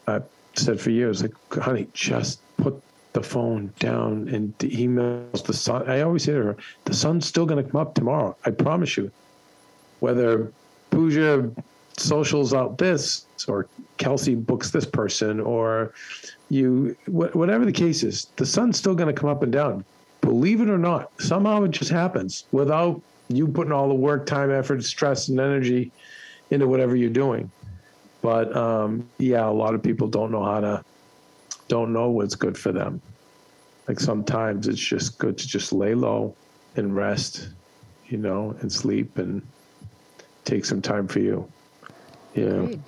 I've 0.08 0.24
said 0.56 0.80
for 0.80 0.92
years, 0.92 1.22
like, 1.22 1.34
honey, 1.52 1.88
just 1.94 2.40
put 2.58 2.82
the 3.14 3.24
phone 3.24 3.74
down 3.80 4.28
and 4.30 4.54
the 4.60 4.70
emails. 4.70 5.44
The 5.44 5.54
sun. 5.54 5.90
I 5.90 6.02
always 6.02 6.24
say 6.24 6.34
to 6.34 6.44
her, 6.44 6.58
the 6.86 6.94
sun's 6.94 7.26
still 7.26 7.46
going 7.46 7.64
to 7.64 7.70
come 7.70 7.82
up 7.82 7.96
tomorrow. 7.96 8.36
I 8.46 8.52
promise 8.52 8.98
you. 8.98 9.12
Whether 10.00 10.54
Pooja 10.92 11.52
socials 11.98 12.54
out 12.54 12.78
this, 12.78 13.26
or 13.48 13.68
Kelsey 13.98 14.36
books 14.36 14.72
this 14.72 14.86
person, 14.86 15.42
or 15.42 15.94
you, 16.50 16.96
wh- 17.06 17.36
whatever 17.36 17.66
the 17.66 17.72
case 17.72 18.04
is, 18.04 18.28
the 18.38 18.46
sun's 18.46 18.78
still 18.78 18.96
going 18.96 19.14
to 19.14 19.20
come 19.20 19.30
up 19.30 19.44
and 19.44 19.52
down. 19.52 19.84
Believe 20.30 20.62
it 20.62 20.70
or 20.70 20.78
not, 20.78 21.10
somehow 21.20 21.64
it 21.64 21.72
just 21.72 21.90
happens 21.90 22.46
without 22.52 23.02
you 23.30 23.48
putting 23.48 23.74
all 23.74 23.88
the 23.88 23.96
work, 23.96 24.28
time, 24.28 24.52
effort, 24.52 24.84
stress, 24.84 25.28
and 25.28 25.40
energy 25.40 25.92
into 26.52 26.68
whatever 26.68 26.96
you're 26.96 27.10
doing. 27.10 27.50
But 28.22 28.56
um, 28.56 29.10
yeah, 29.18 29.50
a 29.50 29.50
lot 29.50 29.74
of 29.74 29.82
people 29.82 30.08
don't 30.08 30.32
know 30.32 30.46
how 30.46 30.60
to, 30.60 30.84
don't 31.68 31.92
know 31.92 32.12
what's 32.12 32.36
good 32.36 32.56
for 32.56 32.72
them. 32.72 33.02
Like 33.88 34.00
sometimes 34.00 34.68
it's 34.68 34.80
just 34.80 35.18
good 35.18 35.36
to 35.36 35.48
just 35.48 35.74
lay 35.74 35.96
low 35.96 36.36
and 36.76 36.96
rest, 36.96 37.50
you 38.08 38.20
know, 38.20 38.56
and 38.62 38.72
sleep 38.72 39.18
and 39.18 39.42
take 40.46 40.64
some 40.64 40.80
time 40.80 41.08
for 41.08 41.22
you. 41.22 41.52
Yeah. 42.36 42.44
Agreed. 42.44 42.82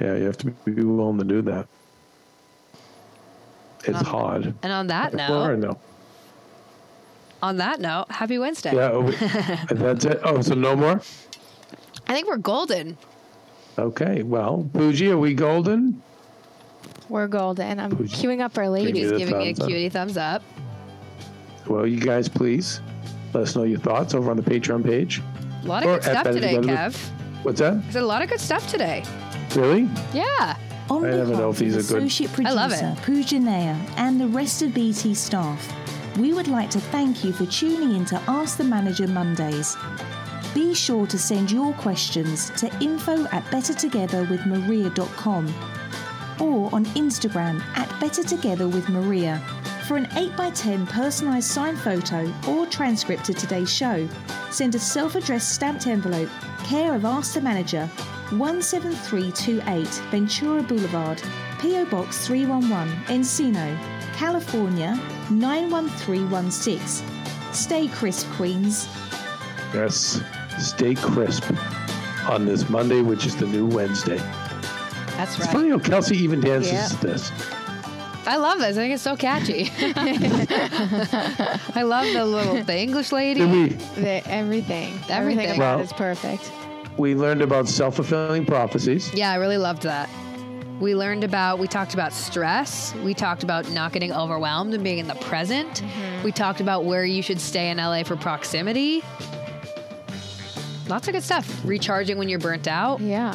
Yeah, 0.00 0.16
you 0.18 0.24
have 0.26 0.38
to 0.38 0.52
be 0.64 0.84
willing 0.84 1.18
to 1.18 1.24
do 1.24 1.42
that. 1.42 1.66
It's 3.80 3.98
Um, 3.98 4.04
hard. 4.04 4.54
And 4.62 4.72
on 4.72 4.86
that 4.86 5.14
note, 5.14 5.56
no. 5.56 5.76
On 7.42 7.56
that 7.58 7.80
note, 7.80 8.06
happy 8.10 8.38
Wednesday. 8.38 8.74
Yeah, 8.74 8.90
oh, 8.92 9.00
we- 9.02 9.16
that's 9.76 10.04
it. 10.04 10.20
Oh, 10.24 10.40
so 10.42 10.54
no 10.54 10.74
more? 10.76 11.00
I 12.08 12.12
think 12.14 12.28
we're 12.28 12.36
golden. 12.38 12.96
Okay, 13.78 14.22
well, 14.22 14.58
Bougie, 14.58 15.10
are 15.10 15.18
we 15.18 15.34
golden? 15.34 16.02
We're 17.08 17.28
golden. 17.28 17.78
I'm 17.78 17.90
Who's- 17.94 18.12
queuing 18.14 18.40
up 18.40 18.56
our 18.58 18.68
ladies. 18.68 18.94
me 18.94 19.00
He's 19.00 19.12
giving 19.12 19.38
me 19.38 19.50
a 19.50 19.54
thumbs 19.54 19.60
up. 19.60 19.68
cutie 19.68 19.88
thumbs 19.88 20.16
up. 20.16 20.42
Well, 21.66 21.86
you 21.86 22.00
guys, 22.00 22.28
please 22.28 22.80
let 23.32 23.42
us 23.42 23.56
know 23.56 23.64
your 23.64 23.78
thoughts 23.80 24.14
over 24.14 24.30
on 24.30 24.36
the 24.36 24.42
Patreon 24.42 24.84
page. 24.84 25.20
A 25.62 25.66
lot 25.66 25.82
of 25.82 25.88
Or 25.90 25.94
good 25.94 26.04
stuff 26.04 26.24
today, 26.28 26.54
Together. 26.56 26.90
Kev. 26.90 27.08
What's 27.42 27.60
that? 27.60 27.74
I 27.74 27.90
said 27.90 28.02
a 28.02 28.06
lot 28.06 28.22
of 28.22 28.28
good 28.28 28.40
stuff 28.40 28.68
today. 28.70 29.04
Really? 29.54 29.88
Yeah. 30.14 30.56
On 30.88 31.04
I 31.04 31.10
never 31.10 31.24
behalf 31.26 31.38
know 31.40 31.50
if 31.50 31.58
these 31.58 31.74
are 31.74 31.92
good. 31.92 32.02
Associate 32.04 32.46
I 32.46 32.52
love 32.52 32.72
it. 32.72 32.78
producer 32.78 33.02
Pooja 33.04 33.38
Nair 33.40 33.76
and 33.96 34.20
the 34.20 34.28
rest 34.28 34.62
of 34.62 34.72
BT 34.72 35.14
staff, 35.14 35.72
we 36.18 36.32
would 36.32 36.48
like 36.48 36.70
to 36.70 36.80
thank 36.80 37.22
you 37.24 37.32
for 37.32 37.46
tuning 37.46 37.94
in 37.96 38.04
to 38.06 38.20
Ask 38.26 38.56
the 38.56 38.64
Manager 38.64 39.06
Mondays. 39.06 39.76
Be 40.54 40.72
sure 40.72 41.06
to 41.06 41.18
send 41.18 41.50
your 41.50 41.74
questions 41.74 42.48
to 42.50 42.72
info 42.80 43.26
at 43.26 43.44
bettertogetherwithmaria.com 43.46 45.54
or 46.40 46.74
on 46.74 46.84
Instagram 46.86 47.60
at 47.76 47.88
bettertogetherwithmaria 48.00 49.42
for 49.86 49.96
an 49.96 50.06
8x10 50.06 50.86
personalised 50.86 51.44
signed 51.44 51.78
photo 51.78 52.32
or 52.48 52.66
transcript 52.66 53.28
of 53.28 53.36
today's 53.36 53.72
show. 53.72 54.08
Send 54.50 54.74
a 54.74 54.78
self-addressed 54.78 55.54
stamped 55.54 55.86
envelope, 55.86 56.30
care 56.64 56.94
of 56.94 57.04
Ask 57.04 57.34
the 57.34 57.42
Manager, 57.42 57.90
17328 58.30 59.86
Ventura 60.10 60.62
Boulevard, 60.62 61.22
PO 61.58 61.84
Box 61.86 62.26
311, 62.26 62.88
Encino, 63.04 63.95
California 64.16 64.98
91316. 65.30 66.80
Stay 67.52 67.86
crisp, 67.88 68.26
Queens. 68.32 68.88
Yes. 69.74 70.20
Stay 70.58 70.94
crisp 70.94 71.44
on 72.28 72.46
this 72.46 72.68
Monday, 72.70 73.02
which 73.02 73.26
is 73.26 73.36
the 73.36 73.46
new 73.46 73.66
Wednesday. 73.66 74.16
That's 75.16 75.36
It's 75.36 75.40
right. 75.46 75.52
funny 75.52 75.68
how 75.70 75.78
Kelsey 75.78 76.16
even 76.16 76.40
dances 76.40 76.72
Yeah. 76.72 76.88
to 76.88 77.06
this. 77.06 77.30
I 78.26 78.36
love 78.36 78.58
this. 78.58 78.76
I 78.76 78.80
think 78.80 78.94
it's 78.94 79.02
so 79.02 79.16
catchy. 79.16 79.70
I 81.74 81.82
love 81.82 82.12
the 82.12 82.24
little 82.24 82.62
the 82.64 82.76
English 82.76 83.12
lady. 83.12 83.44
We 83.44 83.68
The, 83.68 84.22
everything. 84.28 84.98
Everything. 85.08 85.10
Everything 85.10 85.58
Well- 85.58 85.78
it 85.80 85.84
is 85.84 85.92
perfect. 85.92 86.50
we 86.96 87.14
learned 87.14 87.42
about 87.42 87.68
self 87.68 87.96
fulfilling 87.96 88.44
prophecies. 88.46 89.12
Yeah, 89.14 89.30
I 89.30 89.36
really 89.36 89.58
loved 89.58 89.82
that. 89.82 90.08
We 90.80 90.94
learned 90.94 91.24
about, 91.24 91.58
we 91.58 91.66
talked 91.68 91.94
about 91.94 92.12
stress. 92.12 92.94
We 92.96 93.14
talked 93.14 93.42
about 93.42 93.70
not 93.70 93.92
getting 93.92 94.12
overwhelmed 94.12 94.74
and 94.74 94.84
being 94.84 94.98
in 94.98 95.06
the 95.06 95.14
present. 95.14 95.80
Mm-hmm. 95.82 96.22
We 96.24 96.32
talked 96.32 96.60
about 96.60 96.84
where 96.84 97.04
you 97.04 97.22
should 97.22 97.40
stay 97.40 97.70
in 97.70 97.78
LA 97.78 98.02
for 98.02 98.14
proximity. 98.16 99.02
Lots 100.88 101.08
of 101.08 101.14
good 101.14 101.22
stuff. 101.22 101.64
Recharging 101.64 102.18
when 102.18 102.28
you're 102.28 102.38
burnt 102.38 102.68
out. 102.68 103.00
Yeah. 103.00 103.34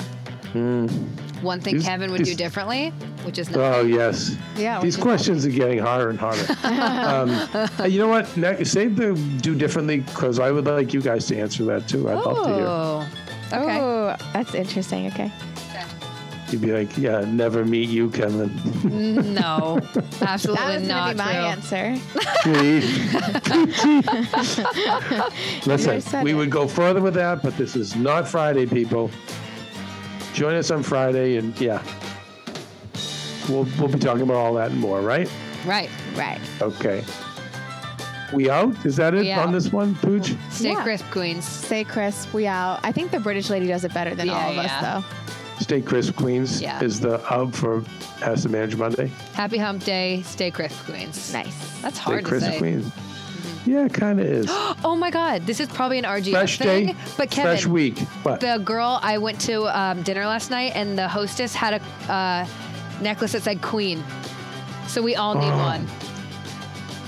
One 0.53 1.59
thing 1.61 1.75
These- 1.75 1.85
Kevin 1.85 2.11
would 2.11 2.23
do 2.23 2.35
differently, 2.35 2.89
which 3.23 3.39
is 3.39 3.49
not. 3.49 3.59
Oh 3.59 3.81
yes. 3.81 4.35
Yeah, 4.55 4.79
These 4.79 4.97
which 4.97 4.99
is 4.99 5.03
questions 5.03 5.45
are 5.45 5.49
getting 5.49 5.79
harder 5.79 6.09
and 6.09 6.19
harder. 6.19 6.45
um, 6.63 7.89
you 7.89 7.99
know 7.99 8.07
what? 8.07 8.35
Ne- 8.37 8.63
save 8.63 8.95
the 8.95 9.13
do 9.41 9.55
differently 9.55 10.01
because 10.01 10.39
I 10.39 10.51
would 10.51 10.65
like 10.65 10.93
you 10.93 11.01
guys 11.01 11.25
to 11.27 11.37
answer 11.39 11.63
that 11.65 11.87
too. 11.87 12.09
I'd 12.09 12.15
love 12.15 12.45
to 12.45 12.53
hear. 12.53 12.65
oh, 12.67 13.07
okay. 13.53 13.79
Oh, 13.81 14.15
that's 14.33 14.53
interesting. 14.53 15.07
Okay. 15.07 15.31
You'd 16.51 16.61
be 16.61 16.71
like, 16.73 16.97
yeah, 16.97 17.21
never 17.21 17.63
meet 17.63 17.89
you, 17.89 18.09
Kevin. 18.09 18.51
No, 19.33 19.79
absolutely 20.21 20.63
That 20.65 20.79
was 20.79 20.87
not 20.87 21.15
going 21.15 21.17
to 21.17 21.23
be 21.23 21.29
my 21.29 21.33
true. 21.33 21.91
answer. 21.93 22.91
Listen, 25.65 26.01
said 26.01 26.23
we 26.23 26.31
it. 26.31 26.35
would 26.35 26.49
go 26.51 26.67
further 26.67 27.01
with 27.01 27.13
that, 27.15 27.41
but 27.43 27.55
this 27.57 27.75
is 27.75 27.95
not 27.95 28.27
Friday, 28.27 28.65
people. 28.65 29.09
Join 30.33 30.55
us 30.55 30.71
on 30.71 30.83
Friday, 30.83 31.37
and 31.37 31.59
yeah, 31.59 31.81
we'll 33.49 33.67
we'll 33.79 33.87
be 33.89 33.99
talking 33.99 34.23
about 34.23 34.37
all 34.37 34.53
that 34.55 34.71
and 34.71 34.79
more, 34.79 35.01
right? 35.01 35.29
Right. 35.65 35.89
Right. 36.15 36.39
Okay. 36.61 37.03
We 38.33 38.49
out? 38.49 38.85
Is 38.85 38.95
that 38.95 39.13
it 39.13 39.21
We 39.21 39.31
on 39.33 39.49
out. 39.49 39.51
this 39.51 39.71
one, 39.73 39.93
Pooch? 39.95 40.35
Stay 40.51 40.69
Yeah. 40.71 40.83
crisp, 40.83 41.05
Queens. 41.11 41.45
Stay 41.45 41.83
crisp. 41.83 42.33
We 42.33 42.47
out. 42.47 42.79
I 42.83 42.91
think 42.93 43.11
the 43.11 43.19
British 43.19 43.49
lady 43.49 43.67
does 43.67 43.83
it 43.83 43.93
better 43.93 44.15
than 44.15 44.27
Yeah, 44.27 44.33
all 44.45 44.49
of 44.51 44.55
yeah. 44.55 44.61
us, 44.63 44.81
though. 44.81 45.03
Stay 45.71 45.79
crisp, 45.81 46.17
Queens. 46.17 46.61
Yeah. 46.61 46.83
Is 46.83 46.99
the 46.99 47.17
hub 47.19 47.53
for 47.53 47.81
Ask 48.21 48.43
the 48.43 48.49
Manager 48.49 48.75
Monday? 48.75 49.07
Happy 49.31 49.57
Hump 49.57 49.85
Day. 49.85 50.21
Stay 50.23 50.51
crisp, 50.51 50.83
Queens. 50.83 51.31
Nice. 51.31 51.79
That's 51.81 51.95
Stay 51.95 52.03
hard 52.11 52.25
to 52.25 52.29
say. 52.31 52.39
Stay 52.39 52.47
crisp, 52.49 52.51
say. 52.51 52.57
Queens. 52.59 52.91
Yeah, 53.65 53.85
it 53.85 53.93
kind 53.93 54.19
of 54.19 54.25
is. 54.25 54.47
Oh 54.83 54.97
my 54.97 55.09
God, 55.09 55.43
this 55.45 55.61
is 55.61 55.69
probably 55.69 55.97
an 55.97 56.03
RGF 56.03 56.31
Fresh 56.31 56.57
thing. 56.57 56.87
day, 56.87 56.95
but 57.15 57.31
Kevin, 57.31 57.51
fresh 57.53 57.65
week. 57.67 57.99
What? 58.23 58.41
the 58.41 58.57
girl 58.57 58.99
I 59.01 59.17
went 59.17 59.39
to 59.41 59.63
um, 59.79 60.01
dinner 60.03 60.25
last 60.25 60.51
night, 60.51 60.73
and 60.75 60.97
the 60.97 61.07
hostess 61.07 61.55
had 61.55 61.81
a 61.81 62.11
uh, 62.11 62.45
necklace 63.01 63.31
that 63.31 63.43
said 63.43 63.61
Queen. 63.61 64.03
So 64.87 65.01
we 65.01 65.15
all 65.15 65.35
need 65.35 65.53
Oh. 65.53 65.57
one. 65.57 65.87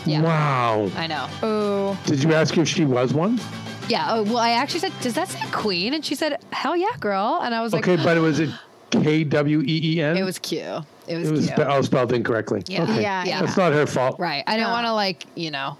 Yeah, 0.05 0.21
Wow. 0.21 0.89
I 0.95 1.07
know. 1.07 1.27
Oh, 1.43 1.99
Did 2.05 2.23
you 2.23 2.33
ask 2.33 2.57
if 2.57 2.69
she 2.69 2.85
was 2.85 3.13
one? 3.13 3.41
Yeah. 3.89 4.07
Oh, 4.09 4.23
well, 4.23 4.37
I 4.37 4.51
actually 4.51 4.79
said, 4.81 4.93
"Does 5.01 5.13
that 5.15 5.27
say 5.29 5.39
Queen?" 5.51 5.93
And 5.93 6.03
she 6.05 6.15
said, 6.15 6.39
"Hell 6.51 6.75
yeah, 6.75 6.87
girl." 6.99 7.39
And 7.43 7.53
I 7.53 7.61
was 7.61 7.73
like, 7.73 7.87
Okay, 7.87 8.01
but 8.01 8.17
it 8.17 8.21
was 8.21 8.39
it 8.39 8.49
K 8.91 9.23
W 9.23 9.61
E 9.61 9.97
E 9.97 10.01
N? 10.01 10.17
"It 10.17 10.23
was 10.23 10.39
Q. 10.39 10.59
It 11.07 11.17
was, 11.17 11.27
It 11.29 11.31
was 11.31 11.45
cute." 11.47 11.57
spe- 11.59 11.65
oh, 11.67 11.81
spelled 11.81 12.13
incorrectly. 12.13 12.63
Yeah. 12.67 12.83
Okay. 12.83 13.01
Yeah, 13.01 13.25
yeah. 13.25 13.41
That's 13.41 13.57
not 13.57 13.73
her 13.73 13.85
fault. 13.85 14.19
right. 14.19 14.43
I 14.47 14.55
don't 14.55 14.67
No. 14.67 14.71
want 14.71 14.85
to 14.85 14.93
like 14.93 15.25
you 15.35 15.51
know 15.51 15.77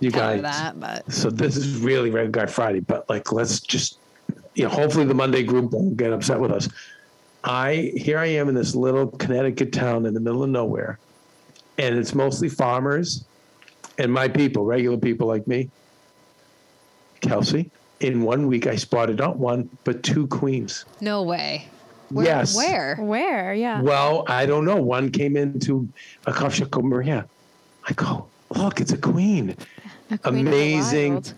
You 0.00 0.10
guys. 0.10 0.40
that, 0.42 0.80
but 0.80 1.10
So 1.12 1.30
this 1.30 1.56
is 1.56 1.76
really 1.78 2.10
Red 2.10 2.32
Guy 2.32 2.46
Friday, 2.46 2.80
but 2.80 3.08
like 3.10 3.32
let's 3.32 3.60
just 3.60 3.98
you 4.54 4.64
know, 4.64 4.68
hopefully 4.70 5.04
the 5.06 5.14
Monday 5.14 5.42
group 5.42 5.72
won't 5.72 5.96
get 5.96 6.12
upset 6.12 6.38
with 6.40 6.50
us. 6.52 6.68
I 7.44 7.92
here 7.96 8.18
I 8.18 8.26
am 8.26 8.48
in 8.48 8.54
this 8.54 8.74
little 8.74 9.08
Connecticut 9.08 9.72
town 9.72 10.06
in 10.06 10.14
the 10.14 10.20
middle 10.20 10.42
of 10.42 10.48
nowhere, 10.50 10.98
and 11.78 11.98
it's 11.98 12.14
mostly 12.14 12.48
farmers 12.48 13.24
and 13.98 14.10
my 14.12 14.26
people, 14.28 14.64
regular 14.64 14.96
people 14.96 15.26
like 15.28 15.46
me. 15.46 15.68
Kelsey, 17.22 17.70
in 18.00 18.22
one 18.22 18.46
week 18.46 18.66
I 18.66 18.76
spotted 18.76 19.18
not 19.18 19.38
one 19.38 19.70
but 19.84 20.02
two 20.02 20.26
queens. 20.26 20.84
no 21.00 21.22
way. 21.22 21.66
Where, 22.10 22.26
yes. 22.26 22.54
Where? 22.54 22.96
where? 22.96 23.54
Yeah. 23.54 23.80
Well, 23.80 24.24
I 24.28 24.44
don't 24.44 24.66
know. 24.66 24.76
One 24.76 25.10
came 25.10 25.34
into 25.34 25.88
a 26.26 26.32
coffee 26.32 26.58
shop 26.58 26.70
called 26.70 26.84
Maria. 26.84 27.26
I 27.88 27.94
go, 27.94 28.26
look, 28.54 28.82
it's 28.82 28.92
a 28.92 28.98
queen. 28.98 29.56
A 30.10 30.18
queen 30.18 30.20
of 30.24 30.34
the 30.34 30.40
amazing. 30.40 31.12
wild. 31.14 31.34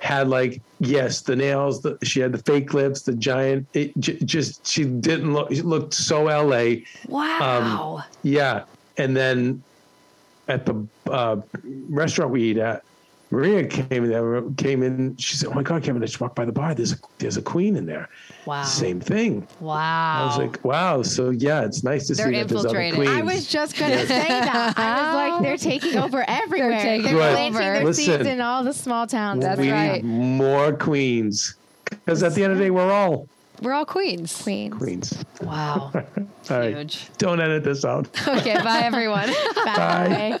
Had 0.00 0.28
like 0.28 0.62
yes, 0.80 1.20
the 1.20 1.36
nails. 1.36 1.82
The, 1.82 1.96
she 2.02 2.18
had 2.18 2.32
the 2.32 2.38
fake 2.38 2.74
lips, 2.74 3.02
the 3.02 3.12
giant. 3.12 3.68
It 3.74 3.96
j- 4.00 4.18
just 4.24 4.66
she 4.66 4.84
didn't 4.84 5.32
look. 5.32 5.52
She 5.52 5.60
looked 5.62 5.94
so 5.94 6.26
L.A. 6.26 6.84
Wow. 7.06 8.02
Yeah, 8.22 8.64
and 8.96 9.14
then 9.16 9.62
at 10.48 10.66
the 10.66 10.84
uh, 11.08 11.36
restaurant 11.88 12.32
we 12.32 12.42
eat 12.44 12.56
at, 12.56 12.82
Maria 13.30 13.64
came 13.66 14.04
in 14.04 14.10
there. 14.10 14.42
Came 14.56 14.82
in. 14.82 15.16
She 15.16 15.36
said, 15.36 15.48
"Oh 15.50 15.52
my 15.54 15.62
God, 15.62 15.82
Kevin! 15.84 16.02
I 16.02 16.06
just 16.06 16.20
walked 16.20 16.34
by 16.34 16.44
the 16.44 16.52
bar. 16.52 16.74
There's 16.74 16.92
a 16.92 16.96
there's 17.18 17.36
a 17.36 17.42
queen 17.42 17.76
in 17.76 17.86
there. 17.86 18.08
wow. 18.44 18.64
Same 18.64 18.98
thing." 19.00 19.46
Wow. 19.60 19.76
I 20.22 20.26
was 20.26 20.38
like, 20.38 20.64
"Wow!" 20.64 21.02
So 21.02 21.30
yeah, 21.30 21.62
it's 21.64 21.84
nice 21.84 22.08
to 22.08 22.14
They're 22.14 22.26
see 22.26 22.32
that 22.38 22.48
there's 22.48 22.64
other 22.66 22.92
queens. 22.92 23.08
I 23.08 23.22
was 23.22 23.46
just 23.46 23.78
gonna 23.78 24.04
say 24.06 24.26
that. 24.28 24.74
I 24.76 25.04
was 25.04 25.14
like, 25.14 25.42
they're 25.42 25.56
taking 25.56 25.96
over 25.98 26.24
everywhere. 26.26 26.70
They're, 26.70 26.98
taking 26.98 27.16
Right. 27.16 27.32
planting 27.32 27.52
their 27.60 27.84
Listen. 27.84 28.04
seeds 28.04 28.26
in 28.26 28.40
all 28.40 28.64
the 28.64 28.72
small 28.72 29.06
towns. 29.06 29.44
That's 29.44 29.60
we 29.60 29.70
right. 29.70 30.02
need 30.02 30.04
more 30.04 30.72
queens. 30.72 31.54
Because 31.84 32.22
at 32.24 32.34
the 32.34 32.42
end 32.42 32.52
of 32.52 32.58
the 32.58 32.64
day, 32.64 32.70
we're 32.70 32.90
all 32.90 33.28
We're 33.62 33.72
all 33.74 33.84
queens. 33.86 34.42
Queens. 34.42 34.74
queens. 34.74 35.24
Wow. 35.42 35.92
All 36.50 36.58
right. 36.58 36.74
Huge. 36.76 37.06
Don't 37.18 37.40
edit 37.40 37.62
this 37.62 37.84
out. 37.84 38.08
Okay. 38.26 38.54
Bye, 38.62 38.80
everyone. 38.84 39.28
Bye. 39.64 40.40